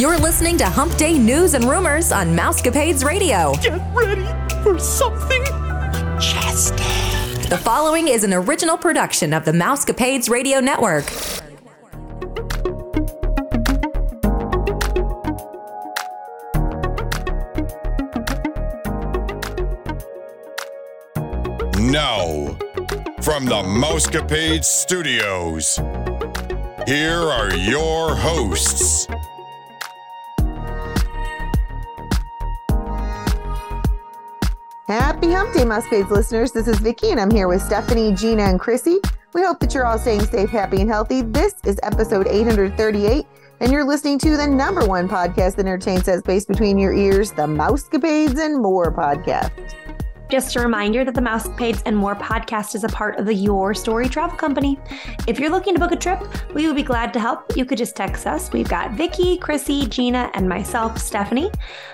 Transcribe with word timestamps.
You're 0.00 0.18
listening 0.18 0.58
to 0.58 0.64
Hump 0.64 0.96
Day 0.96 1.16
News 1.16 1.54
and 1.54 1.64
Rumors 1.64 2.10
on 2.10 2.36
Mousecapades 2.36 3.04
Radio. 3.04 3.54
Get 3.62 3.80
ready 3.94 4.26
for 4.62 4.76
something 4.76 5.40
majestic. 5.70 6.78
The 7.48 7.58
following 7.58 8.08
is 8.08 8.24
an 8.24 8.34
original 8.34 8.76
production 8.76 9.32
of 9.32 9.44
the 9.44 9.52
Mousecapades 9.52 10.28
Radio 10.28 10.58
Network. 10.58 11.04
Now, 21.78 22.56
from 23.20 23.44
the 23.44 23.62
Mousecapades 23.62 24.64
Studios, 24.64 25.76
here 26.88 27.20
are 27.20 27.54
your 27.54 28.16
hosts. 28.16 29.06
Happy 34.88 35.30
Hump 35.30 35.54
Day, 35.54 35.60
Mousecapades 35.60 36.10
listeners. 36.10 36.50
This 36.50 36.66
is 36.66 36.80
Vicki, 36.80 37.10
and 37.10 37.20
I'm 37.20 37.30
here 37.30 37.46
with 37.46 37.62
Stephanie, 37.62 38.12
Gina, 38.12 38.42
and 38.42 38.58
Chrissy. 38.58 38.98
We 39.32 39.42
hope 39.42 39.60
that 39.60 39.72
you're 39.72 39.86
all 39.86 39.96
staying 39.96 40.24
safe, 40.24 40.50
happy, 40.50 40.80
and 40.80 40.90
healthy. 40.90 41.22
This 41.22 41.54
is 41.64 41.78
episode 41.84 42.26
838, 42.26 43.24
and 43.60 43.70
you're 43.70 43.84
listening 43.84 44.18
to 44.18 44.36
the 44.36 44.44
number 44.44 44.84
one 44.84 45.08
podcast 45.08 45.54
that 45.54 45.66
entertains 45.66 46.02
that 46.06 46.18
space 46.18 46.44
between 46.44 46.78
your 46.78 46.92
ears, 46.92 47.30
the 47.30 47.46
Mousecapades 47.46 48.44
and 48.44 48.60
More 48.60 48.92
podcast. 48.92 49.52
Just 50.32 50.56
a 50.56 50.60
reminder 50.60 51.04
that 51.04 51.14
the 51.14 51.20
Mousecapades 51.20 51.82
and 51.84 51.94
More 51.94 52.14
podcast 52.14 52.74
is 52.74 52.84
a 52.84 52.88
part 52.88 53.18
of 53.18 53.26
the 53.26 53.34
Your 53.34 53.74
Story 53.74 54.08
Travel 54.08 54.34
Company. 54.34 54.78
If 55.26 55.38
you're 55.38 55.50
looking 55.50 55.74
to 55.74 55.78
book 55.78 55.92
a 55.92 55.96
trip, 55.96 56.22
we 56.54 56.66
would 56.66 56.74
be 56.74 56.82
glad 56.82 57.12
to 57.12 57.20
help. 57.20 57.54
You 57.54 57.66
could 57.66 57.76
just 57.76 57.94
text 57.94 58.26
us. 58.26 58.50
We've 58.50 58.66
got 58.66 58.92
Vicki, 58.92 59.36
Chrissy, 59.36 59.86
Gina, 59.88 60.30
and 60.32 60.48
myself, 60.48 60.96
Stephanie. 60.96 61.50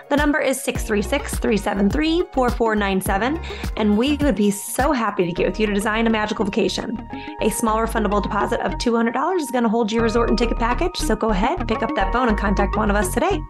The 0.09 0.15
number 0.15 0.39
is 0.39 0.63
636 0.63 1.41
373 1.41 2.27
4497, 2.33 3.41
and 3.77 3.99
we 3.99 4.17
would 4.19 4.37
be 4.37 4.53
so 4.53 4.93
happy 4.93 5.27
to 5.27 5.33
get 5.33 5.49
with 5.49 5.59
you 5.59 5.67
to 5.67 5.75
design 5.75 6.07
a 6.07 6.11
magical 6.11 6.45
vacation. 6.45 6.97
A 7.43 7.51
small 7.51 7.79
refundable 7.79 8.23
deposit 8.23 8.61
of 8.61 8.75
$200 8.75 9.41
is 9.41 9.51
going 9.51 9.65
to 9.65 9.69
hold 9.69 9.91
your 9.91 10.05
resort 10.05 10.29
and 10.29 10.39
ticket 10.39 10.61
package, 10.61 10.97
so 10.97 11.17
go 11.17 11.31
ahead, 11.31 11.67
pick 11.67 11.83
up 11.83 11.91
that 11.97 12.13
phone, 12.13 12.29
and 12.29 12.39
contact 12.39 12.77
one 12.77 12.89
of 12.89 12.95
us 12.95 13.13
today. 13.13 13.41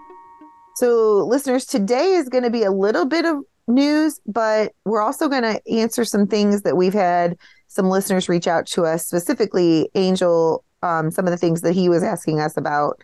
So, 0.76 1.26
listeners, 1.26 1.66
today 1.66 2.12
is 2.12 2.30
going 2.30 2.44
to 2.44 2.50
be 2.50 2.62
a 2.62 2.72
little 2.72 3.04
bit 3.04 3.26
of 3.26 3.44
news, 3.68 4.20
but 4.26 4.72
we're 4.84 5.02
also 5.02 5.28
going 5.28 5.42
to 5.42 5.60
answer 5.70 6.04
some 6.04 6.26
things 6.26 6.62
that 6.62 6.76
we've 6.76 6.94
had 6.94 7.36
some 7.68 7.88
listeners 7.88 8.28
reach 8.28 8.46
out 8.46 8.66
to 8.66 8.84
us, 8.84 9.06
specifically 9.06 9.90
Angel, 9.94 10.64
um, 10.82 11.10
some 11.10 11.26
of 11.26 11.30
the 11.30 11.36
things 11.36 11.60
that 11.60 11.74
he 11.74 11.88
was 11.88 12.02
asking 12.02 12.40
us 12.40 12.56
about. 12.56 13.00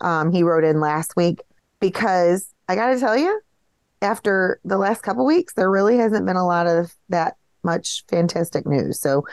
Um, 0.00 0.32
he 0.32 0.42
wrote 0.42 0.64
in 0.64 0.80
last 0.80 1.16
week 1.16 1.40
because 1.80 2.52
I 2.68 2.74
got 2.74 2.92
to 2.92 3.00
tell 3.00 3.16
you, 3.16 3.40
after 4.02 4.60
the 4.64 4.78
last 4.78 5.02
couple 5.02 5.24
weeks, 5.24 5.54
there 5.54 5.70
really 5.70 5.96
hasn't 5.96 6.26
been 6.26 6.36
a 6.36 6.46
lot 6.46 6.66
of 6.66 6.94
that 7.08 7.36
much 7.62 8.04
fantastic 8.08 8.66
news. 8.66 9.00
So 9.00 9.24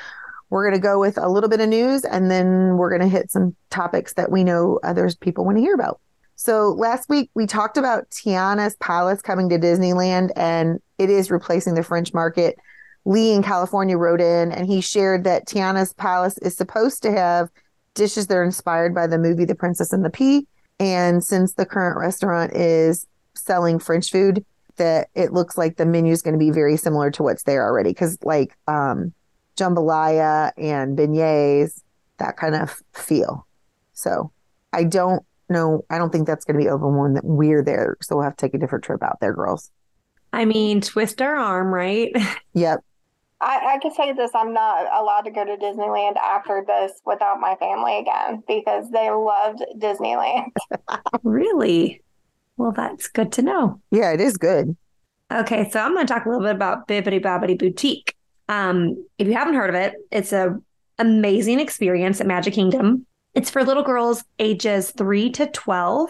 we're 0.49 0.69
going 0.69 0.79
to 0.79 0.87
go 0.87 0.99
with 0.99 1.17
a 1.17 1.29
little 1.29 1.49
bit 1.49 1.59
of 1.59 1.69
news 1.69 2.03
and 2.03 2.29
then 2.29 2.77
we're 2.77 2.89
going 2.89 3.01
to 3.01 3.07
hit 3.07 3.31
some 3.31 3.55
topics 3.69 4.13
that 4.13 4.31
we 4.31 4.43
know 4.43 4.79
others 4.83 5.15
people 5.15 5.45
want 5.45 5.57
to 5.57 5.61
hear 5.61 5.73
about. 5.73 5.99
So 6.35 6.69
last 6.69 7.09
week 7.09 7.29
we 7.33 7.47
talked 7.47 7.77
about 7.77 8.09
Tiana's 8.09 8.75
Palace 8.77 9.21
coming 9.21 9.49
to 9.49 9.57
Disneyland 9.57 10.31
and 10.35 10.79
it 10.97 11.09
is 11.09 11.31
replacing 11.31 11.75
the 11.75 11.83
French 11.83 12.13
market. 12.13 12.57
Lee 13.05 13.33
in 13.33 13.43
California 13.43 13.97
wrote 13.97 14.21
in 14.21 14.51
and 14.51 14.67
he 14.67 14.81
shared 14.81 15.23
that 15.23 15.47
Tiana's 15.47 15.93
Palace 15.93 16.37
is 16.39 16.57
supposed 16.57 17.03
to 17.03 17.11
have 17.11 17.49
dishes 17.93 18.27
that 18.27 18.35
are 18.35 18.43
inspired 18.43 18.93
by 18.93 19.07
the 19.07 19.17
movie 19.17 19.45
The 19.45 19.55
Princess 19.55 19.93
and 19.93 20.03
the 20.03 20.09
Pea. 20.09 20.45
And 20.79 21.23
since 21.23 21.53
the 21.53 21.65
current 21.65 21.97
restaurant 21.97 22.53
is 22.53 23.07
selling 23.33 23.79
French 23.79 24.11
food, 24.11 24.45
that 24.77 25.07
it 25.15 25.31
looks 25.31 25.57
like 25.57 25.77
the 25.77 25.85
menu 25.85 26.11
is 26.11 26.21
going 26.21 26.33
to 26.33 26.39
be 26.39 26.51
very 26.51 26.75
similar 26.75 27.09
to 27.11 27.23
what's 27.23 27.43
there 27.43 27.63
already. 27.63 27.91
Because 27.91 28.17
like 28.23 28.57
um, 28.67 29.13
jambalaya 29.55 30.51
and 30.57 30.97
beignets, 30.97 31.81
that 32.17 32.35
kind 32.35 32.55
of 32.55 32.81
feel. 32.93 33.47
So 33.93 34.31
I 34.73 34.83
don't 34.83 35.25
know. 35.49 35.85
I 35.89 35.97
don't 35.97 36.11
think 36.11 36.27
that's 36.27 36.45
going 36.45 36.59
to 36.59 36.63
be 36.63 36.69
open 36.69 36.95
when 36.97 37.19
we're 37.23 37.63
there. 37.63 37.97
So 38.01 38.15
we'll 38.15 38.25
have 38.25 38.35
to 38.37 38.45
take 38.45 38.53
a 38.53 38.57
different 38.57 38.83
trip 38.83 39.03
out 39.03 39.17
there, 39.21 39.33
girls. 39.33 39.71
I 40.33 40.45
mean, 40.45 40.81
twist 40.81 41.21
our 41.21 41.35
arm, 41.35 41.73
right? 41.73 42.11
Yep. 42.53 42.85
I, 43.41 43.75
I 43.75 43.79
can 43.79 43.93
say 43.93 44.13
this 44.13 44.31
I'm 44.33 44.53
not 44.53 44.87
allowed 44.97 45.23
to 45.23 45.31
go 45.31 45.43
to 45.43 45.57
Disneyland 45.57 46.15
after 46.15 46.63
this 46.65 46.93
without 47.05 47.41
my 47.41 47.55
family 47.55 47.99
again 47.99 48.41
because 48.47 48.89
they 48.91 49.09
loved 49.09 49.61
Disneyland. 49.77 50.51
really? 51.23 52.01
Well, 52.55 52.71
that's 52.71 53.09
good 53.09 53.33
to 53.33 53.41
know. 53.41 53.81
Yeah, 53.91 54.11
it 54.11 54.21
is 54.21 54.37
good. 54.37 54.77
Okay, 55.31 55.69
so 55.69 55.81
I'm 55.81 55.93
going 55.93 56.07
to 56.07 56.13
talk 56.13 56.25
a 56.25 56.29
little 56.29 56.45
bit 56.45 56.55
about 56.55 56.87
Bibbidi 56.87 57.21
Bobbidi 57.21 57.59
Boutique. 57.59 58.15
Um, 58.47 59.05
if 59.17 59.27
you 59.27 59.33
haven't 59.33 59.55
heard 59.55 59.69
of 59.69 59.75
it, 59.75 59.95
it's 60.11 60.31
a 60.31 60.57
amazing 60.97 61.59
experience 61.59 62.21
at 62.21 62.27
Magic 62.27 62.53
Kingdom. 62.53 63.05
It's 63.35 63.49
for 63.49 63.63
little 63.65 63.83
girls 63.83 64.23
ages 64.39 64.91
three 64.91 65.29
to 65.31 65.47
12. 65.47 66.09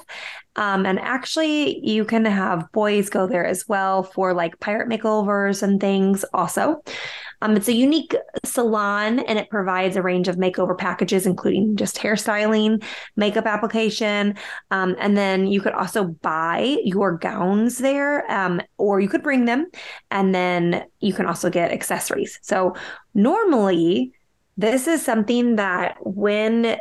Um, 0.57 0.85
and 0.85 0.99
actually, 0.99 1.85
you 1.85 2.05
can 2.05 2.23
have 2.23 2.71
boys 2.71 3.09
go 3.09 3.27
there 3.27 3.45
as 3.45 3.67
well 3.67 4.03
for 4.03 4.33
like 4.33 4.59
pirate 4.59 4.87
makeovers 4.87 5.63
and 5.63 5.81
things, 5.81 6.23
also. 6.33 6.81
Um, 7.41 7.57
it's 7.57 7.67
a 7.67 7.73
unique 7.73 8.15
salon 8.45 9.19
and 9.19 9.37
it 9.37 9.49
provides 9.49 9.97
a 9.97 10.01
range 10.01 10.27
of 10.27 10.37
makeover 10.37 10.77
packages, 10.77 11.25
including 11.25 11.75
just 11.75 11.97
hairstyling, 11.97 12.83
makeup 13.15 13.45
application. 13.45 14.35
Um, 14.71 14.95
and 14.99 15.17
then 15.17 15.47
you 15.47 15.61
could 15.61 15.73
also 15.73 16.05
buy 16.05 16.77
your 16.85 17.17
gowns 17.17 17.79
there, 17.79 18.29
um, 18.31 18.61
or 18.77 18.99
you 18.99 19.09
could 19.09 19.23
bring 19.23 19.45
them. 19.45 19.67
And 20.11 20.33
then 20.33 20.85
you 20.99 21.13
can 21.13 21.25
also 21.25 21.49
get 21.49 21.71
accessories. 21.71 22.39
So, 22.41 22.75
normally, 23.13 24.13
this 24.57 24.87
is 24.87 25.03
something 25.03 25.57
that 25.57 25.97
when 25.99 26.77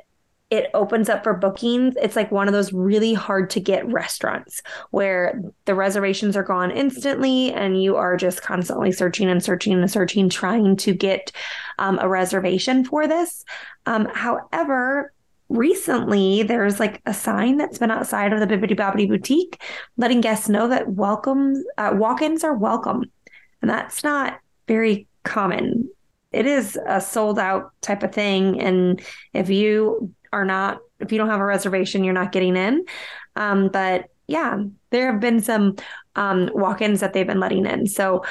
it 0.50 0.71
opens 0.75 1.09
up 1.09 1.25
for 1.25 1.34
bookings. 1.34 1.97
It's 2.00 2.16
like 2.16 2.31
one 2.31 2.49
of 2.49 2.55
those 2.55 2.72
really 2.72 3.15
hard 3.15 3.50
to 3.50 3.60
get 3.60 3.91
restaurants 3.91 4.62
where 4.91 5.41
the 5.65 5.75
reservations 5.75 6.37
are 6.37 6.43
gone 6.43 6.71
instantly 6.71 7.53
and 7.53 7.82
you 7.82 7.97
are 7.97 8.16
just 8.16 8.43
constantly 8.43 8.93
searching 8.93 9.28
and 9.28 9.43
searching 9.43 9.72
and 9.72 9.91
searching, 9.91 10.28
trying 10.28 10.77
to 10.77 10.94
get 10.94 11.33
um, 11.78 11.99
a 12.00 12.09
reservation 12.09 12.84
for 12.84 13.09
this. 13.09 13.44
Um, 13.87 14.06
however, 14.12 15.12
recently 15.49 16.43
there's 16.43 16.78
like 16.78 17.00
a 17.06 17.15
sign 17.15 17.56
that's 17.56 17.78
been 17.78 17.91
outside 17.91 18.33
of 18.33 18.41
the 18.41 18.47
Bibbidi 18.47 18.77
Bobbidi 18.77 19.09
Boutique 19.09 19.62
letting 19.97 20.21
guests 20.21 20.49
know 20.49 20.69
that 20.69 20.91
welcome 20.91 21.54
uh, 21.78 21.93
walk-ins 21.94 22.44
are 22.44 22.54
welcome. 22.54 23.10
And 23.62 23.71
that's 23.71 24.04
not 24.04 24.38
very 24.69 25.06
common 25.22 25.88
it 26.34 26.47
is 26.47 26.77
a 26.87 27.00
sold 27.00 27.38
out 27.38 27.71
type 27.81 28.03
of 28.03 28.12
thing. 28.12 28.60
And 28.60 29.00
if 29.33 29.49
you 29.49 30.12
are 30.34 30.45
not, 30.45 30.81
if 30.99 31.12
you 31.12 31.19
don't 31.19 31.31
have 31.31 31.41
a 31.41 31.45
reservation, 31.45 32.05
you're 32.05 32.12
not 32.12 32.33
getting 32.33 32.56
in. 32.56 32.84
Um, 33.37 33.69
but 33.69 34.06
yeah, 34.27 34.59
there 34.91 35.12
have 35.12 35.21
been 35.21 35.41
some 35.41 35.77
um, 36.17 36.50
walk 36.53 36.83
ins 36.83 37.00
that 37.00 37.12
they've 37.12 37.27
been 37.27 37.41
letting 37.41 37.67
in. 37.67 37.87
So 37.87 38.25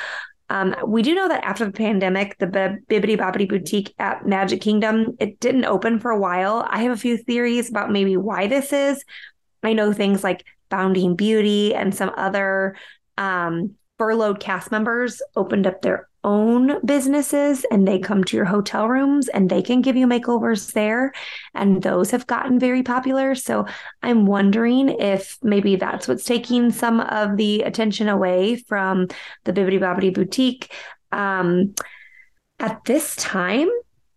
um, 0.50 0.76
we 0.86 1.02
do 1.02 1.16
know 1.16 1.28
that 1.30 1.44
after 1.44 1.66
the 1.66 1.72
pandemic, 1.72 2.38
the 2.38 2.48
Bibbidi 2.48 3.18
Bobbidi 3.18 3.48
Boutique 3.48 3.94
at 3.98 4.28
Magic 4.28 4.62
Kingdom, 4.62 5.16
it 5.20 5.40
didn't 5.40 5.66
open 5.66 6.00
for 6.00 6.12
a 6.12 6.20
while. 6.20 6.68
I 6.70 6.84
have 6.84 6.92
a 6.92 6.98
few 6.98 7.18
theories 7.18 7.70
about 7.70 7.92
maybe 7.92 8.18
why 8.18 8.48
this 8.48 8.74
is. 8.74 9.04
I 9.64 9.74
know 9.74 9.94
things 9.94 10.24
like 10.24 10.46
Bounding 10.70 11.16
Beauty 11.16 11.74
and 11.74 11.96
some 11.96 12.12
other 12.18 12.76
um, 13.18 13.76
furloughed 13.98 14.40
cast 14.40 14.72
members 14.72 15.22
opened 15.36 15.66
up 15.66 15.82
their 15.82 16.10
own 16.24 16.80
businesses 16.86 17.66
and 17.72 17.88
they 17.88 18.00
come 18.00 18.24
to 18.24 18.38
your 18.38 18.46
hotel 18.46 18.88
rooms 18.88 19.28
and 19.28 19.50
they 19.50 19.62
can 19.62 19.82
give 19.82 19.96
you 19.96 20.08
makeovers 20.08 20.72
there. 20.74 21.14
And 21.54 21.82
those 21.82 22.12
have 22.12 22.28
gotten 22.28 22.60
very 22.60 22.84
popular. 22.84 23.36
So 23.36 23.66
I'm 24.02 24.26
wondering 24.26 24.90
if 24.90 25.38
maybe 25.42 25.76
that's 25.76 26.08
what's 26.08 26.24
taking 26.24 26.72
some 26.72 27.00
of 27.00 27.38
the 27.38 27.62
attention 27.62 28.08
away 28.08 28.56
from 28.56 29.08
the 29.44 29.54
Bibbidi 29.54 29.80
Bobbidi 29.80 30.14
Boutique. 30.14 30.72
Um, 31.12 31.76
at 32.60 32.84
this 32.86 33.16
time, 33.16 33.70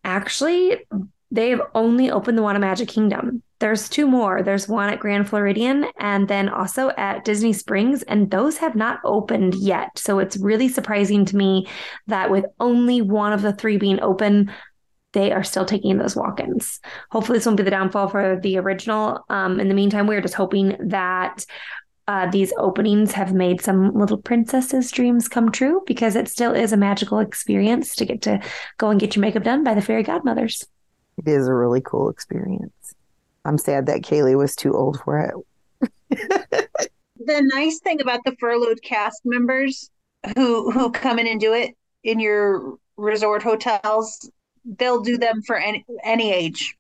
actually, 0.05 0.87
they've 1.31 1.61
only 1.75 2.11
opened 2.11 2.39
the 2.39 2.43
one 2.43 2.55
at 2.55 2.61
Magic 2.61 2.89
Kingdom. 2.89 3.43
There's 3.59 3.89
two 3.89 4.07
more. 4.07 4.43
There's 4.43 4.69
one 4.69 4.91
at 4.91 5.01
Grand 5.01 5.29
Floridian 5.29 5.87
and 5.99 6.29
then 6.29 6.49
also 6.49 6.91
at 6.91 7.25
Disney 7.25 7.53
Springs, 7.53 8.03
and 8.03 8.31
those 8.31 8.59
have 8.59 8.75
not 8.75 9.01
opened 9.05 9.55
yet. 9.55 9.99
So 9.99 10.19
it's 10.19 10.37
really 10.37 10.69
surprising 10.69 11.25
to 11.27 11.37
me 11.37 11.67
that 12.07 12.31
with 12.31 12.45
only 12.61 13.01
one 13.01 13.33
of 13.33 13.43
the 13.43 13.55
three 13.55 13.79
being 13.79 14.01
open, 14.01 14.53
they 15.13 15.33
are 15.33 15.43
still 15.43 15.65
taking 15.65 15.97
those 15.97 16.15
walk 16.15 16.41
ins. 16.41 16.81
Hopefully, 17.11 17.39
this 17.39 17.47
won't 17.47 17.57
be 17.57 17.63
the 17.63 17.71
downfall 17.71 18.09
for 18.09 18.39
the 18.43 18.59
original. 18.59 19.25
Um, 19.31 19.59
in 19.59 19.69
the 19.69 19.75
meantime, 19.75 20.07
we're 20.07 20.21
just 20.21 20.35
hoping 20.35 20.77
that 20.89 21.47
uh, 22.09 22.31
these 22.31 22.53
openings 22.59 23.13
have 23.13 23.33
made 23.33 23.61
some 23.61 23.95
little 23.95 24.19
princesses' 24.19 24.93
dreams 24.93 25.29
come 25.29 25.51
true 25.51 25.83
because 25.87 26.15
it 26.15 26.29
still 26.29 26.55
is 26.55 26.73
a 26.73 26.77
magical 26.77 27.19
experience 27.19 27.97
to 27.97 28.05
get 28.05 28.23
to 28.23 28.41
go 28.79 28.91
and 28.91 29.01
get 29.01 29.17
your 29.17 29.23
makeup 29.23 29.43
done 29.43 29.65
by 29.65 29.75
the 29.75 29.81
fairy 29.81 30.03
godmothers. 30.03 30.65
It 31.19 31.29
is 31.29 31.49
a 31.49 31.55
really 31.55 31.81
cool 31.81 32.11
experience. 32.11 32.76
I'm 33.47 33.59
sad 33.59 33.87
that 33.87 34.03
Kaylee 34.03 34.37
was 34.37 34.57
too 34.57 34.75
old 34.75 35.01
for 35.01 35.19
it. 36.11 36.69
the 37.17 37.51
nice 37.55 37.79
thing 37.81 38.01
about 38.01 38.21
the 38.25 38.35
furloughed 38.41 38.83
cast 38.83 39.23
members 39.25 39.91
who 40.35 40.71
who 40.73 40.91
come 40.91 41.19
in 41.19 41.27
and 41.27 41.41
do 41.41 41.53
it 41.53 41.77
in 42.03 42.19
your 42.19 42.77
resort 42.97 43.43
hotels, 43.43 44.31
they'll 44.79 45.01
do 45.01 45.17
them 45.17 45.43
for 45.43 45.57
any 45.57 45.85
any 46.03 46.33
age. 46.33 46.77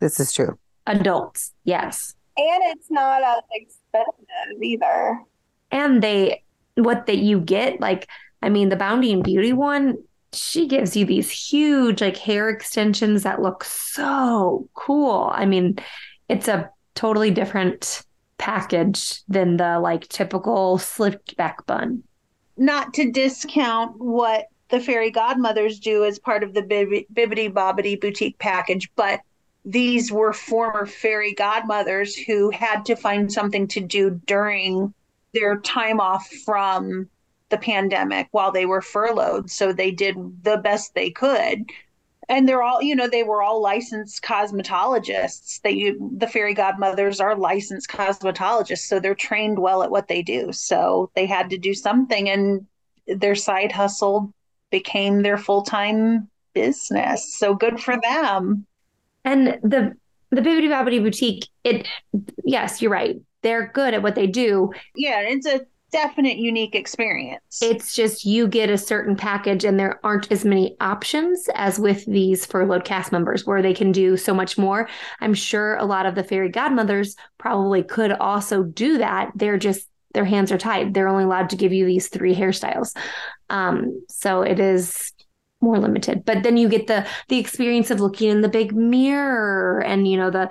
This 0.00 0.20
is 0.20 0.32
true. 0.32 0.58
Adults, 0.86 1.52
yes. 1.64 2.14
And 2.36 2.62
it's 2.66 2.90
not 2.90 3.22
as 3.22 3.42
expensive 3.52 4.62
either. 4.62 5.20
And 5.70 6.02
they, 6.02 6.44
what 6.76 7.06
that 7.06 7.18
you 7.18 7.40
get, 7.40 7.80
like, 7.80 8.08
I 8.40 8.48
mean, 8.48 8.68
the 8.68 8.76
Bounding 8.76 9.22
Beauty 9.22 9.52
one, 9.52 9.98
she 10.32 10.66
gives 10.66 10.96
you 10.96 11.04
these 11.04 11.30
huge, 11.30 12.00
like, 12.00 12.16
hair 12.16 12.48
extensions 12.48 13.22
that 13.22 13.42
look 13.42 13.64
so 13.64 14.68
cool. 14.74 15.30
I 15.32 15.46
mean, 15.46 15.78
it's 16.28 16.48
a 16.48 16.70
totally 16.94 17.30
different 17.30 18.02
package 18.38 19.22
than 19.28 19.56
the 19.56 19.80
like 19.80 20.06
typical 20.08 20.78
slicked 20.78 21.36
back 21.36 21.66
bun. 21.66 22.02
Not 22.56 22.94
to 22.94 23.10
discount 23.10 23.98
what 23.98 24.46
the 24.68 24.80
fairy 24.80 25.10
godmothers 25.10 25.80
do 25.80 26.04
as 26.04 26.18
part 26.18 26.42
of 26.42 26.54
the 26.54 26.62
Bibbidi 26.62 27.52
Bobbidi 27.52 28.00
boutique 28.00 28.38
package, 28.38 28.90
but 28.96 29.20
these 29.64 30.12
were 30.12 30.32
former 30.32 30.86
fairy 30.86 31.34
godmothers 31.34 32.14
who 32.16 32.50
had 32.50 32.84
to 32.86 32.96
find 32.96 33.32
something 33.32 33.66
to 33.68 33.80
do 33.80 34.20
during 34.26 34.92
their 35.34 35.58
time 35.60 36.00
off 36.00 36.28
from 36.44 37.08
the 37.50 37.58
pandemic 37.58 38.28
while 38.30 38.52
they 38.52 38.66
were 38.66 38.82
furloughed. 38.82 39.50
So 39.50 39.72
they 39.72 39.90
did 39.90 40.16
the 40.42 40.58
best 40.58 40.94
they 40.94 41.10
could. 41.10 41.70
And 42.30 42.46
they're 42.46 42.62
all 42.62 42.82
you 42.82 42.94
know 42.94 43.08
they 43.08 43.22
were 43.22 43.42
all 43.42 43.62
licensed 43.62 44.22
cosmetologists. 44.22 45.62
They 45.62 45.94
the 46.16 46.26
fairy 46.26 46.52
godmothers 46.52 47.20
are 47.20 47.34
licensed 47.34 47.88
cosmetologists 47.88 48.86
so 48.86 49.00
they're 49.00 49.14
trained 49.14 49.58
well 49.58 49.82
at 49.82 49.90
what 49.90 50.08
they 50.08 50.22
do. 50.22 50.52
So 50.52 51.10
they 51.14 51.24
had 51.24 51.48
to 51.50 51.58
do 51.58 51.72
something 51.72 52.28
and 52.28 52.66
their 53.06 53.34
side 53.34 53.72
hustle 53.72 54.34
became 54.70 55.22
their 55.22 55.38
full-time 55.38 56.28
business. 56.52 57.38
So 57.38 57.54
good 57.54 57.80
for 57.80 57.98
them. 58.02 58.66
And 59.24 59.58
the 59.62 59.96
the 60.30 60.42
Bibbidi 60.42 60.68
Bobbidi 60.68 61.02
boutique 61.02 61.48
it 61.64 61.88
yes 62.44 62.82
you're 62.82 62.90
right. 62.90 63.16
They're 63.40 63.70
good 63.72 63.94
at 63.94 64.02
what 64.02 64.16
they 64.16 64.26
do. 64.26 64.70
Yeah 64.94 65.22
it's 65.22 65.46
a 65.46 65.62
definite 65.90 66.38
unique 66.38 66.74
experience. 66.74 67.60
It's 67.62 67.94
just 67.94 68.24
you 68.24 68.46
get 68.46 68.70
a 68.70 68.78
certain 68.78 69.16
package 69.16 69.64
and 69.64 69.78
there 69.78 70.00
aren't 70.04 70.30
as 70.30 70.44
many 70.44 70.76
options 70.80 71.48
as 71.54 71.78
with 71.78 72.04
these 72.06 72.44
furloughed 72.44 72.84
cast 72.84 73.12
members 73.12 73.46
where 73.46 73.62
they 73.62 73.74
can 73.74 73.92
do 73.92 74.16
so 74.16 74.34
much 74.34 74.58
more. 74.58 74.88
I'm 75.20 75.34
sure 75.34 75.76
a 75.76 75.84
lot 75.84 76.06
of 76.06 76.14
the 76.14 76.24
fairy 76.24 76.50
godmothers 76.50 77.16
probably 77.38 77.82
could 77.82 78.12
also 78.12 78.62
do 78.62 78.98
that. 78.98 79.32
They're 79.34 79.58
just 79.58 79.88
their 80.14 80.24
hands 80.24 80.50
are 80.50 80.58
tied. 80.58 80.94
They're 80.94 81.08
only 81.08 81.24
allowed 81.24 81.50
to 81.50 81.56
give 81.56 81.72
you 81.72 81.84
these 81.84 82.08
three 82.08 82.34
hairstyles. 82.34 82.96
Um, 83.50 84.04
so 84.08 84.42
it 84.42 84.58
is 84.58 85.12
more 85.60 85.78
limited. 85.78 86.24
But 86.24 86.42
then 86.42 86.56
you 86.56 86.68
get 86.68 86.86
the 86.86 87.06
the 87.28 87.38
experience 87.38 87.90
of 87.90 88.00
looking 88.00 88.30
in 88.30 88.40
the 88.40 88.48
big 88.48 88.74
mirror 88.74 89.82
and 89.84 90.08
you 90.08 90.16
know 90.16 90.30
the 90.30 90.50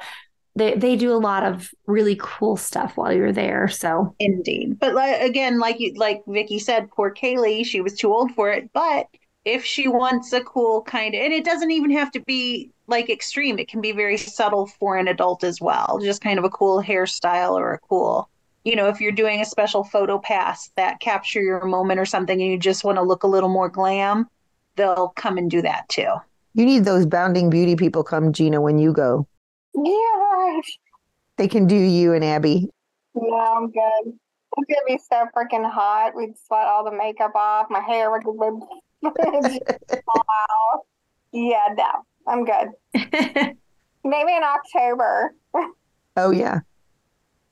they 0.57 0.75
they 0.75 0.95
do 0.95 1.13
a 1.13 1.17
lot 1.17 1.43
of 1.43 1.71
really 1.85 2.17
cool 2.19 2.57
stuff 2.57 2.97
while 2.97 3.13
you're 3.13 3.31
there. 3.31 3.67
So 3.67 4.15
indeed, 4.19 4.79
but 4.79 4.93
like, 4.93 5.21
again, 5.21 5.59
like 5.59 5.79
you 5.79 5.93
like 5.95 6.23
Vicky 6.27 6.59
said, 6.59 6.89
poor 6.89 7.13
Kaylee, 7.13 7.65
she 7.65 7.81
was 7.81 7.95
too 7.95 8.13
old 8.13 8.31
for 8.33 8.51
it. 8.51 8.71
But 8.73 9.07
if 9.45 9.63
she 9.63 9.87
wants 9.87 10.33
a 10.33 10.41
cool 10.41 10.81
kind 10.81 11.15
of, 11.15 11.21
and 11.21 11.33
it 11.33 11.45
doesn't 11.45 11.71
even 11.71 11.91
have 11.91 12.11
to 12.11 12.19
be 12.21 12.71
like 12.87 13.09
extreme. 13.09 13.59
It 13.59 13.67
can 13.67 13.81
be 13.81 13.91
very 13.91 14.17
subtle 14.17 14.65
for 14.65 14.97
an 14.97 15.07
adult 15.07 15.43
as 15.43 15.59
well. 15.59 15.99
Just 16.01 16.21
kind 16.21 16.39
of 16.39 16.45
a 16.45 16.49
cool 16.49 16.81
hairstyle 16.81 17.51
or 17.51 17.73
a 17.73 17.79
cool 17.79 18.29
you 18.67 18.75
know, 18.75 18.89
if 18.89 18.99
you're 18.99 19.13
doing 19.13 19.39
a 19.39 19.45
special 19.45 19.85
photo 19.85 20.19
pass 20.19 20.71
that 20.75 20.99
capture 20.99 21.41
your 21.41 21.63
moment 21.63 22.01
or 22.01 22.05
something 22.05 22.41
and 22.41 22.51
you 22.51 22.59
just 22.59 22.83
want 22.83 22.97
to 22.97 23.01
look 23.01 23.23
a 23.23 23.27
little 23.27 23.47
more 23.47 23.69
glam, 23.69 24.27
they'll 24.75 25.13
come 25.15 25.37
and 25.37 25.49
do 25.49 25.61
that 25.61 25.87
too. 25.87 26.11
You 26.53 26.65
need 26.65 26.83
those 26.83 27.05
bounding 27.05 27.49
beauty 27.49 27.77
people 27.77 28.03
come, 28.03 28.33
Gina, 28.33 28.59
when 28.59 28.77
you 28.77 28.91
go. 28.91 29.25
Yeah, 29.77 29.93
right. 29.93 30.61
They 31.37 31.47
can 31.47 31.67
do 31.67 31.75
you 31.75 32.13
and 32.13 32.23
Abby. 32.23 32.67
No, 33.13 33.37
I'm 33.37 33.69
good. 33.69 34.13
It's 34.57 34.67
gonna 34.67 34.81
be 34.87 34.97
so 34.97 35.25
freaking 35.35 35.69
hot. 35.69 36.15
We'd 36.15 36.33
sweat 36.47 36.65
all 36.65 36.83
the 36.83 36.91
makeup 36.91 37.35
off. 37.35 37.67
My 37.69 37.81
hair 37.81 38.09
would 38.09 38.23
be 38.23 38.31
like, 38.31 38.53
wow. 40.07 40.83
Yeah, 41.31 41.75
no, 41.77 41.91
I'm 42.27 42.43
good. 42.43 42.69
Maybe 44.03 44.35
in 44.35 44.43
October. 44.43 45.35
oh 46.15 46.31
yeah. 46.31 46.61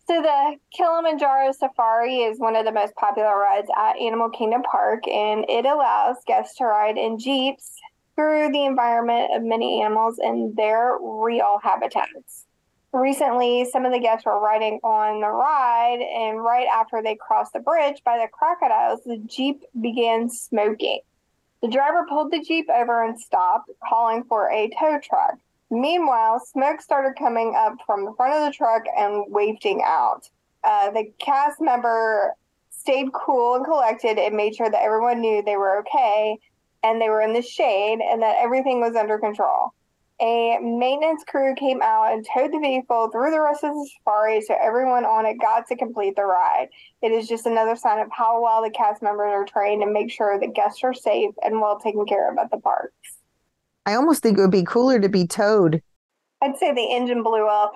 So 0.08 0.22
the 0.22 0.56
Kilimanjaro 0.76 1.52
Safari 1.52 2.18
is 2.18 2.40
one 2.40 2.56
of 2.56 2.66
the 2.66 2.72
most 2.72 2.96
popular 2.96 3.38
rides 3.38 3.68
at 3.78 3.98
Animal 3.98 4.30
Kingdom 4.30 4.64
Park, 4.64 5.08
and 5.08 5.46
it 5.50 5.66
allows 5.66 6.18
guests 6.26 6.58
to 6.58 6.66
ride 6.66 6.98
in 6.98 7.20
jeeps 7.20 7.76
through 8.16 8.52
the 8.52 8.66
environment 8.66 9.32
of 9.36 9.44
many 9.44 9.82
animals 9.82 10.20
in 10.22 10.54
their 10.56 10.98
real 11.02 11.60
habitats. 11.62 12.46
Recently, 12.94 13.66
some 13.66 13.86
of 13.86 13.92
the 13.92 14.00
guests 14.00 14.26
were 14.26 14.40
riding 14.40 14.80
on 14.82 15.20
the 15.20 15.28
ride, 15.28 16.00
and 16.00 16.42
right 16.42 16.68
after 16.74 17.02
they 17.04 17.16
crossed 17.16 17.52
the 17.52 17.60
bridge 17.60 18.02
by 18.06 18.18
the 18.18 18.30
crocodiles, 18.32 19.02
the 19.06 19.18
Jeep 19.26 19.64
began 19.82 20.30
smoking. 20.30 21.02
The 21.62 21.68
driver 21.68 22.06
pulled 22.08 22.32
the 22.32 22.42
Jeep 22.42 22.70
over 22.70 23.04
and 23.04 23.20
stopped, 23.20 23.70
calling 23.86 24.24
for 24.24 24.50
a 24.50 24.70
tow 24.80 25.00
truck. 25.04 25.36
Meanwhile, 25.70 26.40
smoke 26.46 26.80
started 26.80 27.20
coming 27.20 27.54
up 27.58 27.74
from 27.86 28.06
the 28.06 28.14
front 28.14 28.34
of 28.34 28.46
the 28.46 28.56
truck 28.56 28.84
and 28.98 29.26
wafting 29.28 29.82
out. 29.84 30.30
Uh, 30.64 30.92
the 30.92 31.12
cast 31.20 31.60
member 31.60 32.34
stayed 32.70 33.12
cool 33.12 33.56
and 33.56 33.66
collected 33.66 34.18
and 34.18 34.38
made 34.38 34.56
sure 34.56 34.70
that 34.70 34.84
everyone 34.84 35.20
knew 35.20 35.42
they 35.42 35.58
were 35.58 35.80
okay 35.80 36.40
and 36.86 37.02
they 37.02 37.10
were 37.10 37.22
in 37.22 37.34
the 37.34 37.42
shade 37.42 38.00
and 38.00 38.22
that 38.22 38.36
everything 38.40 38.80
was 38.80 38.96
under 38.96 39.18
control. 39.18 39.74
A 40.22 40.60
maintenance 40.62 41.24
crew 41.28 41.56
came 41.56 41.82
out 41.82 42.14
and 42.14 42.26
towed 42.26 42.54
the 42.54 42.60
vehicle 42.60 43.10
through 43.12 43.32
the 43.32 43.42
rest 43.42 43.64
of 43.64 43.74
the 43.74 43.90
safari 43.98 44.40
so 44.42 44.56
everyone 44.62 45.04
on 45.04 45.26
it 45.26 45.42
got 45.42 45.68
to 45.68 45.76
complete 45.76 46.16
the 46.16 46.24
ride. 46.24 46.70
It 47.02 47.12
is 47.12 47.28
just 47.28 47.48
another 47.48 47.76
sign 47.76 48.00
of 48.00 48.08
how 48.12 48.42
well 48.42 48.64
the 48.64 48.70
cast 48.70 49.02
members 49.02 49.32
are 49.34 49.46
trained 49.46 49.82
to 49.82 49.92
make 49.92 50.12
sure 50.12 50.40
that 50.40 50.54
guests 50.54 50.84
are 50.84 50.94
safe 50.94 51.32
and 51.44 51.60
well 51.60 51.80
taken 51.80 52.06
care 52.06 52.32
of 52.32 52.38
at 52.38 52.52
the 52.52 52.58
parks. 52.58 52.94
I 53.86 53.96
almost 53.96 54.24
think 54.24 54.38
it 54.38 54.42
would 54.42 54.52
be 54.52 54.64
cooler 54.64 55.00
to 55.00 55.10
be 55.10 55.28
towed. 55.28 55.82
I'd 56.42 56.58
say 56.58 56.74
the 56.74 56.94
engine 56.94 57.24
blew 57.24 57.48
up. 57.48 57.76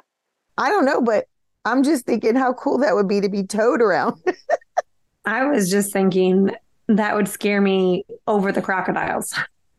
I 0.58 0.70
don't 0.70 0.86
know, 0.86 1.02
but 1.02 1.26
I'm 1.66 1.84
just 1.84 2.06
thinking 2.06 2.36
how 2.36 2.54
cool 2.54 2.78
that 2.78 2.96
would 2.96 3.08
be 3.08 3.22
to 3.22 3.30
be 3.30 3.44
towed 3.44 3.82
around. 3.82 4.22
I 5.26 5.46
was 5.46 5.70
just 5.70 5.92
thinking 5.92 6.52
that 6.90 7.16
would 7.16 7.28
scare 7.28 7.62
me 7.62 8.04
over 8.28 8.52
the 8.52 8.62
crocodiles. 8.62 9.34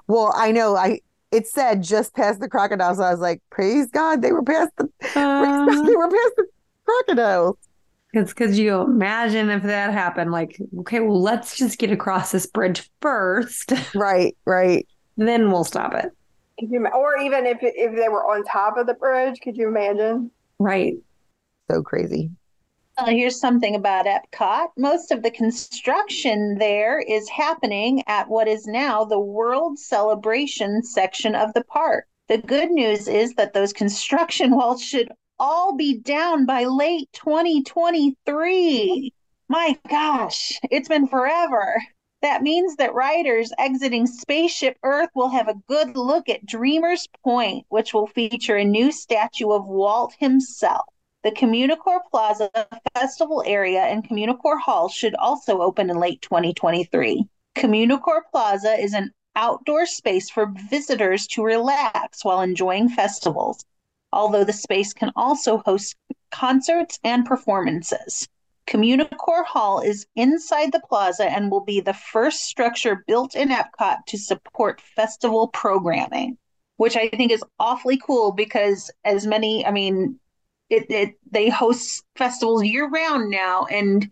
Well, 0.07 0.33
I 0.35 0.53
know. 0.53 0.77
I 0.77 1.01
it 1.31 1.47
said 1.47 1.83
just 1.83 2.15
past 2.15 2.41
the 2.41 2.49
crocodiles. 2.49 2.99
I 2.99 3.11
was 3.11 3.21
like, 3.21 3.43
praise 3.51 3.89
God, 3.91 4.23
they 4.23 4.33
were 4.33 4.43
past 4.43 4.71
the 4.77 4.85
uh, 5.17 5.83
they 5.87 5.97
were 5.97 6.09
past 6.09 6.33
the 6.37 6.47
crocodiles. 6.85 7.57
It's 8.13 8.33
because 8.33 8.59
you 8.59 8.81
imagine 8.81 9.51
if 9.51 9.63
that 9.63 9.93
happened, 9.93 10.33
like, 10.33 10.61
okay, 10.81 10.99
well, 10.99 11.21
let's 11.21 11.57
just 11.57 11.79
get 11.79 11.93
across 11.93 12.33
this 12.33 12.47
bridge 12.47 12.91
first. 13.01 13.73
Right, 13.95 14.37
right. 14.47 14.87
then 15.17 15.51
we'll 15.53 15.65
stop 15.65 15.95
it. 15.95 16.11
You, 16.59 16.87
Or 16.89 17.19
even 17.19 17.47
if 17.47 17.59
if 17.61 17.97
they 17.97 18.09
were 18.09 18.25
on 18.25 18.45
top 18.45 18.77
of 18.77 18.87
the 18.87 18.95
bridge, 18.95 19.41
could 19.41 19.57
you 19.57 19.69
imagine? 19.69 20.31
Right. 20.59 20.95
So 21.71 21.83
crazy. 21.83 22.31
Uh, 23.01 23.07
here's 23.07 23.41
something 23.41 23.75
about 23.75 24.05
Epcot. 24.05 24.67
Most 24.77 25.11
of 25.11 25.23
the 25.23 25.31
construction 25.31 26.59
there 26.59 27.01
is 27.01 27.27
happening 27.31 28.03
at 28.07 28.29
what 28.29 28.47
is 28.47 28.67
now 28.67 29.07
the 29.07 29.19
World 29.19 29.79
Celebration 29.79 30.83
section 30.83 31.35
of 31.35 31.55
the 31.55 31.65
park. 31.65 32.05
The 32.29 32.37
good 32.37 32.71
news 32.71 33.09
is 33.09 33.33
that 33.37 33.55
those 33.55 33.73
construction 33.73 34.51
walls 34.55 34.85
should 34.85 35.11
all 35.39 35.79
be 35.79 35.97
down 35.97 36.45
by 36.45 36.65
late 36.65 37.09
2023. 37.15 39.15
My 39.49 39.79
gosh, 39.89 40.61
it's 40.71 40.89
been 40.89 41.09
forever. 41.09 41.83
That 42.21 42.43
means 42.43 42.77
that 42.77 42.93
riders 42.93 43.51
exiting 43.59 44.07
Spaceship 44.07 44.77
Earth 44.83 45.09
will 45.15 45.31
have 45.31 45.49
a 45.49 45.57
good 45.69 45.97
look 45.97 46.29
at 46.29 46.45
Dreamer's 46.45 47.09
Point, 47.25 47.65
which 47.71 47.95
will 47.95 48.09
feature 48.09 48.57
a 48.57 48.65
new 48.65 48.93
statue 48.93 49.53
of 49.53 49.67
Walt 49.67 50.13
himself. 50.19 50.85
The 51.23 51.33
Communicore 51.33 52.01
Plaza 52.11 52.51
Festival 52.95 53.43
area 53.45 53.83
and 53.83 54.03
Communicore 54.03 54.59
Hall 54.59 54.89
should 54.89 55.15
also 55.15 55.61
open 55.61 55.91
in 55.91 55.99
late 55.99 56.23
2023. 56.23 57.29
Communicore 57.55 58.23
Plaza 58.31 58.73
is 58.81 58.95
an 58.95 59.13
outdoor 59.37 59.85
space 59.85 60.31
for 60.31 60.47
visitors 60.71 61.27
to 61.27 61.45
relax 61.45 62.25
while 62.25 62.41
enjoying 62.41 62.89
festivals, 62.89 63.63
although 64.11 64.45
the 64.45 64.55
space 64.55 64.95
can 64.95 65.13
also 65.15 65.59
host 65.59 65.95
concerts 66.31 66.99
and 67.05 67.27
performances. 67.27 68.27
Communicore 68.67 69.45
Hall 69.45 69.81
is 69.81 70.07
inside 70.17 70.73
the 70.73 70.81
plaza 70.89 71.31
and 71.31 71.51
will 71.51 71.65
be 71.65 71.81
the 71.81 71.93
first 71.93 72.47
structure 72.47 73.05
built 73.07 73.35
in 73.35 73.51
Epcot 73.51 74.07
to 74.07 74.17
support 74.17 74.81
festival 74.81 75.49
programming, 75.49 76.39
which 76.79 76.97
I 76.97 77.11
think 77.11 77.31
is 77.31 77.45
awfully 77.59 77.99
cool 77.99 78.33
because, 78.33 78.91
as 79.05 79.27
many, 79.27 79.67
I 79.67 79.71
mean, 79.71 80.19
it, 80.71 80.87
it 80.89 81.15
they 81.31 81.49
host 81.51 82.05
festivals 82.17 82.65
year 82.65 82.89
round 82.89 83.31
now 83.31 83.67
and 83.67 84.11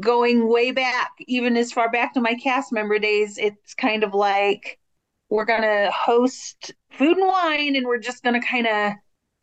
going 0.00 0.48
way 0.48 0.70
back 0.70 1.12
even 1.26 1.56
as 1.56 1.72
far 1.72 1.90
back 1.90 2.12
to 2.14 2.20
my 2.20 2.34
cast 2.34 2.72
member 2.72 2.98
days 2.98 3.38
it's 3.38 3.74
kind 3.74 4.04
of 4.04 4.14
like 4.14 4.78
we're 5.30 5.44
going 5.44 5.62
to 5.62 5.90
host 5.92 6.72
food 6.90 7.16
and 7.16 7.26
wine 7.26 7.76
and 7.76 7.86
we're 7.86 7.98
just 7.98 8.22
going 8.22 8.38
to 8.40 8.46
kind 8.46 8.66
of 8.66 8.92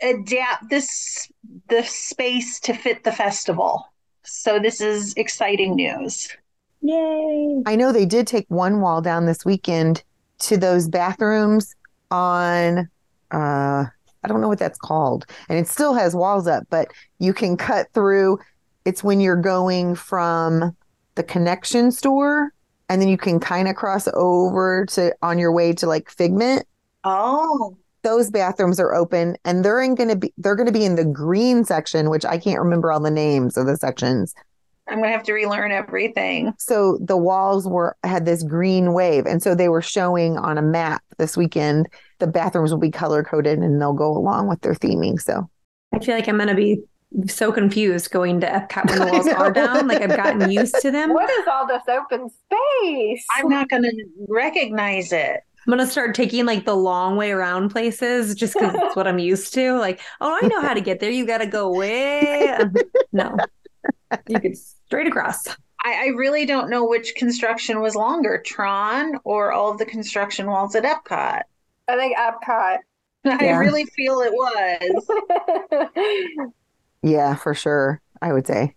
adapt 0.02 0.70
this 0.70 1.30
the 1.70 1.82
space 1.84 2.60
to 2.60 2.74
fit 2.74 3.04
the 3.04 3.12
festival 3.12 3.92
so 4.24 4.60
this 4.60 4.80
is 4.80 5.14
exciting 5.16 5.76
news 5.76 6.30
Yay. 6.82 7.64
I 7.66 7.76
know 7.76 7.92
they 7.92 8.06
did 8.06 8.28
take 8.28 8.46
one 8.50 8.82
wall 8.82 9.02
down 9.02 9.26
this 9.26 9.44
weekend 9.44 10.04
to 10.40 10.58
those 10.58 10.88
bathrooms 10.88 11.76
on 12.12 12.90
uh 13.32 13.86
I 14.28 14.34
don't 14.34 14.42
know 14.42 14.50
what 14.50 14.60
that's 14.60 14.78
called. 14.78 15.26
And 15.48 15.58
it 15.58 15.68
still 15.70 15.94
has 15.94 16.14
walls 16.14 16.48
up, 16.48 16.66
but 16.70 16.92
you 17.20 17.34
can 17.34 17.56
cut 17.56 17.88
through 17.94 18.40
it's 18.84 19.04
when 19.04 19.20
you're 19.20 19.36
going 19.36 19.96
from 19.96 20.76
the 21.16 21.24
connection 21.24 21.92
store 21.92 22.54
and 22.90 23.02
then 23.02 23.10
you 23.10 23.18
can 23.18 23.40
kind 23.40 23.68
of 23.68 23.76
cross 23.76 24.08
over 24.14 24.86
to 24.88 25.14
on 25.22 25.38
your 25.38 25.52
way 25.52 25.74
to 25.74 25.88
like 25.88 26.10
Figment. 26.10 26.66
oh 27.04 27.78
Those 28.04 28.30
bathrooms 28.30 28.80
are 28.80 28.94
open 28.94 29.36
and 29.44 29.64
they're 29.64 29.86
going 29.96 30.10
to 30.10 30.16
be 30.16 30.34
they're 30.38 30.56
going 30.56 30.68
to 30.68 30.74
be 30.74 30.86
in 30.86 30.96
the 30.96 31.06
green 31.06 31.64
section, 31.66 32.10
which 32.10 32.26
I 32.26 32.38
can't 32.38 32.60
remember 32.60 32.92
all 32.92 33.00
the 33.00 33.12
names 33.12 33.58
of 33.58 33.66
the 33.66 33.76
sections. 33.78 34.34
i'm 34.88 35.00
going 35.00 35.10
to 35.10 35.18
have 35.18 35.24
to 35.24 35.34
relearn 35.34 35.72
everything 35.72 36.54
so 36.58 36.98
the 37.02 37.18
walls 37.18 37.68
were 37.68 37.98
had 38.04 38.26
this 38.26 38.42
green 38.44 38.94
wave 38.94 39.26
and 39.26 39.44
so 39.44 39.54
they 39.54 39.68
were 39.68 39.82
showing 39.82 40.38
on 40.38 40.58
a 40.58 40.62
map 40.62 41.02
this 41.18 41.36
weekend 41.36 41.90
the 42.20 42.28
bathrooms 42.28 42.72
will 42.72 42.80
be 42.80 42.92
color 42.92 43.24
coded 43.24 43.60
and 43.60 43.82
they'll 43.82 43.94
go 43.94 44.12
along 44.12 44.48
with 44.48 44.62
their 44.62 44.74
theming 44.74 45.22
so 45.22 45.50
I 45.94 46.00
feel 46.00 46.16
like 46.16 46.28
I'm 46.28 46.38
gonna 46.38 46.56
be 46.56 46.82
so 47.28 47.52
confused 47.52 48.12
going 48.12 48.42
to 48.42 48.48
Epcot 48.48 48.90
when 48.90 49.00
the 49.00 49.06
walls 49.14 49.28
are 49.28 49.52
down. 49.52 49.88
Like 49.88 50.02
I've 50.02 50.16
gotten 50.16 50.52
used 50.52 50.76
to 50.82 50.92
them. 50.92 51.14
What 51.14 51.30
is 51.30 51.48
all 51.50 51.66
this 51.66 51.84
open 51.88 52.30
space? 52.30 53.26
i'm 53.38 53.50
not 53.50 53.70
going 53.70 53.84
to 53.84 54.06
recognize 54.28 55.12
it 55.14 55.42
I'm 55.68 55.72
gonna 55.72 55.86
start 55.86 56.16
taking 56.16 56.46
like 56.46 56.64
the 56.64 56.76
long 56.76 57.18
way 57.18 57.32
around 57.32 57.70
places 57.70 58.36
just 58.36 58.54
because 58.54 58.74
it's 58.74 58.96
what 58.96 59.06
I'm 59.06 59.20
used 59.20 59.54
to. 59.56 59.74
Like, 59.74 60.00
oh, 60.22 60.40
I 60.42 60.48
know 60.48 60.62
how 60.62 60.74
to 60.74 60.80
get 60.80 61.02
there. 61.02 61.12
You 61.12 61.26
got 61.26 61.40
to 61.40 61.46
go 61.46 61.70
way. 61.74 62.58
no, 63.12 63.36
you 64.30 64.40
could 64.40 64.58
straight 64.58 65.08
across. 65.08 65.46
I, 65.84 66.06
I 66.06 66.08
really 66.16 66.46
don't 66.46 66.70
know 66.70 66.88
which 66.88 67.16
construction 67.16 67.82
was 67.82 67.96
longer, 67.96 68.42
Tron 68.46 69.20
or 69.26 69.52
all 69.52 69.70
of 69.70 69.78
the 69.78 69.86
construction 69.86 70.48
walls 70.48 70.74
at 70.74 70.86
Epcot. 70.86 71.42
I 71.88 71.96
think 71.96 72.18
Epcot. 72.18 72.80
I 73.26 73.46
Yeah. 73.46 73.60
really 73.60 73.86
feel 73.86 74.22
it 74.22 74.34
was. 74.34 75.08
yeah 77.04 77.36
for 77.36 77.54
sure 77.54 78.02
i 78.22 78.34
would 78.34 78.48
say 78.48 78.74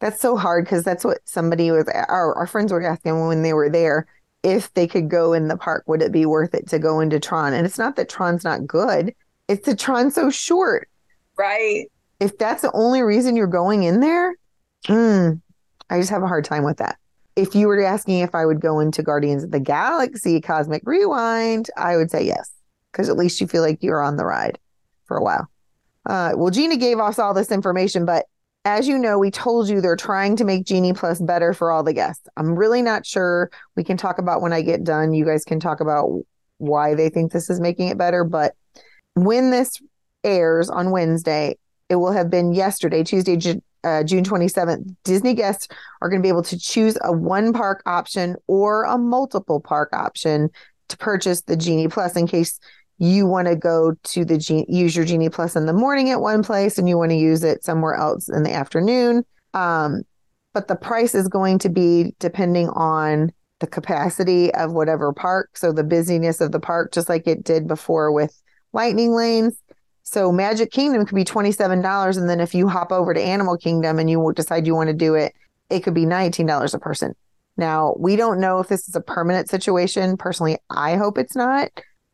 that's 0.00 0.20
so 0.20 0.36
hard 0.36 0.64
because 0.64 0.84
that's 0.84 1.04
what 1.04 1.18
somebody 1.24 1.70
was 1.70 1.86
our, 1.88 2.34
our 2.34 2.46
friends 2.46 2.72
were 2.72 2.82
asking 2.82 3.26
when 3.26 3.42
they 3.42 3.52
were 3.52 3.68
there 3.68 4.06
if 4.44 4.72
they 4.74 4.86
could 4.86 5.10
go 5.10 5.32
in 5.32 5.48
the 5.48 5.56
park 5.56 5.82
would 5.86 6.02
it 6.02 6.12
be 6.12 6.26
worth 6.26 6.54
it 6.54 6.68
to 6.68 6.78
go 6.78 7.00
into 7.00 7.18
tron 7.18 7.52
and 7.52 7.66
it's 7.66 7.78
not 7.78 7.96
that 7.96 8.08
tron's 8.08 8.44
not 8.44 8.66
good 8.66 9.12
it's 9.48 9.66
that 9.66 9.78
tron's 9.78 10.14
so 10.14 10.30
short 10.30 10.88
right. 11.36 11.90
if 12.20 12.36
that's 12.38 12.62
the 12.62 12.72
only 12.72 13.02
reason 13.02 13.36
you're 13.36 13.46
going 13.46 13.82
in 13.82 14.00
there, 14.00 14.34
mm, 14.86 15.40
I 15.90 15.98
just 15.98 16.10
have 16.10 16.22
a 16.22 16.26
hard 16.28 16.44
time 16.44 16.64
with 16.64 16.78
that. 16.78 16.96
If 17.36 17.54
you 17.54 17.68
were 17.68 17.84
asking 17.84 18.20
if 18.20 18.34
I 18.34 18.46
would 18.46 18.60
go 18.60 18.80
into 18.80 19.02
Guardians 19.02 19.44
of 19.44 19.50
the 19.50 19.60
Galaxy 19.60 20.40
Cosmic 20.40 20.82
Rewind, 20.84 21.68
I 21.76 21.96
would 21.96 22.10
say 22.10 22.24
yes, 22.24 22.50
because 22.90 23.10
at 23.10 23.16
least 23.16 23.40
you 23.40 23.46
feel 23.46 23.62
like 23.62 23.82
you're 23.82 24.02
on 24.02 24.16
the 24.16 24.24
ride 24.24 24.58
for 25.04 25.18
a 25.18 25.22
while. 25.22 25.46
Uh, 26.06 26.32
well, 26.34 26.50
Gina 26.50 26.76
gave 26.76 26.98
us 26.98 27.18
all 27.18 27.34
this 27.34 27.50
information, 27.50 28.06
but 28.06 28.26
as 28.64 28.88
you 28.88 28.98
know, 28.98 29.18
we 29.18 29.30
told 29.30 29.68
you 29.68 29.80
they're 29.80 29.96
trying 29.96 30.34
to 30.36 30.44
make 30.44 30.64
Genie 30.64 30.92
Plus 30.92 31.20
better 31.20 31.52
for 31.52 31.70
all 31.70 31.82
the 31.84 31.92
guests. 31.92 32.26
I'm 32.36 32.56
really 32.56 32.82
not 32.82 33.06
sure. 33.06 33.50
We 33.76 33.84
can 33.84 33.96
talk 33.96 34.18
about 34.18 34.40
when 34.40 34.52
I 34.52 34.62
get 34.62 34.82
done. 34.82 35.12
You 35.12 35.24
guys 35.24 35.44
can 35.44 35.60
talk 35.60 35.80
about 35.80 36.22
why 36.58 36.94
they 36.94 37.08
think 37.08 37.32
this 37.32 37.48
is 37.50 37.60
making 37.60 37.88
it 37.88 37.98
better. 37.98 38.24
But 38.24 38.54
when 39.14 39.50
this 39.50 39.80
airs 40.24 40.68
on 40.68 40.90
Wednesday, 40.90 41.58
it 41.88 41.96
will 41.96 42.12
have 42.12 42.30
been 42.30 42.52
yesterday, 42.54 43.04
Tuesday, 43.04 43.36
uh, 43.86 44.02
June 44.02 44.24
27th. 44.24 44.96
Disney 45.04 45.32
guests 45.32 45.68
are 46.02 46.08
going 46.08 46.20
to 46.20 46.26
be 46.26 46.28
able 46.28 46.42
to 46.42 46.58
choose 46.58 46.98
a 47.02 47.12
one 47.12 47.52
park 47.52 47.82
option 47.86 48.34
or 48.48 48.84
a 48.84 48.98
multiple 48.98 49.60
park 49.60 49.90
option 49.92 50.50
to 50.88 50.96
purchase 50.96 51.42
the 51.42 51.56
Genie 51.56 51.88
Plus 51.88 52.16
in 52.16 52.26
case 52.26 52.58
you 52.98 53.26
want 53.26 53.46
to 53.46 53.54
go 53.54 53.94
to 54.02 54.24
the 54.24 54.38
Ge- 54.38 54.68
use 54.68 54.96
your 54.96 55.04
Genie 55.04 55.28
Plus 55.28 55.54
in 55.54 55.66
the 55.66 55.72
morning 55.72 56.10
at 56.10 56.20
one 56.20 56.42
place 56.42 56.78
and 56.78 56.88
you 56.88 56.98
want 56.98 57.12
to 57.12 57.16
use 57.16 57.44
it 57.44 57.62
somewhere 57.62 57.94
else 57.94 58.28
in 58.28 58.42
the 58.42 58.52
afternoon. 58.52 59.24
Um, 59.54 60.02
but 60.52 60.66
the 60.66 60.76
price 60.76 61.14
is 61.14 61.28
going 61.28 61.58
to 61.60 61.68
be 61.68 62.14
depending 62.18 62.68
on 62.70 63.32
the 63.60 63.66
capacity 63.66 64.52
of 64.54 64.72
whatever 64.72 65.12
park. 65.12 65.56
So 65.56 65.72
the 65.72 65.84
busyness 65.84 66.40
of 66.40 66.50
the 66.50 66.60
park, 66.60 66.92
just 66.92 67.08
like 67.08 67.26
it 67.26 67.44
did 67.44 67.68
before 67.68 68.10
with 68.10 68.34
Lightning 68.72 69.12
Lanes. 69.12 69.56
So 70.08 70.30
Magic 70.30 70.70
Kingdom 70.70 71.04
could 71.04 71.16
be 71.16 71.24
$27. 71.24 72.16
And 72.16 72.30
then 72.30 72.38
if 72.38 72.54
you 72.54 72.68
hop 72.68 72.92
over 72.92 73.12
to 73.12 73.20
Animal 73.20 73.56
Kingdom 73.56 73.98
and 73.98 74.08
you 74.08 74.32
decide 74.36 74.64
you 74.64 74.74
want 74.74 74.86
to 74.86 74.94
do 74.94 75.14
it, 75.14 75.34
it 75.68 75.80
could 75.80 75.94
be 75.94 76.04
$19 76.04 76.74
a 76.74 76.78
person. 76.78 77.12
Now, 77.56 77.92
we 77.98 78.14
don't 78.14 78.38
know 78.38 78.60
if 78.60 78.68
this 78.68 78.88
is 78.88 78.94
a 78.94 79.00
permanent 79.00 79.50
situation. 79.50 80.16
Personally, 80.16 80.58
I 80.70 80.94
hope 80.94 81.18
it's 81.18 81.34
not, 81.34 81.70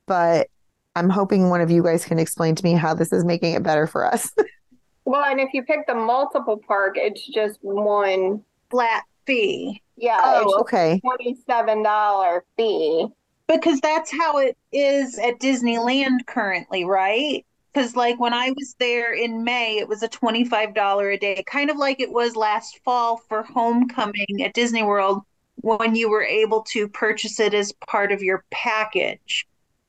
but 0.07 0.49
I'm 0.97 1.11
hoping 1.11 1.51
one 1.51 1.61
of 1.61 1.71
you 1.71 1.83
guys 1.83 2.07
can 2.07 2.19
explain 2.19 2.55
to 2.55 2.65
me 2.65 2.73
how 2.73 2.95
this 2.95 3.13
is 3.13 3.27
making 3.27 3.53
it 3.53 3.63
better 3.63 3.87
for 3.87 4.07
us. 4.07 4.33
well, 5.05 5.25
and 5.25 5.39
if 5.39 5.51
you 5.53 5.63
pick 5.63 5.87
the 5.87 5.95
multiple 5.95 6.63
park, 6.67 6.95
it's 6.97 7.27
just 7.27 7.59
one. 7.61 8.43
Flat 8.71 9.05
fee. 9.27 9.83
Yeah, 9.99 10.19
oh, 10.23 10.43
it's 10.45 10.55
okay. 10.63 11.01
twenty-seven 11.01 11.83
dollar 11.83 12.45
fee. 12.57 13.07
Because 13.49 13.81
that's 13.81 14.11
how 14.11 14.39
it 14.39 14.57
is 14.73 15.19
at 15.19 15.41
Disneyland 15.41 16.27
currently, 16.27 16.85
right? 16.85 17.45
Because, 17.73 17.97
like, 17.97 18.21
when 18.21 18.35
I 18.35 18.51
was 18.51 18.75
there 18.79 19.13
in 19.15 19.45
May, 19.45 19.79
it 19.79 19.89
was 19.89 20.03
a 20.03 20.09
$25 20.09 21.15
a 21.15 21.19
day, 21.19 21.43
kind 21.47 21.71
of 21.71 21.77
like 21.77 22.01
it 22.01 22.13
was 22.13 22.37
last 22.37 22.81
fall 22.85 23.17
for 23.29 23.43
homecoming 23.43 24.43
at 24.43 24.55
Disney 24.55 24.83
World 24.83 25.23
when 25.57 25.95
you 25.95 26.11
were 26.11 26.23
able 26.25 26.63
to 26.73 26.89
purchase 26.89 27.41
it 27.41 27.55
as 27.55 27.73
part 27.89 28.13
of 28.13 28.23
your 28.23 28.45
package. 28.51 29.47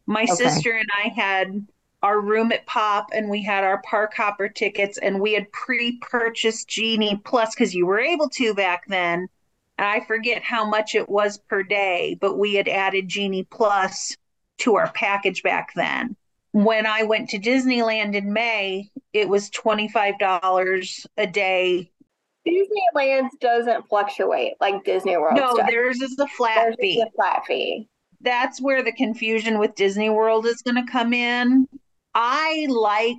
My 0.08 0.26
Okay. 0.30 0.54
sister 0.54 0.72
and 0.72 0.88
I 1.04 1.10
had 1.10 1.68
our 2.02 2.20
room 2.20 2.52
at 2.52 2.66
Pop 2.66 3.10
and 3.14 3.30
we 3.30 3.44
had 3.44 3.64
our 3.64 3.82
park 3.82 4.14
hopper 4.16 4.50
tickets 4.50 4.98
and 4.98 5.20
we 5.22 5.34
had 5.34 5.52
pre 5.52 5.98
purchased 6.00 6.68
Genie 6.70 7.22
Plus 7.26 7.54
because 7.56 7.74
you 7.74 7.86
were 7.86 8.00
able 8.00 8.30
to 8.32 8.54
back 8.54 8.84
then. 8.88 9.28
I 9.78 10.02
forget 10.02 10.44
how 10.44 10.66
much 10.66 10.96
it 10.96 11.10
was 11.10 11.38
per 11.38 11.64
day, 11.64 12.18
but 12.20 12.38
we 12.38 12.54
had 12.56 12.68
added 12.68 13.08
Genie 13.10 13.44
Plus 13.50 14.16
to 14.60 14.76
our 14.76 14.92
package 14.92 15.44
back 15.44 15.74
then. 15.76 16.16
When 16.54 16.86
I 16.86 17.04
went 17.04 17.30
to 17.30 17.40
Disneyland 17.40 18.16
in 18.16 18.32
May, 18.32 18.90
it 19.12 19.28
was 19.28 19.50
$25 19.50 21.06
a 21.18 21.28
day. 21.28 21.92
Disneyland 22.48 23.30
doesn't 23.42 23.88
fluctuate 23.88 24.54
like 24.62 24.84
Disney 24.86 25.18
World. 25.18 25.36
No, 25.36 25.56
does. 25.56 25.68
theirs 25.68 26.02
is 26.02 26.18
a 26.20 26.28
flat 26.28 26.56
There's 26.56 26.76
fee. 26.80 27.02
a 27.02 27.12
flat 27.16 27.44
fee. 27.48 27.88
That's 28.22 28.62
where 28.62 28.84
the 28.84 28.92
confusion 28.94 29.60
with 29.60 29.76
Disney 29.76 30.10
World 30.10 30.46
is 30.46 30.62
going 30.62 30.84
to 30.84 30.90
come 30.92 31.14
in. 31.14 31.68
I 32.14 32.68
like 32.70 33.18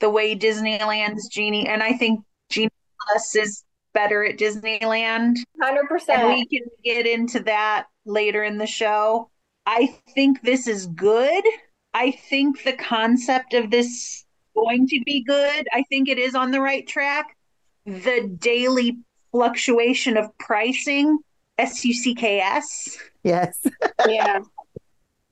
the 0.00 0.10
way 0.10 0.34
Disneyland's 0.34 1.28
Genie, 1.28 1.68
and 1.68 1.82
I 1.82 1.92
think 1.92 2.20
Genie 2.48 2.70
Plus 3.06 3.36
is 3.36 3.62
better 3.92 4.24
at 4.24 4.38
Disneyland. 4.38 5.36
Hundred 5.60 5.80
and 5.80 5.88
percent. 5.88 6.28
we 6.28 6.46
can 6.46 6.66
get 6.84 7.06
into 7.06 7.40
that 7.40 7.86
later 8.06 8.42
in 8.42 8.56
the 8.56 8.66
show. 8.66 9.30
I 9.66 9.94
think 10.14 10.42
this 10.42 10.66
is 10.66 10.86
good. 10.86 11.44
I 11.94 12.12
think 12.12 12.62
the 12.64 12.72
concept 12.72 13.54
of 13.54 13.70
this 13.70 14.24
going 14.54 14.86
to 14.88 15.00
be 15.04 15.22
good. 15.22 15.66
I 15.72 15.84
think 15.88 16.08
it 16.08 16.18
is 16.18 16.34
on 16.34 16.50
the 16.50 16.60
right 16.60 16.86
track. 16.86 17.36
The 17.86 18.30
daily 18.38 18.98
fluctuation 19.32 20.16
of 20.16 20.36
pricing, 20.38 21.18
S 21.58 21.84
U 21.84 21.92
C 21.92 22.14
K 22.14 22.40
S, 22.40 22.98
Yes. 23.22 23.66
Yeah. 24.08 24.40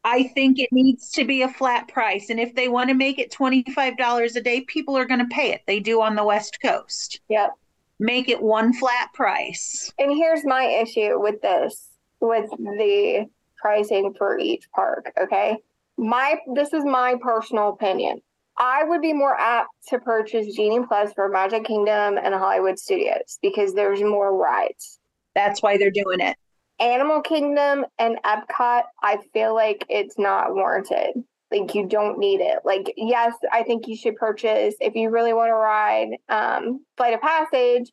I 0.05 0.25
think 0.29 0.59
it 0.59 0.69
needs 0.73 1.11
to 1.12 1.25
be 1.25 1.43
a 1.43 1.49
flat 1.49 1.88
price. 1.88 2.31
And 2.31 2.38
if 2.38 2.55
they 2.55 2.69
want 2.69 2.88
to 2.88 2.95
make 2.95 3.19
it 3.19 3.33
$25 3.33 4.37
a 4.37 4.41
day, 4.41 4.61
people 4.62 4.97
are 4.97 5.05
going 5.05 5.21
to 5.21 5.27
pay 5.27 5.53
it. 5.53 5.62
They 5.67 5.81
do 5.81 6.00
on 6.00 6.15
the 6.15 6.25
West 6.25 6.59
Coast. 6.62 7.21
Yep. 7.29 7.50
Make 7.99 8.29
it 8.29 8.41
one 8.41 8.73
flat 8.73 9.12
price. 9.12 9.93
And 9.99 10.17
here's 10.17 10.45
my 10.45 10.65
issue 10.65 11.21
with 11.21 11.43
this, 11.43 11.88
with 12.21 12.49
the 12.50 13.29
pricing 13.57 14.15
for 14.17 14.38
each 14.38 14.71
park. 14.71 15.12
Okay. 15.21 15.57
My, 15.99 16.37
this 16.55 16.73
is 16.73 16.85
my 16.85 17.17
personal 17.21 17.71
opinion. 17.71 18.23
I 18.57 18.85
would 18.85 19.02
be 19.02 19.12
more 19.12 19.38
apt 19.38 19.71
to 19.88 19.99
purchase 19.99 20.55
Genie 20.55 20.85
Plus 20.87 21.12
for 21.12 21.28
Magic 21.28 21.64
Kingdom 21.64 22.19
and 22.23 22.35
Hollywood 22.35 22.78
Studios 22.78 23.38
because 23.43 23.75
there's 23.75 24.00
more 24.00 24.37
rides. 24.37 25.00
That's 25.35 25.61
why 25.61 25.76
they're 25.76 25.90
doing 25.90 26.21
it. 26.21 26.37
Animal 26.81 27.21
Kingdom 27.21 27.85
and 27.99 28.19
Epcot, 28.25 28.83
I 29.02 29.19
feel 29.33 29.55
like 29.55 29.85
it's 29.88 30.19
not 30.19 30.55
warranted. 30.55 31.14
like 31.50 31.75
you 31.75 31.87
don't 31.88 32.19
need 32.19 32.40
it. 32.40 32.61
Like, 32.64 32.93
yes, 32.97 33.35
I 33.52 33.64
think 33.64 33.88
you 33.88 33.97
should 33.97 34.17
purchase 34.17 34.76
if 34.81 34.95
you 34.95 35.11
really 35.11 35.33
want 35.33 35.49
to 35.49 35.55
ride 35.55 36.11
um, 36.28 36.85
Flight 36.97 37.14
of 37.14 37.21
Passage 37.21 37.90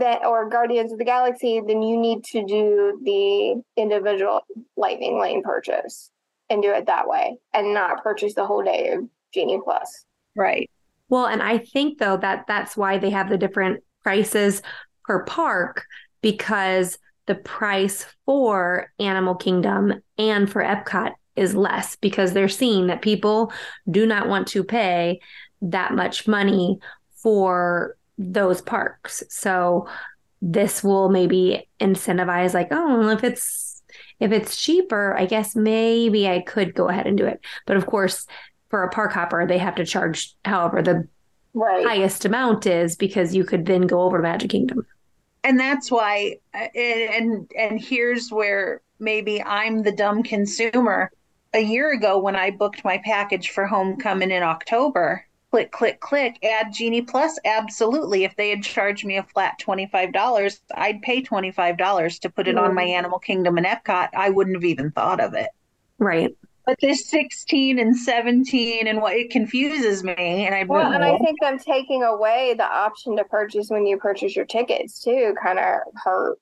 that 0.00 0.24
or 0.24 0.48
Guardians 0.48 0.92
of 0.92 0.98
the 0.98 1.04
Galaxy, 1.04 1.60
then 1.66 1.82
you 1.82 1.98
need 1.98 2.24
to 2.24 2.44
do 2.46 2.98
the 3.04 3.62
individual 3.76 4.40
lightning 4.76 5.20
lane 5.20 5.42
purchase 5.42 6.10
and 6.48 6.62
do 6.62 6.72
it 6.72 6.86
that 6.86 7.08
way 7.08 7.38
and 7.52 7.74
not 7.74 8.02
purchase 8.02 8.34
the 8.34 8.46
whole 8.46 8.62
day 8.62 8.90
of 8.90 9.04
Genie 9.32 9.60
Plus. 9.62 10.04
Right. 10.34 10.70
Well, 11.08 11.26
and 11.26 11.42
I 11.42 11.58
think 11.58 11.98
though 11.98 12.16
that 12.18 12.46
that's 12.46 12.76
why 12.76 12.98
they 12.98 13.10
have 13.10 13.28
the 13.28 13.38
different 13.38 13.82
prices 14.02 14.62
per 15.04 15.24
park 15.24 15.84
because 16.20 16.98
the 17.26 17.34
price 17.34 18.06
for 18.24 18.92
Animal 18.98 19.34
Kingdom 19.34 19.94
and 20.18 20.50
for 20.50 20.62
Epcot 20.62 21.12
is 21.34 21.54
less 21.54 21.96
because 21.96 22.32
they're 22.32 22.48
seeing 22.48 22.86
that 22.86 23.02
people 23.02 23.52
do 23.90 24.06
not 24.06 24.28
want 24.28 24.48
to 24.48 24.64
pay 24.64 25.20
that 25.60 25.92
much 25.92 26.26
money 26.26 26.78
for 27.16 27.96
those 28.18 28.62
parks. 28.62 29.22
So 29.28 29.88
this 30.40 30.82
will 30.82 31.08
maybe 31.08 31.68
incentivize 31.80 32.54
like, 32.54 32.68
oh, 32.70 33.08
if 33.10 33.24
it's 33.24 33.65
if 34.20 34.32
it's 34.32 34.56
cheaper, 34.56 35.14
I 35.16 35.26
guess 35.26 35.56
maybe 35.56 36.28
I 36.28 36.40
could 36.40 36.74
go 36.74 36.88
ahead 36.88 37.06
and 37.06 37.18
do 37.18 37.26
it. 37.26 37.40
But 37.66 37.76
of 37.76 37.86
course, 37.86 38.26
for 38.70 38.82
a 38.82 38.90
park 38.90 39.12
hopper, 39.12 39.46
they 39.46 39.58
have 39.58 39.76
to 39.76 39.84
charge 39.86 40.34
however 40.44 40.82
the 40.82 41.08
Right. 41.54 41.84
highest 41.86 42.24
amount 42.24 42.66
is 42.66 42.96
because 42.96 43.34
you 43.34 43.44
could 43.44 43.66
then 43.66 43.82
go 43.82 44.02
over 44.02 44.18
to 44.18 44.22
Magic 44.22 44.50
Kingdom. 44.50 44.86
and 45.44 45.58
that's 45.58 45.90
why 45.90 46.36
uh, 46.54 46.66
and 46.74 47.10
and, 47.14 47.50
and 47.58 47.80
here's 47.80 48.30
where 48.30 48.82
maybe 48.98 49.42
i'm 49.42 49.82
the 49.82 49.92
dumb 49.92 50.22
consumer 50.22 51.10
a 51.54 51.60
year 51.60 51.92
ago 51.92 52.18
when 52.18 52.36
i 52.36 52.50
booked 52.50 52.84
my 52.84 52.98
package 53.04 53.50
for 53.50 53.66
homecoming 53.66 54.30
in 54.30 54.42
october 54.42 55.24
click 55.56 55.72
click 55.72 56.00
click 56.00 56.44
add 56.44 56.70
genie 56.70 57.00
plus 57.00 57.38
absolutely 57.46 58.24
if 58.24 58.36
they 58.36 58.50
had 58.50 58.62
charged 58.62 59.06
me 59.06 59.16
a 59.16 59.22
flat 59.22 59.58
$25 59.58 60.60
i'd 60.74 61.00
pay 61.00 61.22
$25 61.22 62.20
to 62.20 62.28
put 62.28 62.46
it 62.46 62.58
on 62.58 62.74
my 62.74 62.84
mm. 62.84 62.90
animal 62.90 63.18
kingdom 63.18 63.56
and 63.56 63.66
epcot 63.66 64.10
i 64.14 64.28
wouldn't 64.28 64.56
have 64.56 64.64
even 64.64 64.90
thought 64.90 65.18
of 65.18 65.32
it 65.32 65.48
Right. 65.98 66.36
but 66.66 66.76
this 66.82 67.08
16 67.08 67.78
and 67.78 67.96
17 67.96 68.86
and 68.86 69.00
what 69.00 69.14
it 69.14 69.30
confuses 69.30 70.04
me 70.04 70.44
and 70.44 70.54
i 70.54 70.64
Well, 70.64 70.92
and 70.92 71.02
I 71.02 71.16
think 71.16 71.40
them 71.40 71.58
taking 71.58 72.02
away 72.02 72.54
the 72.54 72.64
option 72.66 73.16
to 73.16 73.24
purchase 73.24 73.70
when 73.70 73.86
you 73.86 73.96
purchase 73.96 74.36
your 74.36 74.44
tickets 74.44 75.02
too 75.02 75.34
kind 75.42 75.58
of 75.58 75.80
hurt. 75.94 76.38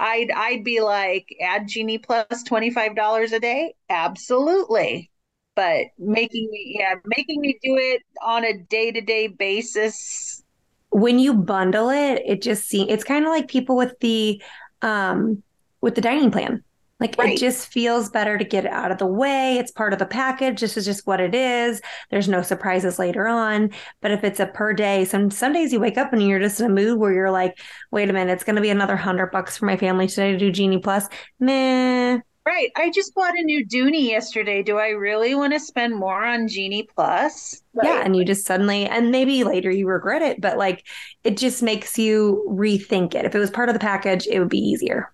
I'd 0.00 0.30
I'd 0.30 0.64
be 0.64 0.80
like, 0.80 1.26
add 1.40 1.66
Genie 1.66 1.98
Plus 1.98 2.44
twenty 2.44 2.70
five 2.70 2.94
dollars 2.94 3.32
a 3.32 3.40
day, 3.40 3.74
absolutely. 3.90 5.10
But 5.58 5.86
making 5.98 6.48
me 6.52 6.76
yeah, 6.78 6.94
making 7.04 7.40
me 7.40 7.58
do 7.62 7.76
it 7.76 8.02
on 8.24 8.44
a 8.44 8.56
day 8.70 8.92
to 8.92 9.00
day 9.00 9.26
basis. 9.26 10.44
When 10.90 11.18
you 11.18 11.34
bundle 11.34 11.90
it, 11.90 12.22
it 12.24 12.42
just 12.42 12.68
seems 12.68 12.90
it's 12.92 13.04
kind 13.04 13.24
of 13.24 13.30
like 13.30 13.48
people 13.48 13.76
with 13.76 13.98
the 14.00 14.40
um 14.82 15.42
with 15.80 15.96
the 15.96 16.00
dining 16.00 16.30
plan. 16.30 16.62
Like 17.00 17.16
Right. 17.18 17.34
it 17.34 17.38
just 17.38 17.72
feels 17.72 18.10
better 18.10 18.38
to 18.38 18.44
get 18.44 18.64
it 18.64 18.72
out 18.72 18.90
of 18.92 18.98
the 18.98 19.06
way. 19.06 19.56
It's 19.58 19.70
part 19.72 19.92
of 19.92 19.98
the 20.00 20.06
package. 20.06 20.60
This 20.60 20.76
is 20.76 20.84
just 20.84 21.06
what 21.06 21.20
it 21.20 21.34
is. 21.34 21.80
There's 22.10 22.28
no 22.28 22.42
surprises 22.42 22.98
later 22.98 23.28
on. 23.28 23.70
But 24.00 24.10
if 24.12 24.24
it's 24.24 24.40
a 24.40 24.46
per 24.46 24.72
day, 24.74 25.04
some 25.04 25.30
some 25.30 25.52
days 25.52 25.72
you 25.72 25.80
wake 25.80 25.98
up 25.98 26.12
and 26.12 26.22
you're 26.26 26.40
just 26.40 26.60
in 26.60 26.66
a 26.66 26.70
mood 26.70 26.98
where 26.98 27.12
you're 27.12 27.30
like, 27.30 27.58
wait 27.92 28.10
a 28.10 28.12
minute, 28.12 28.32
it's 28.32 28.44
gonna 28.44 28.60
be 28.60 28.70
another 28.70 28.96
hundred 28.96 29.30
bucks 29.32 29.56
for 29.58 29.66
my 29.66 29.76
family 29.76 30.08
today 30.08 30.32
to 30.32 30.38
do 30.38 30.50
Genie 30.52 30.78
Plus. 30.78 31.08
Meh. 31.40 32.18
Right. 32.48 32.72
I 32.76 32.88
just 32.88 33.14
bought 33.14 33.38
a 33.38 33.42
new 33.42 33.66
Dooney 33.66 34.08
yesterday. 34.08 34.62
Do 34.62 34.78
I 34.78 34.88
really 34.88 35.34
want 35.34 35.52
to 35.52 35.60
spend 35.60 35.94
more 35.94 36.24
on 36.24 36.48
Genie 36.48 36.88
Plus? 36.94 37.62
Yeah, 37.74 38.00
and 38.02 38.16
you 38.16 38.24
just 38.24 38.46
suddenly, 38.46 38.86
and 38.86 39.10
maybe 39.10 39.44
later 39.44 39.70
you 39.70 39.86
regret 39.86 40.22
it, 40.22 40.40
but 40.40 40.56
like 40.56 40.86
it 41.24 41.36
just 41.36 41.62
makes 41.62 41.98
you 41.98 42.42
rethink 42.48 43.14
it. 43.14 43.26
If 43.26 43.34
it 43.34 43.38
was 43.38 43.50
part 43.50 43.68
of 43.68 43.74
the 43.74 43.78
package, 43.78 44.26
it 44.26 44.38
would 44.38 44.48
be 44.48 44.66
easier. 44.66 45.12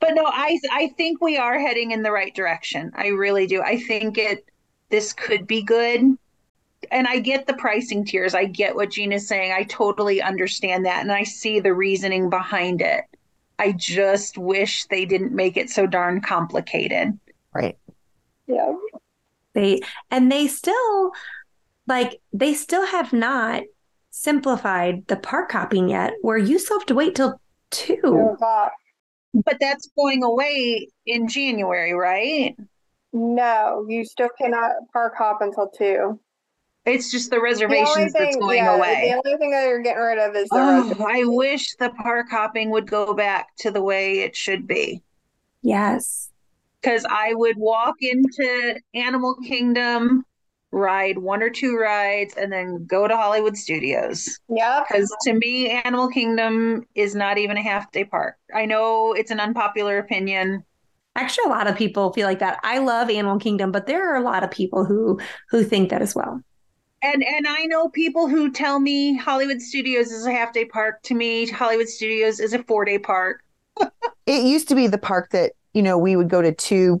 But 0.00 0.16
no, 0.16 0.24
I 0.26 0.58
I 0.72 0.88
think 0.96 1.20
we 1.20 1.36
are 1.36 1.56
heading 1.56 1.92
in 1.92 2.02
the 2.02 2.10
right 2.10 2.34
direction. 2.34 2.90
I 2.96 3.10
really 3.10 3.46
do. 3.46 3.62
I 3.62 3.78
think 3.78 4.18
it 4.18 4.44
this 4.90 5.12
could 5.12 5.46
be 5.46 5.62
good. 5.62 6.18
And 6.90 7.06
I 7.06 7.20
get 7.20 7.46
the 7.46 7.54
pricing 7.54 8.04
tiers. 8.04 8.34
I 8.34 8.44
get 8.44 8.74
what 8.74 8.90
Gina's 8.90 9.28
saying. 9.28 9.52
I 9.52 9.62
totally 9.62 10.20
understand 10.20 10.84
that 10.86 11.02
and 11.02 11.12
I 11.12 11.22
see 11.22 11.60
the 11.60 11.74
reasoning 11.74 12.28
behind 12.28 12.80
it. 12.80 13.04
I 13.58 13.72
just 13.72 14.38
wish 14.38 14.84
they 14.86 15.04
didn't 15.04 15.32
make 15.32 15.56
it 15.56 15.70
so 15.70 15.86
darn 15.86 16.20
complicated. 16.20 17.18
Right. 17.54 17.78
Yeah. 18.46 18.74
They 19.54 19.80
and 20.10 20.30
they 20.30 20.46
still 20.46 21.12
like 21.86 22.20
they 22.32 22.54
still 22.54 22.86
have 22.86 23.12
not 23.12 23.62
simplified 24.10 25.06
the 25.08 25.16
park 25.16 25.52
hopping 25.52 25.88
yet, 25.88 26.14
where 26.22 26.38
you 26.38 26.58
still 26.58 26.78
have 26.78 26.86
to 26.86 26.94
wait 26.94 27.14
till 27.14 27.40
two. 27.70 28.00
Oh, 28.04 28.68
But 29.44 29.58
that's 29.60 29.90
going 29.96 30.22
away 30.22 30.88
in 31.06 31.28
January, 31.28 31.92
right? 31.92 32.56
No, 33.12 33.86
you 33.88 34.04
still 34.04 34.30
cannot 34.40 34.72
park 34.92 35.14
hop 35.16 35.40
until 35.40 35.68
two. 35.68 36.18
It's 36.86 37.10
just 37.10 37.30
the 37.30 37.36
The 37.36 37.40
only 37.40 37.50
reservations 37.50 38.12
that's 38.12 38.36
thing, 38.36 38.40
going 38.40 38.64
yeah, 38.64 38.76
away. 38.76 39.10
the 39.10 39.16
only 39.16 39.38
thing 39.38 39.50
that 39.50 39.64
you're 39.66 39.82
getting 39.82 40.02
rid 40.02 40.18
of 40.18 40.36
is 40.36 40.52
the 40.52 40.56
Oh. 40.62 40.94
I 41.06 41.24
wish 41.24 41.74
the 41.76 41.90
park 41.90 42.28
hopping 42.30 42.70
would 42.70 42.88
go 42.88 43.14
back 43.14 43.48
to 43.58 43.70
the 43.70 43.82
way 43.82 44.20
it 44.20 44.36
should 44.36 44.66
be. 44.66 45.02
Yes. 45.62 46.30
Because 46.80 47.04
I 47.08 47.34
would 47.34 47.56
walk 47.56 47.96
into 48.00 48.80
Animal 48.94 49.34
Kingdom, 49.46 50.24
ride 50.70 51.18
one 51.18 51.42
or 51.42 51.50
two 51.50 51.76
rides, 51.76 52.34
and 52.36 52.52
then 52.52 52.86
go 52.86 53.08
to 53.08 53.16
Hollywood 53.16 53.56
Studios. 53.56 54.38
Yeah. 54.48 54.84
Because 54.88 55.14
to 55.22 55.32
me, 55.34 55.70
Animal 55.70 56.08
Kingdom 56.08 56.86
is 56.94 57.14
not 57.14 57.38
even 57.38 57.56
a 57.56 57.62
half 57.62 57.90
day 57.90 58.04
park. 58.04 58.36
I 58.54 58.66
know 58.66 59.12
it's 59.12 59.30
an 59.32 59.40
unpopular 59.40 59.98
opinion. 59.98 60.64
Actually, 61.16 61.46
a 61.46 61.48
lot 61.48 61.66
of 61.66 61.76
people 61.76 62.12
feel 62.12 62.26
like 62.28 62.40
that. 62.40 62.60
I 62.62 62.78
love 62.78 63.08
Animal 63.10 63.38
Kingdom, 63.38 63.72
but 63.72 63.86
there 63.86 64.12
are 64.12 64.16
a 64.16 64.22
lot 64.22 64.44
of 64.44 64.50
people 64.50 64.84
who 64.84 65.18
who 65.50 65.64
think 65.64 65.90
that 65.90 66.02
as 66.02 66.14
well. 66.14 66.42
And 67.06 67.22
and 67.22 67.46
I 67.46 67.66
know 67.66 67.88
people 67.88 68.26
who 68.26 68.50
tell 68.50 68.80
me 68.80 69.16
Hollywood 69.16 69.62
Studios 69.62 70.10
is 70.10 70.26
a 70.26 70.32
half 70.32 70.52
day 70.52 70.64
park. 70.64 71.02
To 71.04 71.14
me, 71.14 71.46
Hollywood 71.46 71.88
Studios 71.88 72.40
is 72.40 72.52
a 72.52 72.62
four 72.64 72.84
day 72.84 72.98
park. 72.98 73.42
It 74.26 74.44
used 74.44 74.66
to 74.70 74.74
be 74.74 74.88
the 74.88 74.98
park 74.98 75.30
that, 75.30 75.52
you 75.72 75.82
know, 75.82 75.96
we 75.96 76.16
would 76.16 76.28
go 76.28 76.42
to 76.42 76.52
two 76.52 77.00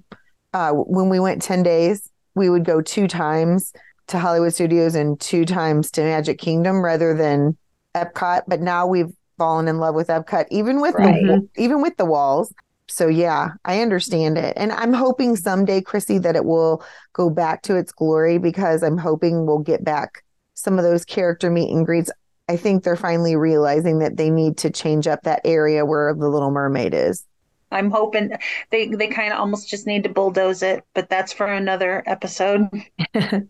uh 0.54 0.70
when 0.72 1.08
we 1.08 1.18
went 1.18 1.42
10 1.42 1.64
days, 1.64 2.08
we 2.36 2.48
would 2.48 2.64
go 2.64 2.80
two 2.80 3.08
times 3.08 3.72
to 4.06 4.18
Hollywood 4.20 4.54
Studios 4.54 4.94
and 4.94 5.18
two 5.18 5.44
times 5.44 5.90
to 5.92 6.02
Magic 6.02 6.38
Kingdom 6.38 6.84
rather 6.84 7.12
than 7.14 7.56
Epcot, 7.96 8.42
but 8.46 8.60
now 8.60 8.86
we've 8.86 9.10
fallen 9.38 9.66
in 9.66 9.78
love 9.78 9.96
with 9.96 10.06
Epcot 10.06 10.46
even 10.52 10.80
with 10.80 10.94
Right. 10.94 11.20
the 11.26 11.48
even 11.56 11.82
with 11.82 11.96
the 11.96 12.04
walls. 12.04 12.54
So 12.88 13.08
yeah, 13.08 13.50
I 13.64 13.80
understand 13.80 14.38
it. 14.38 14.54
And 14.56 14.72
I'm 14.72 14.92
hoping 14.92 15.36
someday, 15.36 15.80
Chrissy, 15.80 16.18
that 16.18 16.36
it 16.36 16.44
will 16.44 16.84
go 17.12 17.30
back 17.30 17.62
to 17.62 17.76
its 17.76 17.92
glory 17.92 18.38
because 18.38 18.82
I'm 18.82 18.98
hoping 18.98 19.46
we'll 19.46 19.58
get 19.58 19.84
back 19.84 20.22
some 20.54 20.78
of 20.78 20.84
those 20.84 21.04
character 21.04 21.50
meet 21.50 21.72
and 21.72 21.84
greets. 21.84 22.10
I 22.48 22.56
think 22.56 22.84
they're 22.84 22.96
finally 22.96 23.34
realizing 23.34 23.98
that 23.98 24.16
they 24.16 24.30
need 24.30 24.56
to 24.58 24.70
change 24.70 25.06
up 25.06 25.22
that 25.22 25.40
area 25.44 25.84
where 25.84 26.14
the 26.14 26.28
Little 26.28 26.50
Mermaid 26.50 26.94
is. 26.94 27.24
I'm 27.72 27.90
hoping 27.90 28.30
they 28.70 28.86
they 28.86 29.08
kind 29.08 29.32
of 29.32 29.40
almost 29.40 29.68
just 29.68 29.88
need 29.88 30.04
to 30.04 30.08
bulldoze 30.08 30.62
it, 30.62 30.84
but 30.94 31.08
that's 31.10 31.32
for 31.32 31.46
another 31.46 32.04
episode. 32.06 32.68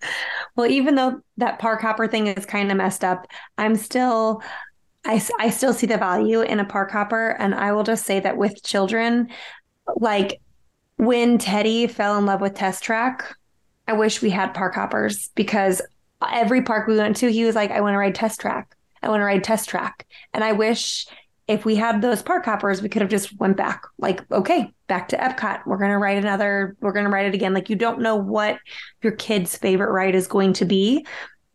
well, 0.56 0.66
even 0.66 0.94
though 0.94 1.20
that 1.36 1.58
park 1.58 1.82
hopper 1.82 2.08
thing 2.08 2.26
is 2.28 2.46
kind 2.46 2.70
of 2.70 2.78
messed 2.78 3.04
up, 3.04 3.26
I'm 3.58 3.76
still, 3.76 4.42
I, 5.06 5.22
I 5.38 5.50
still 5.50 5.72
see 5.72 5.86
the 5.86 5.96
value 5.96 6.42
in 6.42 6.60
a 6.60 6.64
park 6.64 6.90
hopper. 6.90 7.30
And 7.38 7.54
I 7.54 7.72
will 7.72 7.84
just 7.84 8.04
say 8.04 8.20
that 8.20 8.36
with 8.36 8.62
children, 8.62 9.28
like 9.96 10.40
when 10.96 11.38
Teddy 11.38 11.86
fell 11.86 12.18
in 12.18 12.26
love 12.26 12.40
with 12.40 12.54
Test 12.54 12.82
Track, 12.82 13.34
I 13.86 13.92
wish 13.92 14.20
we 14.20 14.30
had 14.30 14.52
park 14.54 14.74
hoppers 14.74 15.30
because 15.34 15.80
every 16.32 16.62
park 16.62 16.88
we 16.88 16.96
went 16.96 17.16
to, 17.16 17.30
he 17.30 17.44
was 17.44 17.54
like, 17.54 17.70
I 17.70 17.80
want 17.80 17.94
to 17.94 17.98
ride 17.98 18.14
Test 18.14 18.40
Track. 18.40 18.76
I 19.02 19.08
want 19.08 19.20
to 19.20 19.24
ride 19.24 19.44
Test 19.44 19.68
Track. 19.68 20.06
And 20.34 20.42
I 20.42 20.52
wish 20.52 21.06
if 21.46 21.64
we 21.64 21.76
had 21.76 22.02
those 22.02 22.22
park 22.22 22.44
hoppers, 22.44 22.82
we 22.82 22.88
could 22.88 23.02
have 23.02 23.10
just 23.10 23.38
went 23.38 23.56
back. 23.56 23.84
Like, 23.98 24.28
okay, 24.32 24.72
back 24.88 25.08
to 25.08 25.16
Epcot. 25.16 25.60
We're 25.64 25.78
gonna 25.78 25.98
ride 25.98 26.18
another. 26.18 26.76
We're 26.80 26.92
gonna 26.92 27.10
ride 27.10 27.26
it 27.26 27.34
again. 27.34 27.54
Like, 27.54 27.70
you 27.70 27.76
don't 27.76 28.00
know 28.00 28.16
what 28.16 28.58
your 29.02 29.12
kid's 29.12 29.56
favorite 29.56 29.92
ride 29.92 30.16
is 30.16 30.26
going 30.26 30.54
to 30.54 30.64
be. 30.64 31.06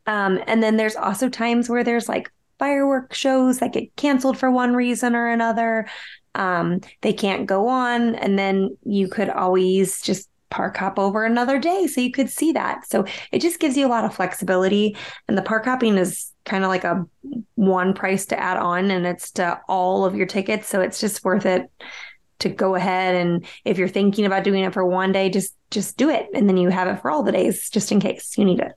Um, 0.07 0.41
and 0.47 0.63
then 0.63 0.77
there's 0.77 0.95
also 0.95 1.27
times 1.27 1.69
where 1.69 1.83
there's 1.83 2.07
like 2.07 2.31
firework 2.61 3.11
shows 3.11 3.57
that 3.57 3.73
get 3.73 3.95
canceled 3.95 4.37
for 4.37 4.51
one 4.51 4.75
reason 4.75 5.15
or 5.15 5.27
another. 5.27 5.87
Um, 6.35 6.81
they 7.01 7.11
can't 7.11 7.47
go 7.47 7.67
on, 7.67 8.13
and 8.13 8.37
then 8.37 8.77
you 8.85 9.07
could 9.07 9.29
always 9.29 9.99
just 9.99 10.29
park 10.51 10.77
hop 10.77 10.99
over 10.99 11.25
another 11.25 11.57
day 11.57 11.87
so 11.87 12.01
you 12.01 12.11
could 12.11 12.29
see 12.29 12.51
that. 12.51 12.87
So 12.87 13.05
it 13.31 13.39
just 13.41 13.59
gives 13.59 13.75
you 13.75 13.87
a 13.87 13.89
lot 13.89 14.05
of 14.05 14.13
flexibility. 14.13 14.95
And 15.27 15.35
the 15.35 15.41
park 15.41 15.65
hopping 15.65 15.97
is 15.97 16.31
kind 16.45 16.63
of 16.63 16.69
like 16.69 16.83
a 16.83 17.03
one 17.55 17.95
price 17.95 18.27
to 18.27 18.39
add 18.39 18.57
on, 18.57 18.91
and 18.91 19.07
it's 19.07 19.31
to 19.31 19.59
all 19.67 20.05
of 20.05 20.15
your 20.15 20.27
tickets. 20.27 20.67
So 20.69 20.81
it's 20.81 20.99
just 20.99 21.25
worth 21.25 21.47
it 21.47 21.63
to 22.39 22.49
go 22.49 22.75
ahead 22.75 23.15
and 23.15 23.45
if 23.65 23.77
you're 23.77 23.87
thinking 23.87 24.25
about 24.25 24.43
doing 24.43 24.63
it 24.63 24.73
for 24.73 24.85
one 24.85 25.11
day, 25.11 25.29
just 25.29 25.55
just 25.71 25.97
do 25.97 26.09
it, 26.09 26.27
and 26.35 26.47
then 26.47 26.57
you 26.57 26.69
have 26.69 26.87
it 26.87 27.01
for 27.01 27.09
all 27.09 27.23
the 27.23 27.31
days, 27.31 27.71
just 27.71 27.91
in 27.91 27.99
case 27.99 28.37
you 28.37 28.45
need 28.45 28.59
it. 28.59 28.73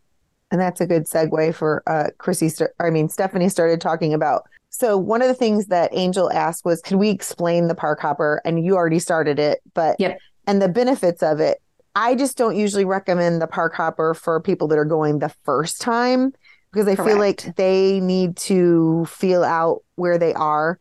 And 0.50 0.60
that's 0.60 0.80
a 0.80 0.86
good 0.86 1.04
segue 1.04 1.54
for 1.54 1.82
uh, 1.86 2.08
Chrissy. 2.18 2.50
I 2.78 2.90
mean, 2.90 3.08
Stephanie 3.08 3.48
started 3.48 3.80
talking 3.80 4.14
about. 4.14 4.44
So 4.70 4.96
one 4.96 5.22
of 5.22 5.28
the 5.28 5.34
things 5.34 5.66
that 5.66 5.90
Angel 5.92 6.32
asked 6.32 6.64
was, 6.64 6.80
"Can 6.80 6.98
we 6.98 7.10
explain 7.10 7.68
the 7.68 7.74
park 7.74 8.00
hopper?" 8.00 8.40
And 8.44 8.64
you 8.64 8.76
already 8.76 8.98
started 8.98 9.38
it, 9.38 9.60
but 9.74 9.96
yep. 9.98 10.18
and 10.46 10.60
the 10.60 10.68
benefits 10.68 11.22
of 11.22 11.40
it. 11.40 11.60
I 11.96 12.16
just 12.16 12.36
don't 12.36 12.56
usually 12.56 12.84
recommend 12.84 13.40
the 13.40 13.46
park 13.46 13.74
hopper 13.74 14.14
for 14.14 14.40
people 14.40 14.66
that 14.68 14.78
are 14.78 14.84
going 14.84 15.20
the 15.20 15.32
first 15.44 15.80
time 15.80 16.32
because 16.72 16.88
I 16.88 16.96
Correct. 16.96 17.08
feel 17.08 17.18
like 17.18 17.56
they 17.56 18.00
need 18.00 18.36
to 18.38 19.06
feel 19.06 19.44
out 19.44 19.84
where 19.94 20.18
they 20.18 20.34
are 20.34 20.80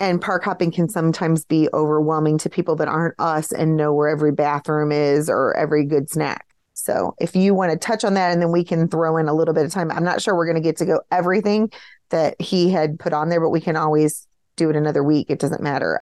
and 0.00 0.20
park 0.20 0.44
hopping 0.44 0.70
can 0.70 0.88
sometimes 0.88 1.44
be 1.44 1.68
overwhelming 1.74 2.38
to 2.38 2.50
people 2.50 2.76
that 2.76 2.88
aren't 2.88 3.18
us 3.18 3.52
and 3.52 3.76
know 3.76 3.92
where 3.92 4.08
every 4.08 4.32
bathroom 4.32 4.92
is 4.92 5.28
or 5.28 5.56
every 5.56 5.84
good 5.84 6.08
snack. 6.08 6.46
So 6.78 7.14
if 7.18 7.34
you 7.34 7.54
want 7.54 7.72
to 7.72 7.78
touch 7.78 8.04
on 8.04 8.14
that 8.14 8.32
and 8.32 8.40
then 8.40 8.52
we 8.52 8.62
can 8.62 8.88
throw 8.88 9.16
in 9.16 9.28
a 9.28 9.34
little 9.34 9.52
bit 9.52 9.66
of 9.66 9.72
time. 9.72 9.90
I'm 9.90 10.04
not 10.04 10.22
sure 10.22 10.36
we're 10.36 10.46
going 10.46 10.62
to 10.62 10.62
get 10.62 10.76
to 10.76 10.86
go 10.86 11.00
everything 11.10 11.72
that 12.10 12.40
he 12.40 12.70
had 12.70 12.98
put 12.98 13.12
on 13.12 13.28
there, 13.28 13.40
but 13.40 13.50
we 13.50 13.60
can 13.60 13.76
always 13.76 14.26
do 14.56 14.70
it 14.70 14.76
another 14.76 15.02
week. 15.02 15.26
It 15.28 15.40
doesn't 15.40 15.60
matter. 15.60 16.00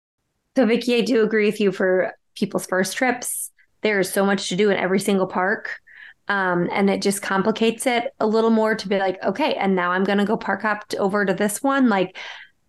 So 0.56 0.66
Vicki, 0.66 0.96
I 0.96 1.00
do 1.00 1.22
agree 1.22 1.46
with 1.46 1.60
you 1.60 1.72
for 1.72 2.12
people's 2.34 2.66
first 2.66 2.96
trips. 2.96 3.50
There's 3.80 4.12
so 4.12 4.26
much 4.26 4.50
to 4.50 4.56
do 4.56 4.70
in 4.70 4.76
every 4.76 5.00
single 5.00 5.26
park. 5.26 5.80
Um, 6.28 6.68
and 6.70 6.90
it 6.90 7.00
just 7.00 7.22
complicates 7.22 7.86
it 7.86 8.12
a 8.20 8.26
little 8.26 8.50
more 8.50 8.74
to 8.74 8.88
be 8.88 8.98
like, 8.98 9.22
okay, 9.24 9.54
and 9.54 9.74
now 9.74 9.92
I'm 9.92 10.04
going 10.04 10.18
to 10.18 10.26
go 10.26 10.36
park 10.36 10.62
hop 10.62 10.84
over 10.98 11.24
to 11.24 11.32
this 11.32 11.62
one. 11.62 11.88
Like 11.88 12.18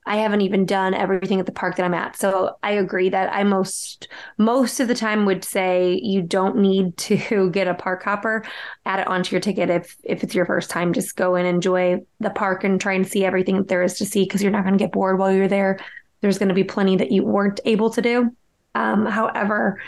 I 0.05 0.17
haven't 0.17 0.41
even 0.41 0.65
done 0.65 0.93
everything 0.93 1.39
at 1.39 1.45
the 1.45 1.51
park 1.51 1.75
that 1.75 1.83
I'm 1.83 1.93
at. 1.93 2.15
So 2.15 2.55
I 2.63 2.71
agree 2.71 3.09
that 3.09 3.33
I 3.33 3.43
most 3.43 4.07
most 4.38 4.79
of 4.79 4.88
the 4.88 4.95
time 4.95 5.25
would 5.25 5.43
say 5.43 5.99
you 6.01 6.21
don't 6.21 6.57
need 6.57 6.97
to 7.09 7.49
get 7.51 7.67
a 7.67 7.73
park 7.73 8.03
hopper, 8.03 8.43
add 8.85 8.99
it 8.99 9.07
onto 9.07 9.31
your 9.31 9.41
ticket 9.41 9.69
if 9.69 9.95
if 10.03 10.23
it's 10.23 10.35
your 10.35 10.45
first 10.45 10.69
time. 10.69 10.93
Just 10.93 11.15
go 11.15 11.35
and 11.35 11.47
enjoy 11.47 12.01
the 12.19 12.29
park 12.29 12.63
and 12.63 12.79
try 12.79 12.93
and 12.93 13.07
see 13.07 13.25
everything 13.25 13.57
that 13.57 13.67
there 13.67 13.83
is 13.83 13.97
to 13.99 14.05
see 14.05 14.23
because 14.23 14.41
you're 14.41 14.51
not 14.51 14.63
going 14.63 14.77
to 14.77 14.83
get 14.83 14.91
bored 14.91 15.19
while 15.19 15.31
you're 15.31 15.47
there. 15.47 15.79
There's 16.21 16.38
going 16.38 16.49
to 16.49 16.55
be 16.55 16.63
plenty 16.63 16.97
that 16.97 17.12
you 17.12 17.23
weren't 17.23 17.59
able 17.65 17.91
to 17.91 18.01
do. 18.01 18.35
Um, 18.75 19.05
however, 19.05 19.81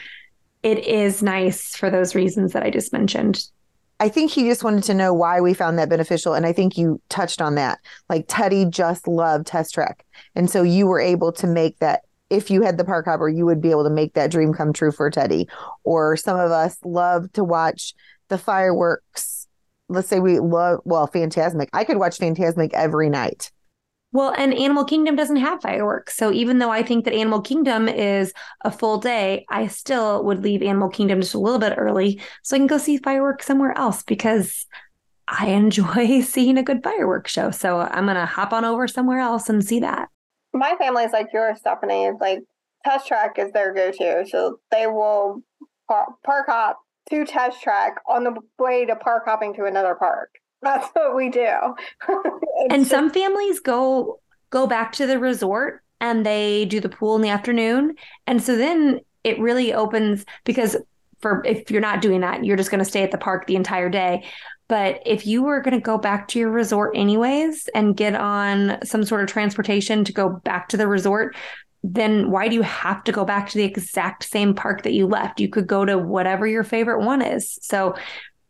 it 0.63 0.85
is 0.85 1.23
nice 1.23 1.75
for 1.75 1.89
those 1.89 2.15
reasons 2.15 2.53
that 2.53 2.63
I 2.63 2.69
just 2.69 2.93
mentioned 2.93 3.43
I 4.01 4.09
think 4.09 4.31
he 4.31 4.45
just 4.45 4.63
wanted 4.63 4.83
to 4.85 4.95
know 4.95 5.13
why 5.13 5.41
we 5.41 5.53
found 5.53 5.77
that 5.77 5.87
beneficial. 5.87 6.33
And 6.33 6.43
I 6.43 6.53
think 6.53 6.75
you 6.75 6.99
touched 7.09 7.39
on 7.39 7.53
that. 7.55 7.77
Like 8.09 8.25
Teddy 8.27 8.65
just 8.65 9.07
loved 9.07 9.45
Test 9.45 9.75
Track. 9.75 10.03
And 10.33 10.49
so 10.49 10.63
you 10.63 10.87
were 10.87 10.99
able 10.99 11.31
to 11.33 11.45
make 11.45 11.77
that 11.79 12.01
if 12.31 12.49
you 12.49 12.63
had 12.63 12.79
the 12.79 12.83
park 12.83 13.05
hopper, 13.05 13.29
you 13.29 13.45
would 13.45 13.61
be 13.61 13.69
able 13.69 13.83
to 13.83 13.91
make 13.91 14.15
that 14.15 14.31
dream 14.31 14.53
come 14.53 14.73
true 14.73 14.91
for 14.91 15.11
Teddy. 15.11 15.47
Or 15.83 16.17
some 16.17 16.39
of 16.39 16.49
us 16.49 16.79
love 16.83 17.31
to 17.33 17.43
watch 17.43 17.93
the 18.29 18.39
fireworks. 18.39 19.47
Let's 19.87 20.07
say 20.07 20.19
we 20.19 20.39
love, 20.39 20.79
well, 20.83 21.07
Fantasmic. 21.07 21.67
I 21.71 21.83
could 21.83 21.97
watch 21.97 22.17
Fantasmic 22.17 22.73
every 22.73 23.09
night. 23.11 23.51
Well, 24.13 24.33
and 24.37 24.53
Animal 24.53 24.83
Kingdom 24.83 25.15
doesn't 25.15 25.37
have 25.37 25.61
fireworks. 25.61 26.17
So 26.17 26.33
even 26.33 26.59
though 26.59 26.69
I 26.69 26.83
think 26.83 27.05
that 27.05 27.13
Animal 27.13 27.41
Kingdom 27.41 27.87
is 27.87 28.33
a 28.65 28.71
full 28.71 28.97
day, 28.97 29.45
I 29.49 29.67
still 29.67 30.23
would 30.25 30.43
leave 30.43 30.61
Animal 30.61 30.89
Kingdom 30.89 31.21
just 31.21 31.33
a 31.33 31.39
little 31.39 31.59
bit 31.59 31.75
early 31.77 32.19
so 32.43 32.55
I 32.55 32.59
can 32.59 32.67
go 32.67 32.77
see 32.77 32.97
fireworks 32.97 33.45
somewhere 33.45 33.77
else 33.77 34.03
because 34.03 34.65
I 35.27 35.47
enjoy 35.51 36.21
seeing 36.21 36.57
a 36.57 36.63
good 36.63 36.83
fireworks 36.83 37.31
show. 37.31 37.51
So 37.51 37.79
I'm 37.79 38.05
going 38.05 38.15
to 38.15 38.25
hop 38.25 38.51
on 38.51 38.65
over 38.65 38.87
somewhere 38.87 39.19
else 39.19 39.47
and 39.49 39.63
see 39.63 39.79
that. 39.79 40.09
My 40.53 40.75
family 40.77 41.03
is 41.03 41.13
like 41.13 41.27
yours, 41.33 41.59
Stephanie. 41.59 42.11
Like 42.19 42.39
Test 42.83 43.07
Track 43.07 43.39
is 43.39 43.53
their 43.53 43.73
go 43.73 43.91
to. 43.91 44.25
So 44.29 44.59
they 44.71 44.87
will 44.87 45.41
park 45.87 46.45
hop 46.47 46.79
to 47.09 47.25
Test 47.25 47.61
Track 47.61 47.95
on 48.09 48.25
the 48.25 48.35
way 48.59 48.85
to 48.85 48.95
park 48.97 49.23
hopping 49.25 49.53
to 49.55 49.65
another 49.65 49.95
park. 49.95 50.31
That's 50.61 50.87
what 50.93 51.15
we 51.15 51.29
do. 51.29 51.55
and 52.69 52.85
some 52.85 53.09
families 53.09 53.59
go 53.59 54.19
go 54.49 54.67
back 54.67 54.91
to 54.93 55.07
the 55.07 55.17
resort 55.17 55.81
and 55.99 56.25
they 56.25 56.65
do 56.65 56.79
the 56.79 56.89
pool 56.89 57.15
in 57.15 57.21
the 57.21 57.29
afternoon. 57.29 57.95
And 58.27 58.41
so 58.41 58.57
then 58.57 58.99
it 59.23 59.39
really 59.39 59.73
opens 59.73 60.25
because 60.43 60.75
for 61.21 61.43
if 61.45 61.69
you're 61.71 61.81
not 61.81 62.01
doing 62.01 62.21
that, 62.21 62.43
you're 62.43 62.57
just 62.57 62.71
going 62.71 62.83
to 62.83 62.89
stay 62.89 63.03
at 63.03 63.11
the 63.11 63.17
park 63.17 63.47
the 63.47 63.55
entire 63.55 63.89
day. 63.89 64.23
But 64.67 65.01
if 65.05 65.27
you 65.27 65.43
were 65.43 65.61
going 65.61 65.73
to 65.73 65.81
go 65.81 65.97
back 65.97 66.27
to 66.29 66.39
your 66.39 66.49
resort 66.49 66.93
anyways 66.95 67.67
and 67.75 67.95
get 67.95 68.15
on 68.15 68.77
some 68.83 69.03
sort 69.03 69.21
of 69.21 69.27
transportation 69.27 70.03
to 70.05 70.13
go 70.13 70.29
back 70.29 70.69
to 70.69 70.77
the 70.77 70.87
resort, 70.87 71.35
then 71.83 72.31
why 72.31 72.47
do 72.47 72.55
you 72.55 72.61
have 72.61 73.03
to 73.03 73.11
go 73.11 73.25
back 73.25 73.49
to 73.49 73.57
the 73.57 73.63
exact 73.63 74.23
same 74.23 74.53
park 74.53 74.83
that 74.83 74.93
you 74.93 75.07
left? 75.07 75.39
You 75.39 75.49
could 75.49 75.67
go 75.67 75.83
to 75.85 75.97
whatever 75.97 76.47
your 76.47 76.63
favorite 76.63 77.03
one 77.03 77.21
is. 77.21 77.59
So 77.61 77.95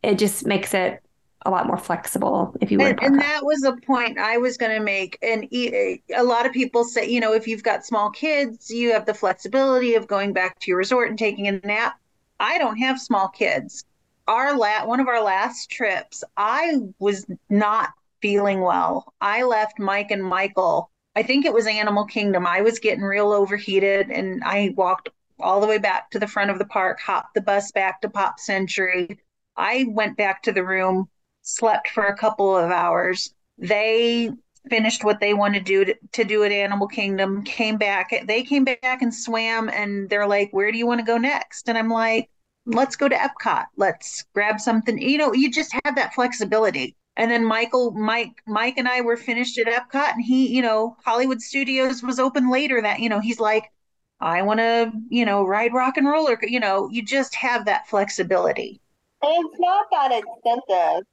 it 0.04 0.19
just 0.19 0.45
makes 0.45 0.74
it 0.74 1.02
a 1.45 1.49
lot 1.49 1.67
more 1.67 1.77
flexible 1.77 2.56
if 2.62 2.71
you 2.71 2.80
and, 2.82 3.01
and 3.01 3.19
that 3.19 3.43
was 3.43 3.63
a 3.63 3.73
point 3.86 4.17
i 4.17 4.38
was 4.38 4.58
going 4.58 4.71
to 4.71 4.84
make 4.84 5.17
and 5.21 5.47
a 5.51 6.23
lot 6.23 6.45
of 6.45 6.51
people 6.51 6.84
say 6.84 7.10
you 7.10 7.19
know 7.19 7.34
if 7.34 7.47
you've 7.47 7.63
got 7.63 7.86
small 7.86 8.10
kids 8.10 8.69
you 8.69 8.91
have 8.91 9.06
the 9.06 9.13
flexibility 9.13 9.95
of 9.95 10.08
going 10.08 10.34
back 10.34 10.60
to 10.60 10.69
your 10.69 10.77
resort 10.77 11.10
and 11.10 11.17
taking 11.17 11.47
a 11.47 11.54
nap. 11.65 11.95
I 12.39 12.58
don't 12.58 12.77
have 12.77 12.99
small 12.99 13.27
kids. 13.27 13.86
Our 14.27 14.58
la- 14.58 14.86
one 14.86 14.99
of 14.99 15.08
our 15.08 15.23
last 15.23 15.69
trips 15.69 16.23
i 16.38 16.77
was 16.99 17.25
not 17.49 17.89
feeling 18.21 18.62
well. 18.62 19.13
I 19.19 19.43
left 19.43 19.80
mike 19.80 20.12
and 20.12 20.23
michael 20.23 20.91
i 21.15 21.23
think 21.23 21.45
it 21.45 21.54
was 21.54 21.65
animal 21.65 22.06
kingdom. 22.06 22.45
I 22.45 22.62
was 22.62 22.80
getting 22.80 23.04
real 23.04 23.32
overheated 23.32 24.12
and 24.12 24.43
i 24.43 24.73
walked 24.75 25.10
all 25.39 25.60
the 25.60 25.67
way 25.67 25.80
back 25.80 26.12
to 26.12 26.19
the 26.19 26.27
front 26.27 26.51
of 26.51 26.60
the 26.60 26.65
park 26.65 26.99
hopped 26.99 27.34
the 27.34 27.41
bus 27.41 27.71
back 27.71 28.01
to 28.01 28.10
pop 28.10 28.39
century. 28.39 29.19
I 29.58 29.86
went 29.89 30.17
back 30.17 30.43
to 30.43 30.51
the 30.51 30.63
room 30.63 31.10
slept 31.41 31.89
for 31.89 32.06
a 32.06 32.17
couple 32.17 32.56
of 32.56 32.71
hours. 32.71 33.34
They 33.58 34.32
finished 34.69 35.04
what 35.04 35.19
they 35.19 35.34
wanted 35.34 35.65
to 35.65 35.86
do 35.86 35.86
to, 35.86 35.95
to, 36.13 36.23
do 36.23 36.43
at 36.43 36.51
Animal 36.51 36.88
Kingdom, 36.88 37.43
came 37.43 37.77
back. 37.77 38.12
They 38.25 38.43
came 38.43 38.63
back 38.63 39.01
and 39.01 39.13
swam, 39.13 39.69
and 39.69 40.10
they're 40.10 40.27
like, 40.27 40.51
Where 40.51 40.71
do 40.71 40.77
you 40.77 40.88
want 40.88 40.99
to 40.99 41.06
go 41.06 41.17
next? 41.17 41.67
And 41.67 41.77
I'm 41.77 41.89
like, 41.89 42.30
Let's 42.65 42.95
go 42.95 43.10
to 43.10 43.15
Epcot. 43.15 43.65
Let's 43.75 44.23
grab 44.34 44.60
something. 44.60 45.01
You 45.01 45.17
know, 45.17 45.34
you 45.34 45.51
just 45.51 45.73
have 45.84 45.95
that 45.95 46.13
flexibility. 46.13 46.95
And 47.17 47.30
then 47.30 47.43
Michael, 47.43 47.91
Mike, 47.91 48.41
Mike 48.47 48.77
and 48.77 48.88
I 48.88 49.01
were 49.01 49.17
finished 49.17 49.60
at 49.60 49.67
Epcot, 49.67 50.13
and 50.13 50.23
he, 50.23 50.47
you 50.47 50.62
know, 50.62 50.95
Hollywood 51.04 51.41
Studios 51.41 52.04
was 52.04 52.19
open 52.19 52.49
later. 52.49 52.82
That 52.82 52.99
you 52.99 53.10
know, 53.10 53.19
he's 53.19 53.39
like, 53.39 53.71
I 54.19 54.43
want 54.43 54.60
to, 54.60 54.91
you 55.10 55.25
know, 55.25 55.43
ride 55.43 55.73
rock 55.73 55.97
and 55.97 56.08
roller. 56.08 56.38
You 56.41 56.60
know, 56.60 56.88
you 56.89 57.04
just 57.04 57.36
have 57.36 57.65
that 57.65 57.88
flexibility. 57.88 58.80
It's 59.23 59.60
not 59.60 59.88
that 59.91 60.12
expensive 60.12 61.06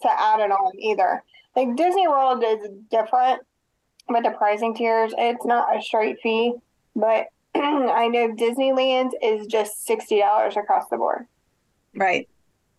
to 0.00 0.08
add 0.10 0.40
it 0.40 0.50
on 0.50 0.78
either. 0.78 1.22
Like 1.54 1.76
Disney 1.76 2.08
World 2.08 2.42
is 2.46 2.68
different 2.90 3.42
with 4.08 4.24
the 4.24 4.30
pricing 4.30 4.74
tiers. 4.74 5.12
It's 5.16 5.44
not 5.44 5.76
a 5.76 5.82
straight 5.82 6.16
fee, 6.22 6.54
but 6.96 7.26
I 7.54 8.08
know 8.08 8.32
Disneyland 8.32 9.10
is 9.22 9.46
just 9.46 9.84
sixty 9.86 10.18
dollars 10.18 10.56
across 10.56 10.88
the 10.88 10.96
board. 10.96 11.26
Right. 11.94 12.28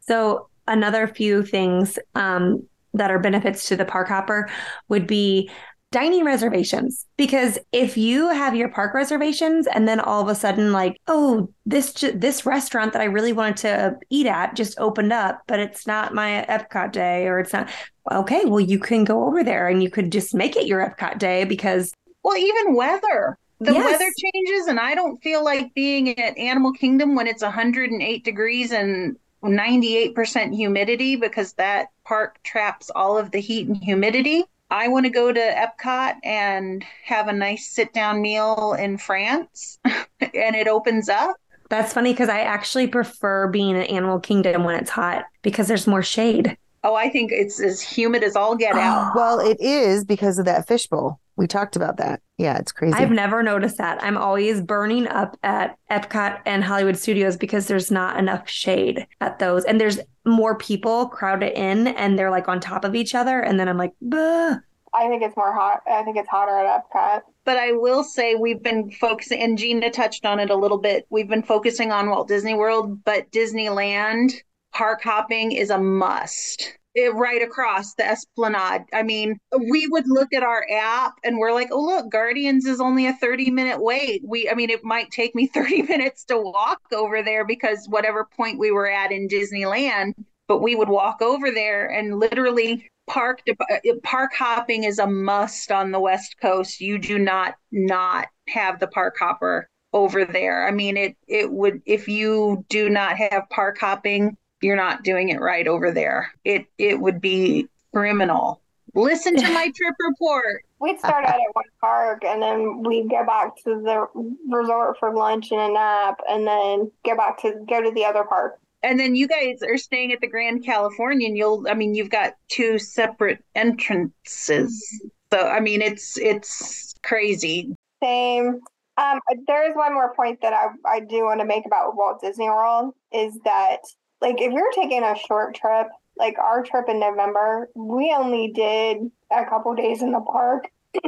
So 0.02 0.50
another 0.68 1.08
few 1.08 1.44
things 1.44 2.00
um, 2.16 2.64
that 2.94 3.12
are 3.12 3.20
benefits 3.20 3.68
to 3.68 3.76
the 3.76 3.86
park 3.86 4.08
hopper 4.08 4.50
would 4.90 5.08
be 5.08 5.50
dining 5.94 6.26
reservations. 6.26 7.06
Because 7.18 7.60
if 7.72 7.96
you 7.96 8.28
have 8.30 8.56
your 8.56 8.68
park 8.68 8.96
reservations 8.96 9.68
and 9.68 9.88
then 9.88 10.00
all 10.00 10.22
of 10.22 10.28
a 10.28 10.36
sudden 10.36 10.74
like 10.74 11.00
oh 11.08 11.50
this 11.66 11.94
this 12.16 12.46
restaurant 12.46 12.92
that 12.94 13.02
I 13.02 13.06
really 13.06 13.32
wanted 13.32 13.58
to 13.58 13.98
eat 14.10 14.26
at 14.26 14.56
just 14.56 14.78
opened 14.80 15.14
up 15.14 15.44
but 15.48 15.60
it's 15.60 15.86
not 15.88 16.14
my 16.14 16.46
Epcot 16.50 16.92
day 16.92 17.28
or 17.28 17.40
it's 17.40 17.54
not 17.54 17.70
okay 18.12 18.44
well 18.46 18.60
you 18.60 18.80
can 18.80 19.04
go 19.04 19.26
over 19.26 19.44
there 19.44 19.68
and 19.68 19.82
you 19.82 19.90
could 19.90 20.12
just 20.12 20.34
make 20.34 20.58
it 20.58 20.68
your 20.68 20.82
Epcot 20.86 21.20
day 21.20 21.46
because 21.46 21.94
well 22.24 22.38
even 22.38 22.76
weather. 22.76 23.38
The 23.60 23.72
yes. 23.72 23.86
weather 23.86 24.12
changes 24.18 24.68
and 24.68 24.80
I 24.80 24.96
don't 24.96 25.22
feel 25.24 25.44
like 25.44 25.74
being 25.74 26.20
at 26.20 26.38
Animal 26.38 26.74
Kingdom 26.74 27.16
when 27.16 27.28
it's 27.28 27.44
108 27.44 28.26
degrees 28.26 28.74
and 28.74 29.16
98% 29.42 30.56
humidity 30.56 31.16
because 31.16 31.54
that 31.54 31.88
park 32.04 32.42
traps 32.44 32.90
all 32.96 33.18
of 33.18 33.32
the 33.32 33.40
heat 33.40 33.68
and 33.68 33.78
humidity 33.78 34.44
I 34.74 34.88
want 34.88 35.06
to 35.06 35.12
go 35.12 35.32
to 35.32 35.40
Epcot 35.40 36.16
and 36.24 36.84
have 37.06 37.28
a 37.28 37.34
nice 37.34 37.70
sit 37.70 37.94
down 37.94 38.24
meal 38.24 38.76
in 38.80 38.98
France 38.98 39.78
and 39.86 40.56
it 40.56 40.68
opens 40.68 41.10
up. 41.10 41.36
That's 41.70 41.94
funny 41.94 42.12
because 42.12 42.28
I 42.28 42.40
actually 42.40 42.88
prefer 42.88 43.48
being 43.50 43.76
in 43.76 43.84
Animal 43.84 44.20
Kingdom 44.20 44.64
when 44.64 44.76
it's 44.80 44.90
hot 44.90 45.26
because 45.44 45.68
there's 45.68 45.86
more 45.86 46.02
shade. 46.02 46.58
Oh, 46.84 46.96
I 46.96 47.10
think 47.10 47.32
it's 47.32 47.62
as 47.62 47.82
humid 47.82 48.24
as 48.24 48.36
all 48.36 48.56
get 48.56 48.76
out. 48.76 49.14
well, 49.16 49.40
it 49.40 49.60
is 49.62 50.04
because 50.04 50.38
of 50.38 50.46
that 50.46 50.68
fishbowl. 50.68 51.20
We 51.36 51.48
talked 51.48 51.76
about 51.76 51.98
that. 51.98 52.22
Yeah, 52.38 52.58
it's 52.58 52.72
crazy. 52.72 52.94
I've 52.94 53.10
never 53.10 53.42
noticed 53.42 53.78
that. 53.78 54.04
I'm 54.04 54.18
always 54.18 54.62
burning 54.62 55.08
up 55.08 55.38
at 55.44 55.78
Epcot 55.90 56.42
and 56.46 56.64
Hollywood 56.64 56.98
Studios 56.98 57.38
because 57.38 57.68
there's 57.68 57.90
not 57.90 58.18
enough 58.18 58.48
shade 58.48 59.08
at 59.22 59.40
those. 59.40 59.64
And 59.66 59.82
there's 59.82 60.00
more 60.26 60.56
people 60.56 61.08
crowded 61.08 61.58
in 61.58 61.88
and 61.88 62.20
they're 62.20 62.30
like 62.30 62.48
on 62.48 62.60
top 62.60 62.86
of 62.86 62.94
each 62.96 63.16
other. 63.16 63.40
And 63.40 63.60
then 63.60 63.68
I'm 63.68 63.78
like, 63.78 63.94
Bah. 64.02 64.58
I 64.96 65.08
think 65.08 65.24
it's 65.24 65.36
more 65.36 65.54
hot. 65.54 65.82
I 65.90 66.04
think 66.04 66.18
it's 66.18 66.30
hotter 66.30 66.56
at 66.56 66.84
Epcot. 66.84 67.22
But 67.46 67.58
I 67.58 67.72
will 67.72 68.04
say 68.04 68.36
we've 68.36 68.62
been 68.62 68.92
focusing, 68.92 69.42
and 69.42 69.58
Gina 69.58 69.90
touched 69.90 70.24
on 70.24 70.40
it 70.40 70.52
a 70.52 70.56
little 70.56 70.78
bit. 70.78 71.08
We've 71.10 71.28
been 71.28 71.42
focusing 71.42 71.92
on 71.92 72.10
Walt 72.12 72.28
Disney 72.28 72.54
World, 72.54 73.04
but 73.04 73.32
Disneyland 73.32 74.34
park 74.74 75.02
hopping 75.04 75.52
is 75.52 75.70
a 75.70 75.80
must. 75.80 76.78
It, 76.96 77.12
right 77.16 77.42
across 77.42 77.96
the 77.96 78.08
esplanade. 78.08 78.84
I 78.94 79.02
mean, 79.02 79.40
we 79.68 79.88
would 79.88 80.08
look 80.08 80.32
at 80.32 80.44
our 80.44 80.64
app 80.72 81.14
and 81.24 81.40
we're 81.40 81.52
like, 81.52 81.70
oh, 81.72 81.82
look, 81.82 82.12
Guardians 82.12 82.68
is 82.68 82.80
only 82.80 83.08
a 83.08 83.14
30 83.14 83.50
minute 83.50 83.82
wait. 83.82 84.22
We, 84.24 84.48
I 84.48 84.54
mean, 84.54 84.70
it 84.70 84.84
might 84.84 85.10
take 85.10 85.34
me 85.34 85.48
30 85.54 85.82
minutes 85.84 86.24
to 86.26 86.38
walk 86.38 86.82
over 86.94 87.24
there 87.24 87.46
because 87.46 87.88
whatever 87.90 88.28
point 88.38 88.60
we 88.60 88.70
were 88.70 88.88
at 88.88 89.12
in 89.12 89.28
Disneyland, 89.28 90.14
but 90.48 90.62
we 90.62 90.76
would 90.76 90.90
walk 90.90 91.24
over 91.24 91.50
there 91.50 91.88
and 91.88 92.20
literally 92.20 92.88
park 93.08 93.42
uh, 93.50 93.78
park 94.04 94.32
hopping 94.38 94.84
is 94.84 95.00
a 95.00 95.08
must 95.08 95.72
on 95.72 95.92
the 95.92 96.00
west 96.00 96.36
coast 96.42 96.80
you 96.80 96.98
do 96.98 97.20
not 97.20 97.56
not 97.72 98.28
have 98.48 98.80
the 98.80 98.88
park 98.88 99.16
hopper 99.20 99.68
over 99.92 100.24
there 100.24 100.66
i 100.66 100.72
mean 100.72 100.96
it 100.96 101.18
it 101.28 101.52
would 101.52 101.82
if 101.86 102.08
you 102.08 102.64
do 102.70 102.90
not 102.90 103.18
have 103.18 103.44
park 103.50 103.78
hopping 103.78 104.38
you're 104.64 104.76
not 104.76 105.04
doing 105.04 105.30
it 105.30 105.40
right 105.40 105.68
over 105.68 105.92
there 105.92 106.32
it 106.44 106.66
it 106.78 107.00
would 107.00 107.22
be 107.22 107.68
criminal 107.94 108.62
listen 108.96 109.36
to 109.36 109.54
my 109.54 109.72
trip 109.76 109.96
report 110.10 110.64
we'd 110.80 111.00
start 111.00 111.26
out 111.26 111.36
at 111.36 111.54
one 111.54 111.66
park 111.82 112.24
and 112.24 112.42
then 112.42 112.84
we'd 112.84 113.10
go 113.10 113.26
back 113.26 113.56
to 113.58 113.82
the 113.82 114.06
resort 114.50 114.98
for 115.00 115.14
lunch 115.14 115.52
and 115.52 115.62
a 115.62 115.74
nap 115.74 116.20
and 116.30 116.48
then 116.48 116.92
go 117.06 117.16
back 117.16 117.40
to 117.40 117.54
go 117.70 117.82
to 117.82 117.92
the 117.92 118.06
other 118.06 118.24
park 118.24 118.60
and 118.84 119.00
then 119.00 119.16
you 119.16 119.28
guys 119.28 119.64
are 119.64 119.78
staying 119.78 120.12
at 120.12 120.20
the 120.20 120.28
Grand 120.28 120.64
Californian. 120.66 121.38
You'll, 121.38 121.66
I 121.70 121.74
mean, 121.74 121.96
you've 121.96 122.10
got 122.10 122.36
two 122.50 122.78
separate 122.78 123.42
entrances. 123.56 125.02
So, 125.32 125.48
I 125.48 125.62
mean, 125.62 125.82
it's 125.82 126.18
it's 126.18 126.94
crazy. 127.02 127.76
Same. 128.04 128.60
Um, 128.98 129.20
there 129.48 129.68
is 129.68 129.76
one 129.76 129.94
more 129.94 130.14
point 130.14 130.42
that 130.42 130.54
I 130.54 130.68
I 130.86 131.00
do 131.00 131.24
want 131.24 131.40
to 131.40 131.46
make 131.46 131.66
about 131.66 131.96
Walt 131.96 132.22
Disney 132.22 132.50
World 132.50 132.94
is 133.12 133.40
that 133.46 133.80
like 134.24 134.40
if 134.40 134.54
you're 134.54 134.72
taking 134.72 135.04
a 135.04 135.16
short 135.28 135.54
trip, 135.54 135.88
like 136.18 136.40
our 136.40 136.64
trip 136.64 136.86
in 136.88 137.00
November, 137.00 137.70
we 137.76 138.16
only 138.18 138.48
did 138.48 139.12
a 139.30 139.46
couple 139.46 139.76
days 139.76 140.02
in 140.02 140.14
the 140.14 140.22
park. 140.22 140.70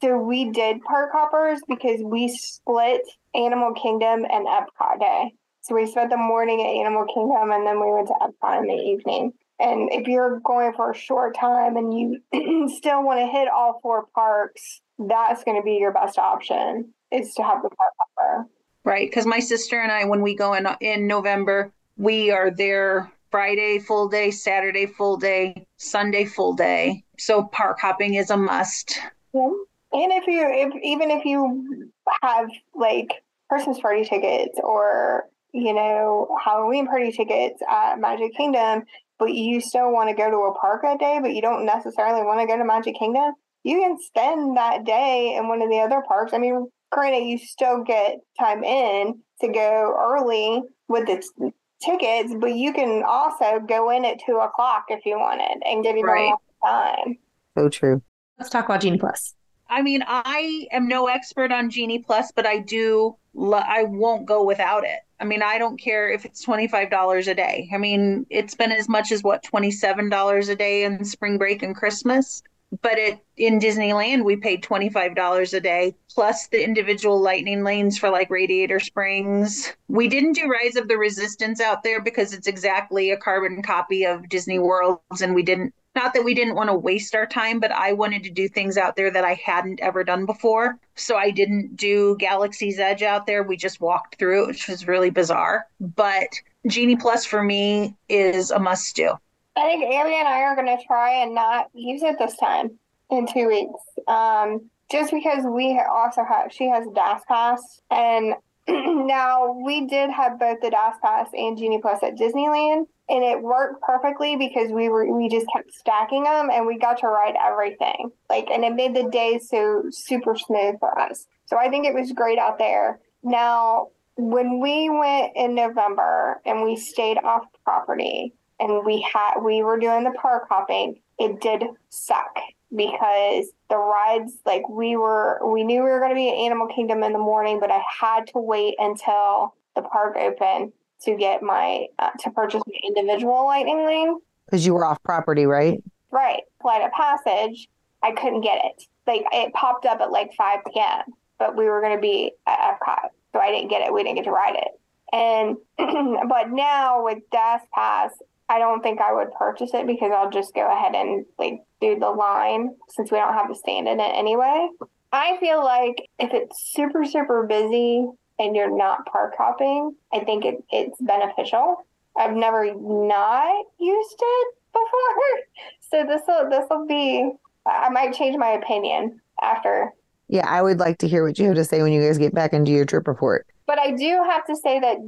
so 0.00 0.18
we 0.18 0.50
did 0.50 0.82
park 0.82 1.10
hoppers 1.12 1.60
because 1.68 2.00
we 2.02 2.28
split 2.28 3.02
Animal 3.34 3.74
Kingdom 3.74 4.24
and 4.24 4.46
Epcot 4.46 4.98
Day. 4.98 5.34
So 5.60 5.74
we 5.74 5.86
spent 5.86 6.10
the 6.10 6.16
morning 6.16 6.62
at 6.62 6.86
Animal 6.86 7.04
Kingdom 7.12 7.50
and 7.50 7.66
then 7.66 7.80
we 7.80 7.92
went 7.92 8.08
to 8.08 8.14
Epcot 8.14 8.60
in 8.60 8.66
the 8.66 8.82
evening. 8.82 9.32
And 9.60 9.90
if 9.92 10.08
you're 10.08 10.40
going 10.40 10.72
for 10.72 10.90
a 10.90 10.96
short 10.96 11.36
time 11.36 11.76
and 11.76 11.92
you 11.92 12.68
still 12.74 13.04
want 13.04 13.20
to 13.20 13.26
hit 13.26 13.48
all 13.48 13.78
four 13.82 14.06
parks, 14.14 14.80
that's 14.98 15.44
going 15.44 15.60
to 15.60 15.62
be 15.62 15.74
your 15.74 15.92
best 15.92 16.18
option 16.18 16.92
is 17.12 17.34
to 17.34 17.42
have 17.42 17.62
the 17.62 17.68
park 17.68 17.92
hopper. 17.98 18.48
Right, 18.84 19.08
because 19.08 19.26
my 19.26 19.38
sister 19.38 19.80
and 19.80 19.90
I, 19.90 20.04
when 20.04 20.20
we 20.20 20.34
go 20.34 20.54
in 20.54 20.66
in 20.80 21.06
November, 21.06 21.72
we 21.96 22.30
are 22.30 22.50
there 22.50 23.10
Friday 23.30 23.78
full 23.78 24.08
day, 24.08 24.30
Saturday 24.30 24.86
full 24.86 25.16
day, 25.16 25.66
Sunday 25.76 26.24
full 26.24 26.54
day. 26.54 27.04
So 27.18 27.44
park 27.44 27.78
hopping 27.80 28.14
is 28.14 28.30
a 28.30 28.36
must. 28.36 28.98
Yeah. 29.32 29.50
And 29.92 30.12
if 30.12 30.26
you, 30.26 30.44
if 30.44 30.72
even 30.82 31.10
if 31.10 31.24
you 31.24 31.90
have 32.22 32.48
like 32.74 33.24
Christmas 33.48 33.80
party 33.80 34.04
tickets 34.04 34.58
or 34.62 35.28
you 35.54 35.72
know, 35.72 36.36
Halloween 36.44 36.86
party 36.86 37.12
tickets 37.12 37.62
at 37.70 38.00
Magic 38.00 38.34
Kingdom, 38.34 38.82
but 39.20 39.32
you 39.32 39.60
still 39.60 39.92
want 39.92 40.08
to 40.10 40.14
go 40.14 40.28
to 40.28 40.36
a 40.36 40.54
park 40.58 40.82
that 40.82 40.98
day, 40.98 41.20
but 41.22 41.32
you 41.32 41.40
don't 41.40 41.64
necessarily 41.64 42.24
want 42.24 42.40
to 42.40 42.46
go 42.46 42.58
to 42.58 42.64
Magic 42.64 42.96
Kingdom, 42.98 43.34
you 43.62 43.78
can 43.78 43.96
spend 44.00 44.56
that 44.56 44.84
day 44.84 45.36
in 45.38 45.46
one 45.46 45.62
of 45.62 45.70
the 45.70 45.78
other 45.78 46.02
parks. 46.06 46.32
I 46.32 46.38
mean, 46.38 46.68
granted, 46.90 47.24
you 47.24 47.38
still 47.38 47.84
get 47.84 48.18
time 48.38 48.64
in 48.64 49.20
to 49.42 49.48
go 49.48 49.94
early 49.96 50.62
with 50.88 51.06
the 51.06 51.52
tickets, 51.84 52.34
but 52.38 52.54
you 52.54 52.72
can 52.72 53.02
also 53.06 53.60
go 53.60 53.90
in 53.90 54.04
at 54.04 54.18
two 54.24 54.38
o'clock 54.38 54.86
if 54.88 55.04
you 55.04 55.18
wanted 55.18 55.62
and 55.64 55.82
give 55.82 55.96
you 55.96 56.04
right. 56.04 56.28
more 56.28 56.38
time. 56.64 57.18
So 57.56 57.68
true. 57.68 58.02
Let's 58.38 58.50
talk 58.50 58.64
about 58.64 58.80
Genie 58.80 58.98
Plus. 58.98 59.34
I 59.68 59.82
mean, 59.82 60.04
I 60.06 60.66
am 60.72 60.88
no 60.88 61.06
expert 61.06 61.50
on 61.52 61.70
Genie 61.70 61.98
Plus, 61.98 62.32
but 62.32 62.46
I 62.46 62.58
do. 62.58 63.16
I 63.36 63.84
won't 63.84 64.26
go 64.26 64.44
without 64.44 64.84
it. 64.84 65.00
I 65.20 65.24
mean, 65.24 65.42
I 65.42 65.58
don't 65.58 65.80
care 65.80 66.10
if 66.10 66.24
it's 66.24 66.44
$25 66.44 67.28
a 67.28 67.34
day. 67.34 67.68
I 67.72 67.78
mean, 67.78 68.26
it's 68.30 68.54
been 68.54 68.72
as 68.72 68.88
much 68.88 69.12
as 69.12 69.22
what, 69.22 69.42
$27 69.44 70.48
a 70.48 70.54
day 70.56 70.84
in 70.84 71.04
spring 71.04 71.38
break 71.38 71.62
and 71.62 71.74
Christmas. 71.74 72.42
But 72.82 72.98
it 72.98 73.18
in 73.36 73.58
Disneyland, 73.58 74.24
we 74.24 74.36
paid 74.36 74.62
$25 74.62 75.54
a 75.54 75.60
day 75.60 75.94
plus 76.10 76.46
the 76.48 76.62
individual 76.62 77.20
lightning 77.20 77.64
lanes 77.64 77.98
for 77.98 78.10
like 78.10 78.30
Radiator 78.30 78.80
Springs. 78.80 79.72
We 79.88 80.08
didn't 80.08 80.34
do 80.34 80.48
Rise 80.48 80.76
of 80.76 80.88
the 80.88 80.96
Resistance 80.96 81.60
out 81.60 81.82
there 81.82 82.00
because 82.00 82.32
it's 82.32 82.46
exactly 82.46 83.10
a 83.10 83.16
carbon 83.16 83.62
copy 83.62 84.04
of 84.04 84.28
Disney 84.28 84.58
World's, 84.58 85.20
and 85.20 85.34
we 85.34 85.42
didn't 85.42 85.74
not 85.94 86.12
that 86.14 86.24
we 86.24 86.34
didn't 86.34 86.56
want 86.56 86.70
to 86.70 86.74
waste 86.74 87.14
our 87.14 87.26
time, 87.26 87.60
but 87.60 87.70
I 87.70 87.92
wanted 87.92 88.24
to 88.24 88.30
do 88.30 88.48
things 88.48 88.76
out 88.76 88.96
there 88.96 89.10
that 89.12 89.24
I 89.24 89.34
hadn't 89.34 89.80
ever 89.80 90.02
done 90.02 90.26
before. 90.26 90.76
So 90.96 91.16
I 91.16 91.30
didn't 91.30 91.76
do 91.76 92.16
Galaxy's 92.18 92.80
Edge 92.80 93.02
out 93.02 93.26
there. 93.26 93.44
We 93.44 93.56
just 93.56 93.80
walked 93.80 94.18
through 94.18 94.44
it, 94.44 94.46
which 94.48 94.68
was 94.68 94.88
really 94.88 95.10
bizarre. 95.10 95.66
But 95.80 96.28
Genie 96.66 96.96
Plus 96.96 97.24
for 97.24 97.42
me 97.42 97.94
is 98.08 98.50
a 98.50 98.58
must 98.58 98.96
do. 98.96 99.12
I 99.56 99.62
think 99.62 99.84
Abby 99.84 100.14
and 100.14 100.28
I 100.28 100.40
are 100.42 100.56
going 100.56 100.76
to 100.76 100.84
try 100.84 101.22
and 101.22 101.34
not 101.34 101.70
use 101.74 102.02
it 102.02 102.16
this 102.18 102.36
time 102.36 102.78
in 103.10 103.26
two 103.26 103.46
weeks. 103.46 103.80
Um, 104.08 104.70
just 104.90 105.12
because 105.12 105.44
we 105.44 105.80
also 105.90 106.24
have, 106.24 106.52
she 106.52 106.68
has 106.68 106.86
a 106.86 106.92
DAS 106.92 107.22
Pass. 107.28 107.80
And 107.90 108.34
now 108.68 109.52
we 109.64 109.86
did 109.86 110.10
have 110.10 110.38
both 110.38 110.60
the 110.60 110.70
DAS 110.70 110.96
Pass 111.02 111.28
and 111.32 111.56
Genie 111.56 111.80
Plus 111.80 112.02
at 112.02 112.16
Disneyland 112.16 112.86
and 113.08 113.22
it 113.22 113.42
worked 113.42 113.82
perfectly 113.82 114.36
because 114.36 114.70
we 114.70 114.88
were 114.88 115.10
we 115.12 115.28
just 115.28 115.46
kept 115.54 115.72
stacking 115.72 116.24
them 116.24 116.48
and 116.50 116.66
we 116.66 116.78
got 116.78 116.98
to 116.98 117.06
ride 117.06 117.34
everything 117.42 118.10
like 118.30 118.48
and 118.50 118.64
it 118.64 118.74
made 118.74 118.94
the 118.94 119.08
day 119.10 119.38
so 119.38 119.82
super 119.90 120.36
smooth 120.36 120.78
for 120.78 120.98
us 120.98 121.26
so 121.46 121.58
i 121.58 121.68
think 121.68 121.86
it 121.86 121.94
was 121.94 122.12
great 122.12 122.38
out 122.38 122.58
there 122.58 122.98
now 123.22 123.88
when 124.16 124.60
we 124.60 124.88
went 124.88 125.32
in 125.36 125.54
november 125.54 126.40
and 126.46 126.62
we 126.62 126.76
stayed 126.76 127.18
off 127.18 127.44
property 127.64 128.32
and 128.64 128.84
we 128.84 129.00
had 129.00 129.40
we 129.40 129.62
were 129.62 129.78
doing 129.78 130.04
the 130.04 130.10
park 130.12 130.44
hopping 130.48 131.00
it 131.18 131.40
did 131.40 131.62
suck 131.90 132.36
because 132.74 133.46
the 133.70 133.76
rides 133.76 134.32
like 134.44 134.68
we 134.68 134.96
were 134.96 135.40
we 135.46 135.62
knew 135.62 135.84
we 135.84 135.90
were 135.90 136.00
going 136.00 136.10
to 136.10 136.16
be 136.16 136.28
at 136.28 136.34
animal 136.34 136.66
kingdom 136.66 137.02
in 137.02 137.12
the 137.12 137.18
morning 137.18 137.60
but 137.60 137.70
i 137.70 137.80
had 138.00 138.26
to 138.26 138.38
wait 138.38 138.74
until 138.78 139.54
the 139.76 139.82
park 139.82 140.16
opened 140.16 140.72
to 141.02 141.16
get 141.16 141.42
my 141.42 141.86
uh, 141.98 142.10
to 142.18 142.30
purchase 142.30 142.62
my 142.66 142.78
individual 142.88 143.44
lightning 143.44 143.84
lane 143.84 144.18
because 144.46 144.64
you 144.64 144.74
were 144.74 144.84
off 144.84 145.02
property, 145.02 145.46
right? 145.46 145.82
Right. 146.10 146.42
Flight 146.62 146.82
of 146.82 146.92
passage, 146.92 147.68
I 148.02 148.12
couldn't 148.12 148.42
get 148.42 148.64
it. 148.64 148.84
Like 149.06 149.24
it 149.32 149.52
popped 149.52 149.86
up 149.86 150.00
at 150.00 150.10
like 150.10 150.32
5 150.34 150.60
p.m., 150.72 151.02
but 151.38 151.56
we 151.56 151.64
were 151.64 151.80
going 151.80 151.96
to 151.96 152.00
be 152.00 152.32
at 152.46 152.58
Epcot, 152.58 153.08
so 153.32 153.40
I 153.40 153.50
didn't 153.50 153.68
get 153.68 153.82
it. 153.82 153.92
We 153.92 154.02
didn't 154.02 154.16
get 154.16 154.24
to 154.24 154.30
ride 154.30 154.56
it. 154.56 154.68
And 155.12 155.56
but 156.28 156.50
now 156.50 157.04
with 157.04 157.18
DAS 157.30 157.62
Pass, 157.72 158.12
I 158.48 158.58
don't 158.58 158.82
think 158.82 159.00
I 159.00 159.12
would 159.12 159.32
purchase 159.32 159.70
it 159.72 159.86
because 159.86 160.12
I'll 160.14 160.30
just 160.30 160.54
go 160.54 160.70
ahead 160.70 160.94
and 160.94 161.24
like 161.38 161.62
do 161.80 161.98
the 161.98 162.10
line 162.10 162.74
since 162.90 163.10
we 163.10 163.18
don't 163.18 163.32
have 163.32 163.48
to 163.48 163.54
stand 163.54 163.88
in 163.88 164.00
it 164.00 164.12
anyway. 164.14 164.68
I 165.12 165.36
feel 165.38 165.64
like 165.64 166.08
if 166.18 166.30
it's 166.32 166.72
super 166.72 167.04
super 167.04 167.46
busy 167.46 168.06
and 168.38 168.56
you're 168.56 168.76
not 168.76 169.06
park 169.06 169.34
hopping, 169.38 169.94
I 170.12 170.20
think 170.20 170.44
it, 170.44 170.62
it's 170.70 171.00
beneficial. 171.00 171.76
I've 172.16 172.34
never 172.34 172.66
not 172.74 173.64
used 173.80 174.16
it 174.20 174.54
before, 174.72 175.40
so 175.90 176.04
this 176.06 176.22
will 176.26 176.50
this 176.50 176.64
will 176.70 176.86
be. 176.86 177.30
I 177.66 177.88
might 177.88 178.12
change 178.12 178.36
my 178.36 178.50
opinion 178.50 179.20
after. 179.42 179.90
Yeah, 180.28 180.46
I 180.48 180.62
would 180.62 180.78
like 180.78 180.98
to 180.98 181.08
hear 181.08 181.24
what 181.24 181.38
you 181.38 181.46
have 181.46 181.54
to 181.56 181.64
say 181.64 181.82
when 181.82 181.92
you 181.92 182.02
guys 182.02 182.18
get 182.18 182.34
back 182.34 182.52
into 182.52 182.72
your 182.72 182.84
trip 182.84 183.06
report. 183.06 183.46
But 183.66 183.78
I 183.78 183.92
do 183.92 184.22
have 184.28 184.44
to 184.46 184.56
say 184.56 184.80
that 184.80 184.98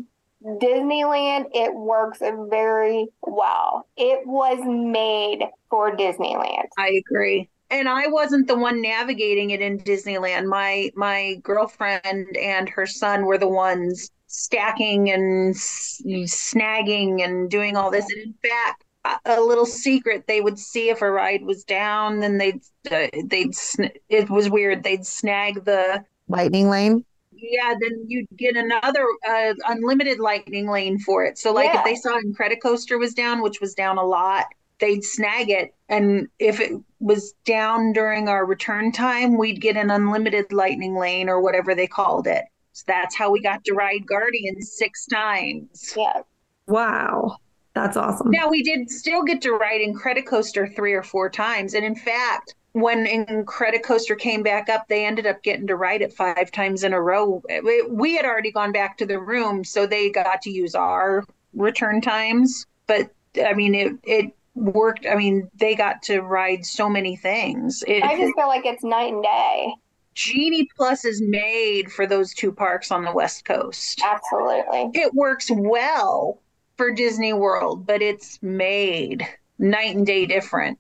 Disneyland 0.47 1.47
it 1.53 1.75
works 1.75 2.21
very 2.21 3.09
well. 3.23 3.87
It 3.97 4.27
was 4.27 4.59
made 4.65 5.49
for 5.71 5.97
Disneyland. 5.97 6.67
I 6.79 7.01
agree 7.07 7.49
and 7.71 7.89
I 7.89 8.07
wasn't 8.07 8.47
the 8.47 8.57
one 8.57 8.81
navigating 8.81 9.51
it 9.51 9.61
in 9.61 9.79
Disneyland. 9.79 10.47
My 10.47 10.91
my 10.95 11.37
girlfriend 11.43 12.37
and 12.37 12.69
her 12.69 12.87
son 12.87 13.25
were 13.25 13.39
the 13.39 13.49
ones 13.49 14.11
stacking 14.29 15.11
and 15.11 15.55
s- 15.55 16.01
snagging 16.05 17.23
and 17.25 17.51
doing 17.51 17.77
all 17.77 17.91
this. 17.91 18.07
And 18.11 18.23
in 18.23 18.35
fact, 18.49 18.85
a, 19.05 19.39
a 19.39 19.41
little 19.41 19.67
secret, 19.67 20.27
they 20.27 20.41
would 20.41 20.59
see 20.59 20.91
if 20.91 21.03
a 21.03 21.11
ride 21.11 21.43
was 21.43 21.65
down, 21.65 22.21
then 22.21 22.39
they'd 22.39 22.61
uh, 22.91 23.09
they'd 23.25 23.55
sn- 23.55 23.91
it 24.09 24.31
was 24.31 24.49
weird. 24.51 24.83
They'd 24.85 25.07
snag 25.07 25.65
the 25.65 26.05
lightning 26.29 26.69
lane. 26.69 27.05
Yeah, 27.37 27.75
then 27.81 28.05
you'd 28.07 28.27
get 28.37 28.57
another 28.57 29.07
uh, 29.29 29.55
unlimited 29.67 30.19
lightning 30.19 30.69
lane 30.69 30.99
for 30.99 31.25
it. 31.25 31.39
So, 31.39 31.53
like, 31.53 31.73
yeah. 31.73 31.81
if 31.81 31.85
they 31.85 31.95
saw 31.95 32.19
Incredicoaster 32.21 32.99
was 32.99 33.15
down, 33.15 33.43
which 33.43 33.61
was 33.61 33.75
down 33.75 33.99
a 33.99 34.05
lot, 34.05 34.47
they'd 34.81 35.05
snag 35.05 35.51
it. 35.51 35.75
And 35.89 36.29
if 36.39 36.61
it 36.61 36.73
was 37.01 37.35
down 37.45 37.93
during 37.93 38.29
our 38.29 38.45
return 38.45 38.93
time, 38.93 39.39
we'd 39.39 39.61
get 39.61 39.77
an 39.77 39.91
unlimited 39.91 40.53
lightning 40.53 40.97
lane 40.97 41.29
or 41.29 41.41
whatever 41.41 41.75
they 41.75 41.87
called 41.87 42.27
it. 42.27 42.45
So 42.73 42.85
that's 42.87 43.17
how 43.17 43.31
we 43.31 43.41
got 43.41 43.65
to 43.65 43.75
ride 43.75 44.07
Guardians 44.07 44.73
six 44.77 45.07
times. 45.07 45.95
Yeah. 45.97 46.23
Wow. 46.67 47.37
That's 47.75 47.97
awesome. 47.97 48.31
Now 48.31 48.49
we 48.49 48.63
did 48.63 48.91
still 48.91 49.23
get 49.23 49.43
to 49.43 49.53
ride 49.53 49.81
Incredicoaster 49.81 50.75
three 50.75 50.95
or 50.95 51.03
four 51.03 51.29
times. 51.29 51.75
And 51.75 51.85
in 51.85 51.95
fact, 51.95 52.55
when 52.77 53.07
Incredicoaster 53.07 54.19
came 54.19 54.43
back 54.43 54.69
up, 54.69 54.87
they 54.87 55.07
ended 55.07 55.27
up 55.27 55.43
getting 55.43 55.67
to 55.67 55.77
ride 55.77 56.03
it 56.03 56.13
five 56.13 56.53
times 56.53 56.85
in 56.85 56.93
a 56.93 57.01
row. 57.01 57.43
We, 57.65 57.83
we 57.89 58.17
had 58.17 58.27
already 58.27 58.53
gone 58.53 58.71
back 58.71 58.99
to 58.99 59.07
the 59.07 59.19
room, 59.19 59.65
so 59.65 59.87
they 59.87 60.11
got 60.11 60.43
to 60.43 60.51
use 60.51 60.75
our 60.75 61.25
return 61.55 62.03
times. 62.03 62.67
But 62.87 63.11
I 63.43 63.55
mean, 63.55 63.75
it 63.75 63.95
it 64.03 64.27
worked. 64.55 65.07
I 65.07 65.15
mean, 65.15 65.49
they 65.59 65.75
got 65.75 66.03
to 66.03 66.21
ride 66.21 66.67
so 66.67 66.87
many 66.87 67.17
things. 67.17 67.83
It, 67.87 68.03
I 68.03 68.19
just 68.19 68.35
feel 68.37 68.47
like 68.47 68.67
it's 68.67 68.85
night 68.85 69.15
and 69.15 69.23
day. 69.23 69.73
Genie 70.13 70.69
Plus 70.77 71.07
is 71.07 71.23
made 71.23 71.91
for 71.91 72.07
those 72.07 72.35
two 72.35 72.53
parks 72.53 72.91
on 72.91 73.05
the 73.05 73.13
West 73.13 73.47
Coast. 73.47 74.03
Absolutely. 74.05 74.91
It 74.93 75.15
works 75.15 75.51
well 75.51 76.43
for 76.77 76.93
Disney 76.93 77.33
World, 77.33 77.87
but 77.87 78.03
it's 78.03 78.39
made 78.43 79.27
night 79.59 79.97
and 79.97 80.05
day 80.05 80.27
different. 80.27 80.79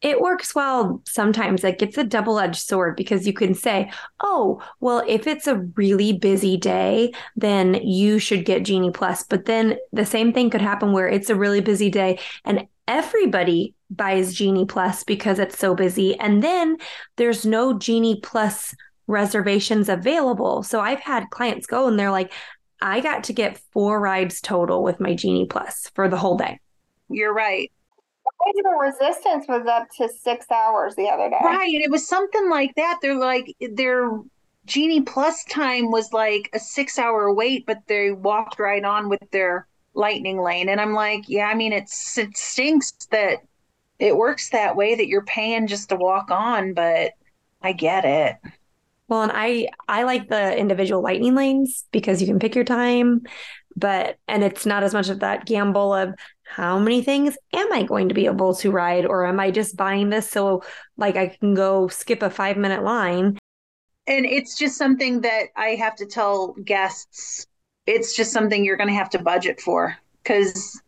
It 0.00 0.20
works 0.20 0.54
well 0.54 1.02
sometimes. 1.06 1.64
Like 1.64 1.82
it's 1.82 1.98
a 1.98 2.04
double 2.04 2.38
edged 2.38 2.60
sword 2.60 2.96
because 2.96 3.26
you 3.26 3.32
can 3.32 3.54
say, 3.54 3.90
oh, 4.20 4.62
well, 4.78 5.02
if 5.08 5.26
it's 5.26 5.48
a 5.48 5.56
really 5.76 6.12
busy 6.12 6.56
day, 6.56 7.12
then 7.34 7.74
you 7.74 8.20
should 8.20 8.44
get 8.44 8.64
Genie 8.64 8.92
Plus. 8.92 9.24
But 9.24 9.46
then 9.46 9.76
the 9.92 10.06
same 10.06 10.32
thing 10.32 10.50
could 10.50 10.60
happen 10.60 10.92
where 10.92 11.08
it's 11.08 11.30
a 11.30 11.34
really 11.34 11.60
busy 11.60 11.90
day 11.90 12.20
and 12.44 12.66
everybody 12.86 13.74
buys 13.90 14.34
Genie 14.34 14.66
Plus 14.66 15.02
because 15.02 15.38
it's 15.38 15.58
so 15.58 15.74
busy. 15.74 16.18
And 16.20 16.42
then 16.44 16.76
there's 17.16 17.44
no 17.44 17.76
Genie 17.76 18.20
Plus 18.20 18.74
reservations 19.08 19.88
available. 19.88 20.62
So 20.62 20.80
I've 20.80 21.00
had 21.00 21.30
clients 21.30 21.66
go 21.66 21.88
and 21.88 21.98
they're 21.98 22.10
like, 22.10 22.32
I 22.80 23.00
got 23.00 23.24
to 23.24 23.32
get 23.32 23.60
four 23.72 24.00
rides 24.00 24.40
total 24.40 24.84
with 24.84 25.00
my 25.00 25.14
Genie 25.14 25.46
Plus 25.46 25.90
for 25.94 26.08
the 26.08 26.16
whole 26.16 26.36
day. 26.36 26.60
You're 27.08 27.34
right. 27.34 27.72
The 28.54 28.70
resistance 28.80 29.46
was 29.48 29.66
up 29.66 29.88
to 29.98 30.08
six 30.08 30.50
hours 30.50 30.94
the 30.94 31.08
other 31.08 31.28
day. 31.28 31.38
Right. 31.42 31.70
It 31.72 31.90
was 31.90 32.06
something 32.06 32.48
like 32.50 32.74
that. 32.76 32.98
They're 33.02 33.18
like, 33.18 33.54
their 33.60 34.10
Genie 34.66 35.02
Plus 35.02 35.44
time 35.44 35.90
was 35.90 36.12
like 36.12 36.50
a 36.52 36.58
six 36.58 36.98
hour 36.98 37.32
wait, 37.32 37.66
but 37.66 37.78
they 37.86 38.12
walked 38.12 38.58
right 38.58 38.84
on 38.84 39.08
with 39.08 39.20
their 39.32 39.66
lightning 39.94 40.40
lane. 40.40 40.68
And 40.68 40.80
I'm 40.80 40.94
like, 40.94 41.24
yeah, 41.28 41.46
I 41.46 41.54
mean, 41.54 41.72
it's, 41.72 42.16
it 42.18 42.36
stinks 42.36 42.92
that 43.10 43.38
it 43.98 44.16
works 44.16 44.50
that 44.50 44.76
way 44.76 44.94
that 44.94 45.08
you're 45.08 45.24
paying 45.24 45.66
just 45.66 45.88
to 45.88 45.96
walk 45.96 46.30
on, 46.30 46.74
but 46.74 47.12
I 47.62 47.72
get 47.72 48.04
it. 48.04 48.36
Well, 49.08 49.22
and 49.22 49.32
I 49.34 49.68
I 49.88 50.02
like 50.02 50.28
the 50.28 50.56
individual 50.56 51.02
lightning 51.02 51.34
lanes 51.34 51.86
because 51.92 52.20
you 52.20 52.26
can 52.26 52.38
pick 52.38 52.54
your 52.54 52.64
time, 52.64 53.22
but 53.74 54.18
and 54.28 54.44
it's 54.44 54.66
not 54.66 54.82
as 54.82 54.92
much 54.92 55.08
of 55.08 55.20
that 55.20 55.46
gamble 55.46 55.94
of 55.94 56.14
how 56.48 56.78
many 56.78 57.02
things 57.02 57.36
am 57.52 57.72
I 57.72 57.82
going 57.82 58.08
to 58.08 58.14
be 58.14 58.26
able 58.26 58.54
to 58.56 58.70
ride 58.70 59.06
or 59.06 59.26
am 59.26 59.38
I 59.38 59.50
just 59.50 59.76
buying 59.76 60.08
this 60.10 60.28
so 60.30 60.62
like 60.96 61.16
I 61.16 61.28
can 61.28 61.54
go 61.54 61.88
skip 61.88 62.22
a 62.22 62.30
5 62.30 62.56
minute 62.56 62.82
line? 62.82 63.38
And 64.06 64.24
it's 64.24 64.56
just 64.56 64.76
something 64.78 65.20
that 65.20 65.48
I 65.54 65.70
have 65.70 65.96
to 65.96 66.06
tell 66.06 66.54
guests 66.64 67.46
it's 67.86 68.14
just 68.14 68.32
something 68.32 68.64
you're 68.64 68.76
going 68.76 68.88
to 68.88 68.94
have 68.94 69.10
to 69.10 69.18
budget 69.18 69.60
for 69.60 69.96
cuz 70.24 70.80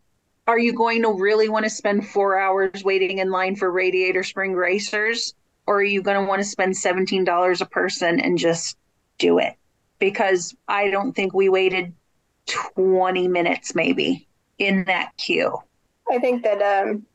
are 0.47 0.59
you 0.59 0.73
going 0.73 1.03
to 1.03 1.13
really 1.13 1.49
want 1.49 1.63
to 1.65 1.69
spend 1.69 2.07
4 2.07 2.37
hours 2.37 2.83
waiting 2.83 3.19
in 3.19 3.29
line 3.29 3.55
for 3.55 3.71
Radiator 3.71 4.23
Springs 4.23 4.55
Racers? 4.55 5.35
or 5.67 5.77
are 5.77 5.83
you 5.83 6.01
going 6.01 6.19
to 6.19 6.27
want 6.27 6.41
to 6.41 6.47
spend 6.47 6.73
$17 6.73 7.61
a 7.61 7.65
person 7.65 8.19
and 8.19 8.37
just 8.37 8.77
do 9.17 9.39
it? 9.39 9.53
Because 9.99 10.55
I 10.67 10.89
don't 10.89 11.13
think 11.13 11.33
we 11.33 11.49
waited 11.49 11.93
20 12.47 13.27
minutes 13.27 13.75
maybe 13.75 14.27
in 14.61 14.83
that 14.85 15.11
queue. 15.17 15.57
I 16.09 16.19
think 16.19 16.43
that 16.43 16.61
um, 16.61 17.05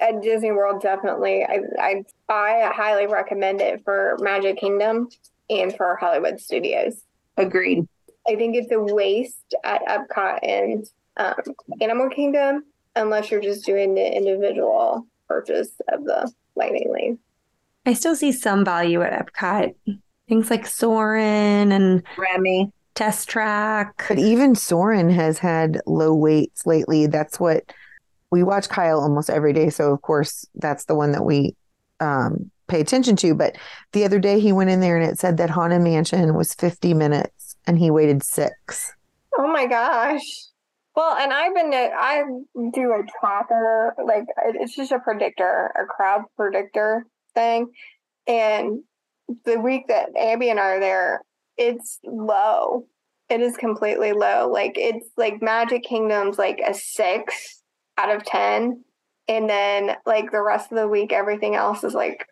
at 0.00 0.22
Disney 0.22 0.52
World, 0.52 0.80
definitely, 0.80 1.44
I, 1.44 1.60
I, 1.78 2.04
I 2.28 2.72
highly 2.74 3.06
recommend 3.06 3.60
it 3.60 3.82
for 3.84 4.16
Magic 4.20 4.58
Kingdom 4.58 5.08
and 5.50 5.74
for 5.76 5.96
Hollywood 5.96 6.40
Studios. 6.40 7.02
Agreed. 7.36 7.86
I 8.26 8.36
think 8.36 8.56
it's 8.56 8.72
a 8.72 8.80
waste 8.80 9.54
at 9.64 9.82
Epcot 9.86 10.38
and 10.42 10.86
um, 11.16 11.34
Animal 11.80 12.08
Kingdom 12.08 12.64
unless 12.96 13.30
you're 13.30 13.40
just 13.40 13.66
doing 13.66 13.94
the 13.94 14.16
individual 14.16 15.06
purchase 15.28 15.72
of 15.92 16.04
the 16.04 16.30
Lightning 16.54 16.92
Lane. 16.92 17.18
I 17.86 17.92
still 17.92 18.16
see 18.16 18.32
some 18.32 18.64
value 18.64 19.02
at 19.02 19.26
Epcot. 19.26 19.74
Things 20.28 20.50
like 20.50 20.66
Soarin' 20.66 21.72
and 21.72 22.02
Remy. 22.16 22.72
Test 22.94 23.28
Track. 23.28 24.04
But 24.08 24.18
even 24.18 24.54
Soarin' 24.54 25.10
has 25.10 25.38
had 25.38 25.80
low 25.86 26.14
waits 26.14 26.66
lately. 26.66 27.06
That's 27.06 27.40
what 27.40 27.72
we 28.30 28.42
watch 28.42 28.68
Kyle 28.68 29.00
almost 29.00 29.30
every 29.30 29.52
day. 29.52 29.70
So, 29.70 29.92
of 29.92 30.02
course, 30.02 30.46
that's 30.54 30.84
the 30.86 30.94
one 30.94 31.12
that 31.12 31.24
we 31.24 31.54
um, 32.00 32.50
pay 32.66 32.80
attention 32.80 33.16
to. 33.16 33.34
But 33.34 33.56
the 33.92 34.04
other 34.04 34.18
day 34.18 34.40
he 34.40 34.52
went 34.52 34.70
in 34.70 34.80
there 34.80 34.96
and 34.96 35.10
it 35.10 35.18
said 35.18 35.36
that 35.36 35.50
Haunted 35.50 35.82
Mansion 35.82 36.34
was 36.34 36.54
50 36.54 36.94
minutes 36.94 37.56
and 37.66 37.78
he 37.78 37.90
waited 37.90 38.22
six. 38.22 38.92
Oh 39.38 39.48
my 39.48 39.66
gosh. 39.66 40.22
Well, 40.96 41.16
and 41.16 41.32
I've 41.32 41.54
been, 41.54 41.72
I 41.74 42.22
do 42.72 42.92
a 42.92 43.02
tracker, 43.18 43.96
like 44.04 44.24
it's 44.46 44.76
just 44.76 44.92
a 44.92 45.00
predictor, 45.00 45.72
a 45.76 45.86
crowd 45.86 46.22
predictor 46.36 47.04
thing. 47.34 47.72
And 48.28 48.82
the 49.44 49.58
week 49.58 49.88
that 49.88 50.10
Abby 50.16 50.50
and 50.50 50.60
I 50.60 50.62
are 50.62 50.80
there, 50.80 51.22
it's 51.56 51.98
low. 52.04 52.86
It 53.28 53.40
is 53.40 53.56
completely 53.56 54.12
low. 54.12 54.50
Like 54.52 54.74
it's 54.76 55.06
like 55.16 55.42
Magic 55.42 55.82
Kingdom's 55.82 56.38
like 56.38 56.60
a 56.66 56.74
six 56.74 57.62
out 57.96 58.14
of 58.14 58.24
10. 58.24 58.84
And 59.28 59.48
then 59.48 59.96
like 60.04 60.30
the 60.30 60.42
rest 60.42 60.70
of 60.70 60.78
the 60.78 60.88
week, 60.88 61.12
everything 61.12 61.54
else 61.54 61.84
is 61.84 61.94
like 61.94 62.26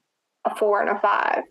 a 0.45 0.55
four 0.55 0.81
and 0.81 0.91
a 0.91 1.01
five. 1.01 1.45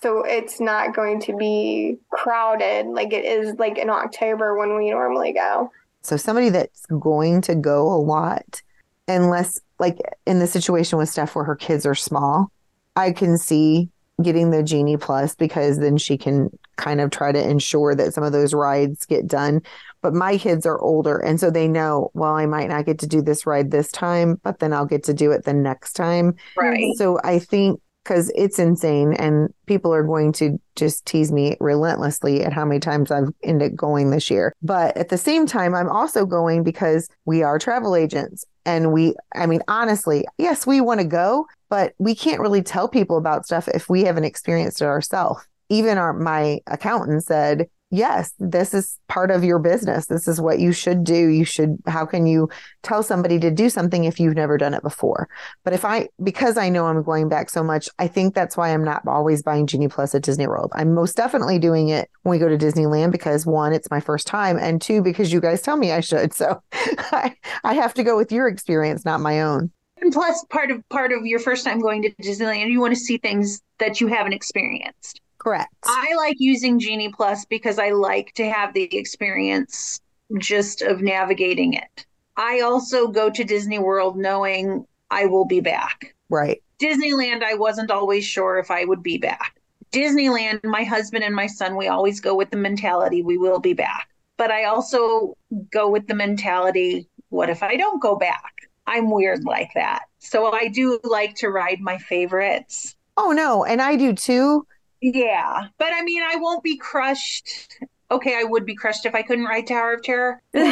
So 0.00 0.22
it's 0.22 0.60
not 0.60 0.94
going 0.94 1.20
to 1.22 1.36
be 1.36 1.98
crowded 2.10 2.86
like 2.86 3.12
it 3.12 3.24
is 3.24 3.54
like 3.58 3.78
in 3.78 3.90
October 3.90 4.56
when 4.56 4.76
we 4.76 4.90
normally 4.90 5.32
go. 5.32 5.70
So 6.02 6.16
somebody 6.16 6.50
that's 6.50 6.86
going 6.86 7.40
to 7.42 7.54
go 7.54 7.92
a 7.92 7.98
lot, 7.98 8.62
unless 9.08 9.60
like 9.78 9.98
in 10.26 10.38
the 10.38 10.46
situation 10.46 10.98
with 10.98 11.08
Steph 11.08 11.34
where 11.34 11.44
her 11.44 11.56
kids 11.56 11.84
are 11.84 11.96
small, 11.96 12.52
I 12.94 13.12
can 13.12 13.38
see 13.38 13.90
getting 14.22 14.50
the 14.50 14.62
Genie 14.62 14.96
Plus 14.96 15.34
because 15.34 15.78
then 15.78 15.96
she 15.96 16.18
can 16.18 16.50
kind 16.76 17.00
of 17.00 17.10
try 17.10 17.30
to 17.30 17.48
ensure 17.48 17.94
that 17.94 18.14
some 18.14 18.24
of 18.24 18.32
those 18.32 18.52
rides 18.52 19.06
get 19.06 19.26
done. 19.26 19.60
But 20.02 20.14
my 20.14 20.38
kids 20.38 20.66
are 20.66 20.80
older 20.80 21.18
and 21.18 21.38
so 21.38 21.50
they 21.50 21.68
know, 21.68 22.10
well, 22.14 22.34
I 22.34 22.46
might 22.46 22.68
not 22.68 22.86
get 22.86 22.98
to 23.00 23.06
do 23.06 23.22
this 23.22 23.46
ride 23.46 23.70
this 23.70 23.90
time, 23.90 24.40
but 24.42 24.58
then 24.58 24.72
I'll 24.72 24.86
get 24.86 25.04
to 25.04 25.14
do 25.14 25.30
it 25.32 25.44
the 25.44 25.54
next 25.54 25.94
time. 25.94 26.34
Right. 26.56 26.96
So 26.96 27.18
I 27.22 27.38
think 27.38 27.80
because 28.08 28.32
it's 28.34 28.58
insane 28.58 29.12
and 29.12 29.52
people 29.66 29.92
are 29.92 30.02
going 30.02 30.32
to 30.32 30.58
just 30.76 31.04
tease 31.04 31.30
me 31.30 31.58
relentlessly 31.60 32.42
at 32.42 32.54
how 32.54 32.64
many 32.64 32.80
times 32.80 33.10
I've 33.10 33.28
ended 33.42 33.76
going 33.76 34.10
this 34.10 34.30
year. 34.30 34.54
But 34.62 34.96
at 34.96 35.10
the 35.10 35.18
same 35.18 35.44
time, 35.46 35.74
I'm 35.74 35.90
also 35.90 36.24
going 36.24 36.62
because 36.64 37.06
we 37.26 37.42
are 37.42 37.58
travel 37.58 37.94
agents 37.94 38.46
and 38.64 38.94
we, 38.94 39.14
I 39.34 39.44
mean, 39.44 39.60
honestly, 39.68 40.26
yes, 40.38 40.66
we 40.66 40.80
want 40.80 41.00
to 41.00 41.06
go, 41.06 41.46
but 41.68 41.92
we 41.98 42.14
can't 42.14 42.40
really 42.40 42.62
tell 42.62 42.88
people 42.88 43.18
about 43.18 43.44
stuff 43.44 43.68
if 43.68 43.90
we 43.90 44.04
haven't 44.04 44.24
experienced 44.24 44.80
it 44.80 44.86
ourselves. 44.86 45.46
Even 45.68 45.98
our 45.98 46.14
my 46.14 46.60
accountant 46.66 47.24
said, 47.24 47.68
"Yes, 47.90 48.32
this 48.38 48.74
is 48.74 48.98
part 49.08 49.30
of 49.30 49.44
your 49.44 49.58
business. 49.58 50.06
This 50.06 50.28
is 50.28 50.40
what 50.40 50.58
you 50.58 50.72
should 50.72 51.04
do. 51.04 51.28
You 51.28 51.44
should 51.44 51.78
how 51.86 52.04
can 52.06 52.26
you 52.26 52.48
tell 52.82 53.02
somebody 53.02 53.38
to 53.40 53.50
do 53.50 53.70
something 53.70 54.04
if 54.04 54.20
you've 54.20 54.34
never 54.34 54.58
done 54.58 54.74
it 54.74 54.82
before?" 54.82 55.28
But 55.64 55.72
if 55.72 55.84
I 55.84 56.08
because 56.22 56.56
I 56.56 56.68
know 56.68 56.86
I'm 56.86 57.02
going 57.02 57.28
back 57.28 57.50
so 57.50 57.62
much, 57.62 57.88
I 57.98 58.08
think 58.08 58.34
that's 58.34 58.56
why 58.56 58.70
I'm 58.70 58.84
not 58.84 59.06
always 59.06 59.42
buying 59.42 59.66
Genie 59.66 59.88
Plus 59.88 60.14
at 60.14 60.22
Disney 60.22 60.46
World. 60.46 60.70
I'm 60.74 60.94
most 60.94 61.16
definitely 61.16 61.58
doing 61.58 61.88
it 61.88 62.10
when 62.22 62.32
we 62.32 62.38
go 62.38 62.48
to 62.48 62.58
Disneyland 62.58 63.12
because 63.12 63.46
one, 63.46 63.72
it's 63.72 63.90
my 63.90 64.00
first 64.00 64.26
time, 64.26 64.58
and 64.58 64.80
two, 64.80 65.02
because 65.02 65.32
you 65.32 65.40
guys 65.40 65.62
tell 65.62 65.76
me 65.76 65.92
I 65.92 66.00
should. 66.00 66.32
So 66.38 66.62
I, 66.72 67.34
I 67.64 67.74
have 67.74 67.94
to 67.94 68.04
go 68.04 68.16
with 68.16 68.30
your 68.30 68.46
experience, 68.46 69.04
not 69.04 69.20
my 69.20 69.40
own. 69.42 69.72
And 70.00 70.12
plus, 70.12 70.44
part 70.50 70.70
of 70.70 70.88
part 70.88 71.12
of 71.12 71.26
your 71.26 71.38
first 71.38 71.64
time 71.64 71.80
going 71.80 72.02
to 72.02 72.14
Disneyland, 72.22 72.70
you 72.70 72.80
want 72.80 72.94
to 72.94 73.00
see 73.00 73.18
things 73.18 73.60
that 73.78 74.00
you 74.00 74.06
haven't 74.06 74.32
experienced. 74.32 75.20
Correct. 75.38 75.72
I 75.84 76.14
like 76.16 76.36
using 76.38 76.78
Genie 76.78 77.12
Plus 77.12 77.44
because 77.44 77.78
I 77.78 77.90
like 77.90 78.32
to 78.34 78.50
have 78.50 78.74
the 78.74 78.96
experience 78.96 80.00
just 80.38 80.82
of 80.82 81.00
navigating 81.00 81.74
it. 81.74 82.06
I 82.36 82.60
also 82.60 83.08
go 83.08 83.30
to 83.30 83.44
Disney 83.44 83.78
World 83.78 84.16
knowing 84.16 84.86
I 85.10 85.26
will 85.26 85.44
be 85.44 85.60
back. 85.60 86.14
Right. 86.28 86.62
Disneyland, 86.80 87.42
I 87.42 87.54
wasn't 87.54 87.90
always 87.90 88.24
sure 88.24 88.58
if 88.58 88.70
I 88.70 88.84
would 88.84 89.02
be 89.02 89.18
back. 89.18 89.54
Disneyland, 89.92 90.62
my 90.64 90.84
husband 90.84 91.24
and 91.24 91.34
my 91.34 91.46
son, 91.46 91.76
we 91.76 91.88
always 91.88 92.20
go 92.20 92.34
with 92.34 92.50
the 92.50 92.56
mentality 92.56 93.22
we 93.22 93.38
will 93.38 93.58
be 93.58 93.72
back. 93.72 94.08
But 94.36 94.50
I 94.50 94.64
also 94.64 95.36
go 95.72 95.88
with 95.88 96.06
the 96.06 96.14
mentality 96.14 97.08
what 97.30 97.50
if 97.50 97.62
I 97.62 97.76
don't 97.76 98.00
go 98.00 98.16
back? 98.16 98.54
I'm 98.86 99.10
weird 99.10 99.44
like 99.44 99.70
that. 99.74 100.04
So 100.18 100.52
I 100.52 100.68
do 100.68 100.98
like 101.04 101.34
to 101.36 101.50
ride 101.50 101.80
my 101.80 101.98
favorites. 101.98 102.96
Oh 103.16 103.32
no, 103.32 103.64
and 103.64 103.82
I 103.82 103.96
do 103.96 104.14
too. 104.14 104.66
Yeah. 105.00 105.68
But 105.78 105.92
I 105.92 106.02
mean, 106.02 106.22
I 106.22 106.36
won't 106.36 106.62
be 106.62 106.76
crushed. 106.76 107.78
Okay, 108.10 108.38
I 108.38 108.44
would 108.44 108.64
be 108.64 108.74
crushed 108.74 109.04
if 109.04 109.14
I 109.14 109.22
couldn't 109.22 109.44
ride 109.44 109.66
Tower 109.66 109.92
of 109.92 110.02
Terror. 110.02 110.42
but 110.52 110.64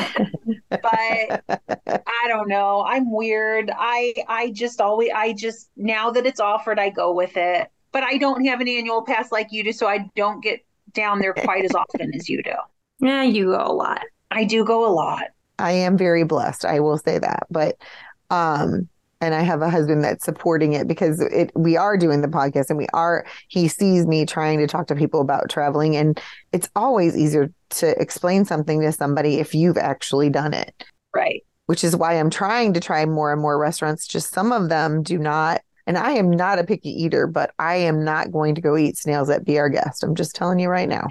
I 0.71 2.29
don't 2.29 2.49
know. 2.49 2.83
I'm 2.87 3.13
weird. 3.13 3.71
I 3.77 4.15
I 4.27 4.51
just 4.51 4.81
always 4.81 5.11
I 5.15 5.35
just 5.35 5.69
now 5.77 6.11
that 6.11 6.27
it's 6.27 6.41
offered, 6.41 6.79
I 6.79 6.89
go 6.91 7.13
with 7.13 7.37
it. 7.37 7.69
But 7.93 8.03
I 8.03 8.19
don't 8.19 8.45
have 8.47 8.61
an 8.61 8.69
annual 8.69 9.03
pass 9.03 9.31
like 9.33 9.49
you 9.51 9.65
do, 9.65 9.73
so 9.73 9.87
I 9.87 10.11
don't 10.17 10.43
get 10.43 10.65
down 10.93 11.19
there 11.19 11.35
quite 11.35 11.65
as 11.65 11.75
often 11.75 12.15
as 12.15 12.29
you 12.29 12.43
do. 12.43 12.53
Yeah, 13.01 13.23
you 13.23 13.53
go 13.53 13.65
a 13.65 13.73
lot. 13.73 14.03
I 14.31 14.45
do 14.45 14.65
go 14.65 14.87
a 14.87 14.93
lot. 14.93 15.29
I 15.59 15.73
am 15.73 15.97
very 15.97 16.25
blessed. 16.25 16.65
I 16.65 16.81
will 16.81 16.99
say 16.99 17.19
that. 17.19 17.47
But 17.51 17.77
um 18.31 18.89
and 19.21 19.35
I 19.35 19.43
have 19.43 19.63
a 19.63 19.71
husband 19.71 20.05
that's 20.05 20.25
supporting 20.25 20.75
it 20.75 20.87
because 20.87 21.21
it 21.21 21.51
we 21.55 21.77
are 21.77 21.97
doing 21.97 22.21
the 22.21 22.29
podcast 22.29 22.69
and 22.69 22.79
we 22.79 22.87
are 22.93 23.27
he 23.49 23.69
sees 23.69 24.07
me 24.07 24.27
trying 24.27 24.59
to 24.59 24.67
talk 24.67 24.87
to 24.89 24.95
people 24.95 25.21
about 25.21 25.49
traveling 25.49 25.97
and 25.97 26.21
it's 26.53 26.69
always 26.77 27.17
easier 27.17 27.53
to 27.71 28.01
explain 28.01 28.45
something 28.45 28.81
to 28.81 28.93
somebody 28.93 29.37
if 29.37 29.55
you've 29.55 29.79
actually 29.79 30.31
done 30.31 30.55
it. 30.55 30.85
Right. 31.15 31.45
Which 31.67 31.83
is 31.83 31.97
why 31.97 32.15
I'm 32.15 32.31
trying 32.31 32.75
to 32.75 32.81
try 32.81 33.05
more 33.07 33.33
and 33.33 33.41
more 33.41 33.59
restaurants. 33.59 34.07
Just 34.07 34.33
some 34.33 34.53
of 34.53 34.69
them 34.69 35.03
do 35.03 35.19
not 35.19 35.63
and 35.87 35.97
I 35.97 36.13
am 36.13 36.31
not 36.31 36.59
a 36.59 36.65
picky 36.65 36.91
eater, 36.91 37.29
but 37.29 37.53
I 37.61 37.77
am 37.77 38.05
not 38.05 38.33
going 38.33 38.57
to 38.57 38.61
go 38.61 38.77
eat 38.77 38.97
snails 38.97 39.31
at 39.31 39.45
Be 39.45 39.59
Our 39.59 39.69
Guest. 39.69 40.03
I'm 40.03 40.17
just 40.17 40.35
telling 40.35 40.59
you 40.59 40.69
right 40.69 40.89
now. 40.89 41.07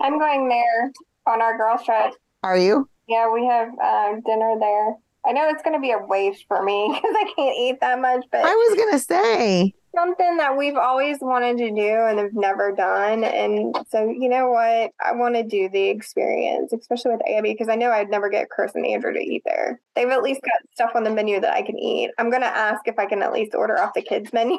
I'm 0.00 0.18
going 0.18 0.48
there 0.48 0.92
on 1.26 1.42
our 1.42 1.56
girls 1.56 1.84
trip. 1.84 2.14
Are 2.44 2.56
you? 2.56 2.88
Yeah, 3.08 3.32
we 3.32 3.44
have 3.46 3.68
uh, 3.82 4.12
dinner 4.24 4.54
there. 4.60 4.94
I 5.26 5.32
know 5.32 5.48
it's 5.48 5.62
going 5.62 5.74
to 5.74 5.80
be 5.80 5.92
a 5.92 5.98
waste 5.98 6.44
for 6.48 6.62
me 6.62 6.88
because 6.94 7.16
I 7.16 7.32
can't 7.36 7.56
eat 7.56 7.80
that 7.80 8.00
much, 8.00 8.24
but 8.30 8.44
I 8.44 8.54
was 8.54 8.78
gonna 8.78 8.98
say. 8.98 9.74
something 9.94 10.36
that 10.38 10.56
we've 10.56 10.76
always 10.76 11.18
wanted 11.20 11.56
to 11.58 11.70
do 11.70 12.04
and 12.06 12.18
have 12.18 12.34
never 12.34 12.72
done. 12.72 13.24
And 13.24 13.74
so, 13.88 14.08
you 14.08 14.28
know 14.28 14.50
what? 14.50 14.90
I 15.00 15.12
want 15.12 15.36
to 15.36 15.42
do 15.44 15.68
the 15.68 15.88
experience, 15.88 16.72
especially 16.72 17.12
with 17.12 17.22
Abby, 17.28 17.52
because 17.52 17.68
I 17.68 17.76
know 17.76 17.90
I'd 17.90 18.10
never 18.10 18.28
get 18.28 18.50
Chris 18.50 18.74
and 18.74 18.84
Andrew 18.84 19.12
to 19.12 19.20
eat 19.20 19.42
there. 19.46 19.80
They've 19.94 20.08
at 20.08 20.22
least 20.22 20.42
got 20.42 20.68
stuff 20.72 20.90
on 20.96 21.04
the 21.04 21.10
menu 21.10 21.40
that 21.40 21.54
I 21.54 21.62
can 21.62 21.78
eat. 21.78 22.10
I'm 22.18 22.28
going 22.28 22.42
to 22.42 22.48
ask 22.48 22.86
if 22.86 22.98
I 22.98 23.06
can 23.06 23.22
at 23.22 23.32
least 23.32 23.54
order 23.54 23.80
off 23.80 23.94
the 23.94 24.02
kids' 24.02 24.32
menu. 24.34 24.58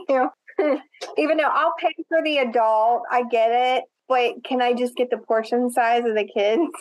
Even 1.18 1.38
though 1.38 1.52
I'll 1.52 1.76
pay 1.78 1.94
for 2.08 2.24
the 2.24 2.38
adult, 2.38 3.04
I 3.12 3.24
get 3.24 3.50
it. 3.52 3.84
But 4.08 4.44
can 4.46 4.62
I 4.62 4.74
just 4.74 4.96
get 4.96 5.10
the 5.10 5.18
portion 5.18 5.70
size 5.70 6.06
of 6.06 6.16
the 6.16 6.26
kids? 6.26 6.72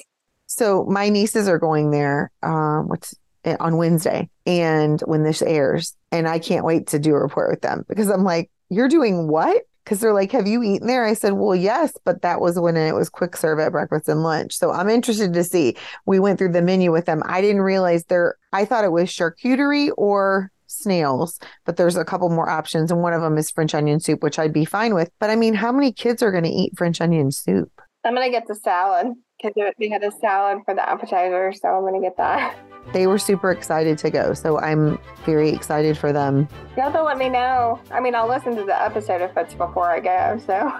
So 0.46 0.84
my 0.84 1.08
nieces 1.08 1.48
are 1.48 1.58
going 1.58 1.90
there. 1.90 2.30
Um, 2.42 2.86
what's 2.86 3.14
Eh, 3.44 3.56
on 3.60 3.76
Wednesday, 3.76 4.30
and 4.46 5.02
when 5.02 5.22
this 5.22 5.42
airs, 5.42 5.94
and 6.10 6.26
I 6.26 6.38
can't 6.38 6.64
wait 6.64 6.86
to 6.88 6.98
do 6.98 7.14
a 7.14 7.20
report 7.20 7.50
with 7.50 7.60
them 7.60 7.84
because 7.88 8.08
I'm 8.08 8.24
like, 8.24 8.50
"You're 8.70 8.88
doing 8.88 9.28
what?" 9.28 9.64
Because 9.84 10.00
they're 10.00 10.14
like, 10.14 10.32
"Have 10.32 10.46
you 10.46 10.62
eaten 10.62 10.86
there?" 10.86 11.04
I 11.04 11.12
said, 11.12 11.34
"Well, 11.34 11.54
yes, 11.54 11.92
but 12.06 12.22
that 12.22 12.40
was 12.40 12.58
when 12.58 12.78
it 12.78 12.94
was 12.94 13.10
quick 13.10 13.36
serve 13.36 13.58
at 13.58 13.72
breakfast 13.72 14.08
and 14.08 14.22
lunch." 14.22 14.56
So 14.56 14.70
I'm 14.70 14.88
interested 14.88 15.34
to 15.34 15.44
see. 15.44 15.76
We 16.06 16.18
went 16.18 16.38
through 16.38 16.52
the 16.52 16.62
menu 16.62 16.90
with 16.90 17.04
them. 17.04 17.22
I 17.26 17.42
didn't 17.42 17.60
realize 17.60 18.04
there. 18.04 18.36
I 18.54 18.64
thought 18.64 18.84
it 18.84 18.92
was 18.92 19.10
charcuterie 19.10 19.90
or 19.98 20.50
snails, 20.66 21.38
but 21.66 21.76
there's 21.76 21.96
a 21.96 22.04
couple 22.04 22.30
more 22.30 22.48
options, 22.48 22.90
and 22.90 23.02
one 23.02 23.12
of 23.12 23.20
them 23.20 23.36
is 23.36 23.50
French 23.50 23.74
onion 23.74 24.00
soup, 24.00 24.22
which 24.22 24.38
I'd 24.38 24.54
be 24.54 24.64
fine 24.64 24.94
with. 24.94 25.10
But 25.20 25.28
I 25.28 25.36
mean, 25.36 25.52
how 25.52 25.70
many 25.70 25.92
kids 25.92 26.22
are 26.22 26.32
going 26.32 26.44
to 26.44 26.50
eat 26.50 26.78
French 26.78 26.98
onion 27.02 27.30
soup? 27.30 27.70
I'm 28.04 28.14
going 28.14 28.26
to 28.26 28.32
get 28.32 28.48
the 28.48 28.54
salad 28.54 29.08
because 29.36 29.52
they 29.78 29.88
had 29.90 30.02
a 30.02 30.12
salad 30.12 30.62
for 30.64 30.74
the 30.74 30.88
appetizer. 30.88 31.52
So 31.52 31.68
I'm 31.68 31.82
going 31.82 32.00
to 32.00 32.06
get 32.06 32.16
that. 32.16 32.56
They 32.92 33.06
were 33.06 33.18
super 33.18 33.50
excited 33.50 33.98
to 33.98 34.10
go, 34.10 34.34
so 34.34 34.58
I'm 34.60 34.98
very 35.24 35.50
excited 35.50 35.98
for 35.98 36.12
them. 36.12 36.48
Y'all 36.76 36.84
have 36.84 36.92
to 36.94 37.02
let 37.02 37.18
me 37.18 37.28
know. 37.28 37.80
I 37.90 38.00
mean, 38.00 38.14
I'll 38.14 38.28
listen 38.28 38.54
to 38.56 38.64
the 38.64 38.80
episode 38.80 39.20
if 39.20 39.36
it's 39.36 39.54
before 39.54 39.90
I 39.90 40.00
go. 40.00 40.40
So 40.46 40.72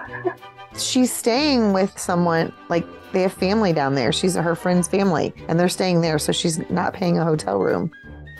she's 0.77 1.11
staying 1.11 1.73
with 1.73 1.97
someone 1.97 2.53
like 2.69 2.85
they 3.11 3.21
have 3.23 3.33
family 3.33 3.73
down 3.73 3.95
there. 3.95 4.11
She's 4.11 4.35
her 4.35 4.55
friend's 4.55 4.87
family 4.87 5.33
and 5.47 5.59
they're 5.59 5.69
staying 5.69 6.01
there, 6.01 6.19
so 6.19 6.31
she's 6.31 6.57
not 6.69 6.93
paying 6.93 7.17
a 7.17 7.23
hotel 7.23 7.59
room. 7.59 7.91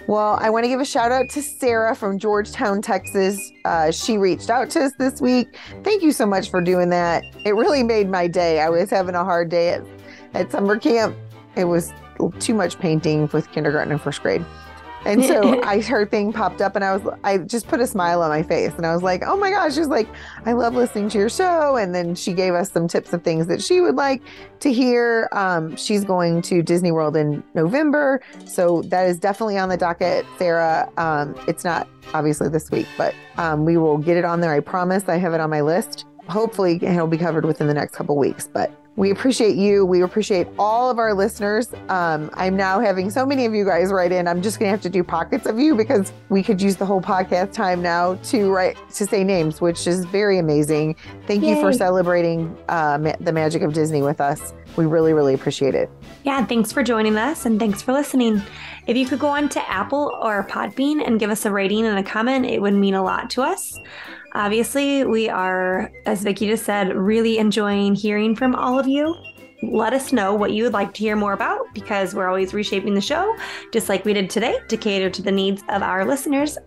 Well, 0.08 0.38
I 0.40 0.52
want 0.52 0.66
to 0.66 0.68
give 0.68 0.80
a 0.80 0.86
shout 0.86 1.12
out 1.12 1.30
to 1.32 1.42
Sarah 1.42 1.96
from 1.96 2.20
Georgetown, 2.20 2.84
Texas. 2.84 3.52
Uh, 3.66 3.90
she 3.90 4.20
reached 4.20 4.52
out 4.52 4.70
to 4.72 4.84
us 4.84 4.92
this 5.00 5.20
week. 5.20 5.58
Thank 5.84 6.04
you 6.04 6.12
so 6.12 6.28
much 6.28 6.52
for 6.52 6.62
doing 6.62 6.90
that. 6.90 7.24
It 7.44 7.56
really 7.56 7.82
made 7.82 8.08
my 8.08 8.28
day. 8.28 8.62
I 8.62 8.70
was 8.70 8.92
having 8.92 9.16
a 9.16 9.24
hard 9.24 9.50
day 9.50 9.70
at, 9.70 9.82
at 10.36 10.52
summer 10.52 10.78
camp. 10.78 11.16
It 11.56 11.66
was 11.66 11.94
too 12.40 12.54
much 12.54 12.80
painting 12.80 13.30
with 13.34 13.52
kindergarten 13.52 13.92
and 13.92 14.02
first 14.02 14.22
grade. 14.22 14.46
And 15.06 15.24
so 15.24 15.62
I 15.64 15.82
her 15.82 16.06
thing 16.06 16.34
popped 16.34 16.62
up 16.62 16.76
and 16.76 16.84
I 16.84 16.98
was 16.98 17.16
I 17.24 17.38
just 17.38 17.68
put 17.68 17.80
a 17.80 17.88
smile 17.88 18.22
on 18.22 18.30
my 18.30 18.44
face 18.44 18.74
and 18.76 18.86
I 18.86 18.94
was 18.94 19.04
like, 19.04 19.24
"Oh 19.26 19.38
my 19.38 19.52
gosh, 19.52 19.76
she's 19.76 19.88
like, 19.88 20.08
I 20.46 20.54
love 20.54 20.76
listening 20.76 21.10
to 21.10 21.18
your 21.18 21.30
show." 21.30 21.78
And 21.78 21.94
then 21.94 22.16
she 22.16 22.34
gave 22.34 22.54
us 22.54 22.72
some 22.72 22.88
tips 22.88 23.14
of 23.14 23.24
things 23.24 23.48
that 23.48 23.62
she 23.62 23.82
would 23.82 23.96
like 23.96 24.22
to 24.62 24.74
hear. 24.74 25.30
Um, 25.32 25.76
she's 25.76 26.04
going 26.04 26.42
to 26.44 26.62
Disney 26.62 26.92
World 26.92 27.16
in 27.16 27.44
November, 27.54 28.22
so 28.46 28.82
that 28.84 29.08
is 29.08 29.20
definitely 29.20 29.58
on 29.58 29.70
the 29.70 29.78
docket, 29.78 30.26
Sarah. 30.38 30.92
Um, 30.98 31.36
it's 31.48 31.64
not 31.64 31.88
obviously 32.14 32.50
this 32.50 32.72
week, 32.72 32.88
but 32.98 33.14
um, 33.38 33.66
we 33.66 33.78
will 33.78 33.98
get 33.98 34.18
it 34.18 34.26
on 34.26 34.42
there. 34.42 34.54
I 34.54 34.60
promise. 34.60 35.08
I 35.08 35.18
have 35.18 35.34
it 35.34 35.40
on 35.40 35.50
my 35.50 35.62
list. 35.62 36.06
Hopefully, 36.28 36.80
it'll 36.82 37.08
be 37.08 37.20
covered 37.20 37.46
within 37.46 37.68
the 37.68 37.74
next 37.74 37.96
couple 37.96 38.18
weeks, 38.18 38.50
but 38.52 38.72
we 38.96 39.12
appreciate 39.12 39.56
you. 39.58 39.86
We 39.86 40.02
appreciate 40.02 40.48
all 40.58 40.90
of 40.90 41.00
our 41.00 41.14
listeners. 41.14 41.70
Um, 41.90 42.30
I'm 42.34 42.56
now 42.56 42.80
having 42.80 43.10
so 43.10 43.26
many 43.26 43.46
of 43.46 43.54
you 43.54 43.66
guys 43.66 43.92
write 43.92 44.12
in. 44.12 44.28
I'm 44.28 44.42
just 44.42 44.58
going 44.58 44.68
to 44.68 44.72
have 44.72 44.82
to 44.82 44.90
do 44.90 45.04
pockets 45.04 45.46
of 45.46 45.60
you 45.60 45.76
because 45.76 46.14
we 46.30 46.42
could 46.42 46.62
use 46.62 46.78
the 46.78 46.86
whole 46.86 47.02
podcast 47.02 47.52
time 47.52 47.82
now 47.82 48.16
to 48.16 48.52
write 48.52 48.78
to 48.94 49.06
say 49.06 49.24
names, 49.24 49.60
which 49.60 49.86
is 49.86 50.06
very 50.06 50.40
amazing. 50.40 50.96
Thank 51.28 51.44
you 51.44 51.60
for 51.60 51.74
celebrating 51.74 52.56
uh, 52.70 52.98
ma- 53.02 53.16
the 53.20 53.34
magic 53.34 53.64
of 53.64 53.74
Disney 53.74 54.02
with 54.02 54.22
us. 54.22 54.54
We 54.78 54.86
really, 54.86 55.14
really 55.14 55.34
appreciate 55.34 55.76
it. 55.76 55.90
Yeah, 56.24 56.46
thanks 56.46 56.72
for 56.72 56.84
joining 56.84 57.18
us 57.18 57.46
and 57.46 57.60
thanks 57.60 57.82
for 57.82 57.94
listening. 57.94 58.42
If 58.88 58.96
you 58.98 59.06
could 59.06 59.20
go 59.20 59.28
on 59.28 59.50
to 59.50 59.70
Apple 59.70 60.18
or 60.22 60.46
Podbean 60.48 61.06
and 61.06 61.20
give 61.20 61.30
us 61.30 61.46
a 61.46 61.52
rating 61.52 61.86
and 61.86 61.98
a 61.98 62.04
comment, 62.04 62.46
it 62.46 62.62
would 62.62 62.74
mean 62.74 62.94
a 62.94 63.04
lot 63.04 63.30
to 63.32 63.42
us. 63.42 63.80
Obviously, 64.36 65.06
we 65.06 65.30
are, 65.30 65.90
as 66.06 66.22
Vicki 66.22 66.48
just 66.48 66.66
said, 66.66 66.94
really 66.94 67.38
enjoying 67.38 67.96
hearing 67.96 68.36
from 68.36 68.54
all 68.54 68.78
of 68.78 68.86
you. 68.86 69.16
Let 69.64 69.94
us 69.94 70.12
know 70.12 70.36
what 70.36 70.52
you 70.52 70.64
would 70.64 70.74
like 70.74 70.94
to 70.96 71.00
hear 71.00 71.16
more 71.16 71.32
about 71.32 71.74
because 71.74 72.14
we're 72.14 72.28
always 72.28 72.54
reshaping 72.54 72.96
the 72.96 73.02
show, 73.02 73.34
just 73.72 73.88
like 73.88 74.04
we 74.04 74.12
did 74.12 74.30
today, 74.30 74.60
to 74.68 74.76
cater 74.76 75.10
to 75.10 75.22
the 75.22 75.32
needs 75.32 75.64
of 75.70 75.82
our 75.82 76.04
listeners. 76.04 76.58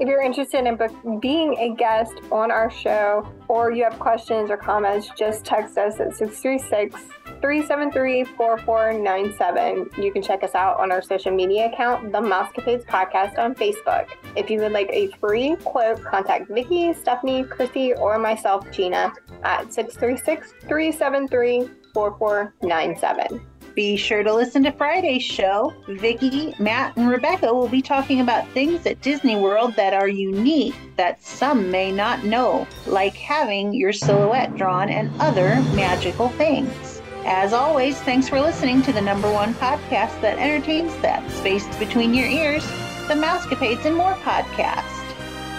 if 0.00 0.08
you're 0.08 0.22
interested 0.22 0.64
in 0.66 1.20
being 1.20 1.58
a 1.58 1.74
guest 1.76 2.14
on 2.32 2.50
our 2.50 2.70
show 2.70 3.30
or 3.48 3.70
you 3.70 3.84
have 3.84 3.98
questions 3.98 4.50
or 4.50 4.56
comments, 4.56 5.10
just 5.14 5.44
text 5.44 5.76
us 5.76 6.00
at 6.00 6.16
636 6.16 7.02
373 7.40 8.24
4497. 8.24 9.90
You 10.02 10.12
can 10.12 10.22
check 10.22 10.42
us 10.42 10.54
out 10.54 10.78
on 10.78 10.92
our 10.92 11.02
social 11.02 11.32
media 11.32 11.72
account, 11.72 12.12
The 12.12 12.20
Mousecapades 12.20 12.84
Podcast 12.84 13.38
on 13.38 13.54
Facebook. 13.54 14.08
If 14.36 14.50
you 14.50 14.60
would 14.60 14.72
like 14.72 14.90
a 14.90 15.08
free 15.18 15.56
quote, 15.64 16.02
contact 16.02 16.50
Vicki, 16.50 16.92
Stephanie, 16.92 17.44
Chrissy, 17.44 17.94
or 17.94 18.18
myself, 18.18 18.70
Gina, 18.70 19.12
at 19.42 19.72
636 19.72 20.52
373 20.68 21.70
4497. 21.94 23.46
Be 23.74 23.96
sure 23.96 24.22
to 24.22 24.34
listen 24.34 24.64
to 24.64 24.72
Friday's 24.72 25.22
show. 25.22 25.72
Vicki, 25.88 26.54
Matt, 26.58 26.96
and 26.96 27.08
Rebecca 27.08 27.54
will 27.54 27.68
be 27.68 27.80
talking 27.80 28.20
about 28.20 28.48
things 28.48 28.84
at 28.84 29.00
Disney 29.00 29.36
World 29.36 29.74
that 29.76 29.94
are 29.94 30.08
unique 30.08 30.74
that 30.96 31.22
some 31.22 31.70
may 31.70 31.92
not 31.92 32.24
know, 32.24 32.66
like 32.86 33.14
having 33.14 33.72
your 33.72 33.92
silhouette 33.92 34.56
drawn 34.56 34.90
and 34.90 35.10
other 35.20 35.54
magical 35.74 36.28
things. 36.30 36.89
As 37.26 37.52
always, 37.52 38.00
thanks 38.00 38.28
for 38.28 38.40
listening 38.40 38.82
to 38.82 38.92
the 38.92 39.00
number 39.00 39.30
one 39.30 39.54
podcast 39.54 40.20
that 40.22 40.38
entertains 40.38 40.96
that 41.02 41.28
space 41.30 41.66
between 41.76 42.14
your 42.14 42.26
ears, 42.26 42.64
the 43.08 43.14
Mousecapades 43.14 43.84
and 43.84 43.94
More 43.94 44.14
podcast. 44.14 44.86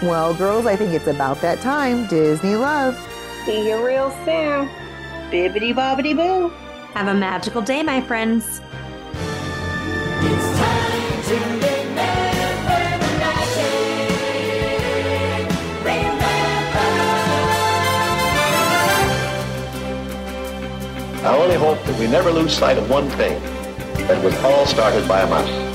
Well, 0.01 0.33
girls, 0.33 0.65
I 0.65 0.75
think 0.75 0.93
it's 0.93 1.07
about 1.07 1.39
that 1.41 1.61
time. 1.61 2.07
Disney 2.07 2.55
love. 2.55 2.97
See 3.45 3.67
you 3.69 3.85
real 3.85 4.09
soon. 4.25 4.67
Bibbity 5.29 5.73
bobbity 5.73 6.15
boo. 6.15 6.49
Have 6.93 7.07
a 7.07 7.13
magical 7.13 7.61
day, 7.61 7.83
my 7.83 8.01
friends. 8.01 8.61
I 21.23 21.37
only 21.37 21.55
hope 21.55 21.77
that 21.85 21.99
we 21.99 22.07
never 22.07 22.31
lose 22.31 22.51
sight 22.51 22.79
of 22.79 22.89
one 22.89 23.07
thing 23.11 23.39
that 24.07 24.23
was 24.23 24.35
all 24.43 24.65
started 24.65 25.07
by 25.07 25.21
a 25.21 25.27
mouse. 25.27 25.70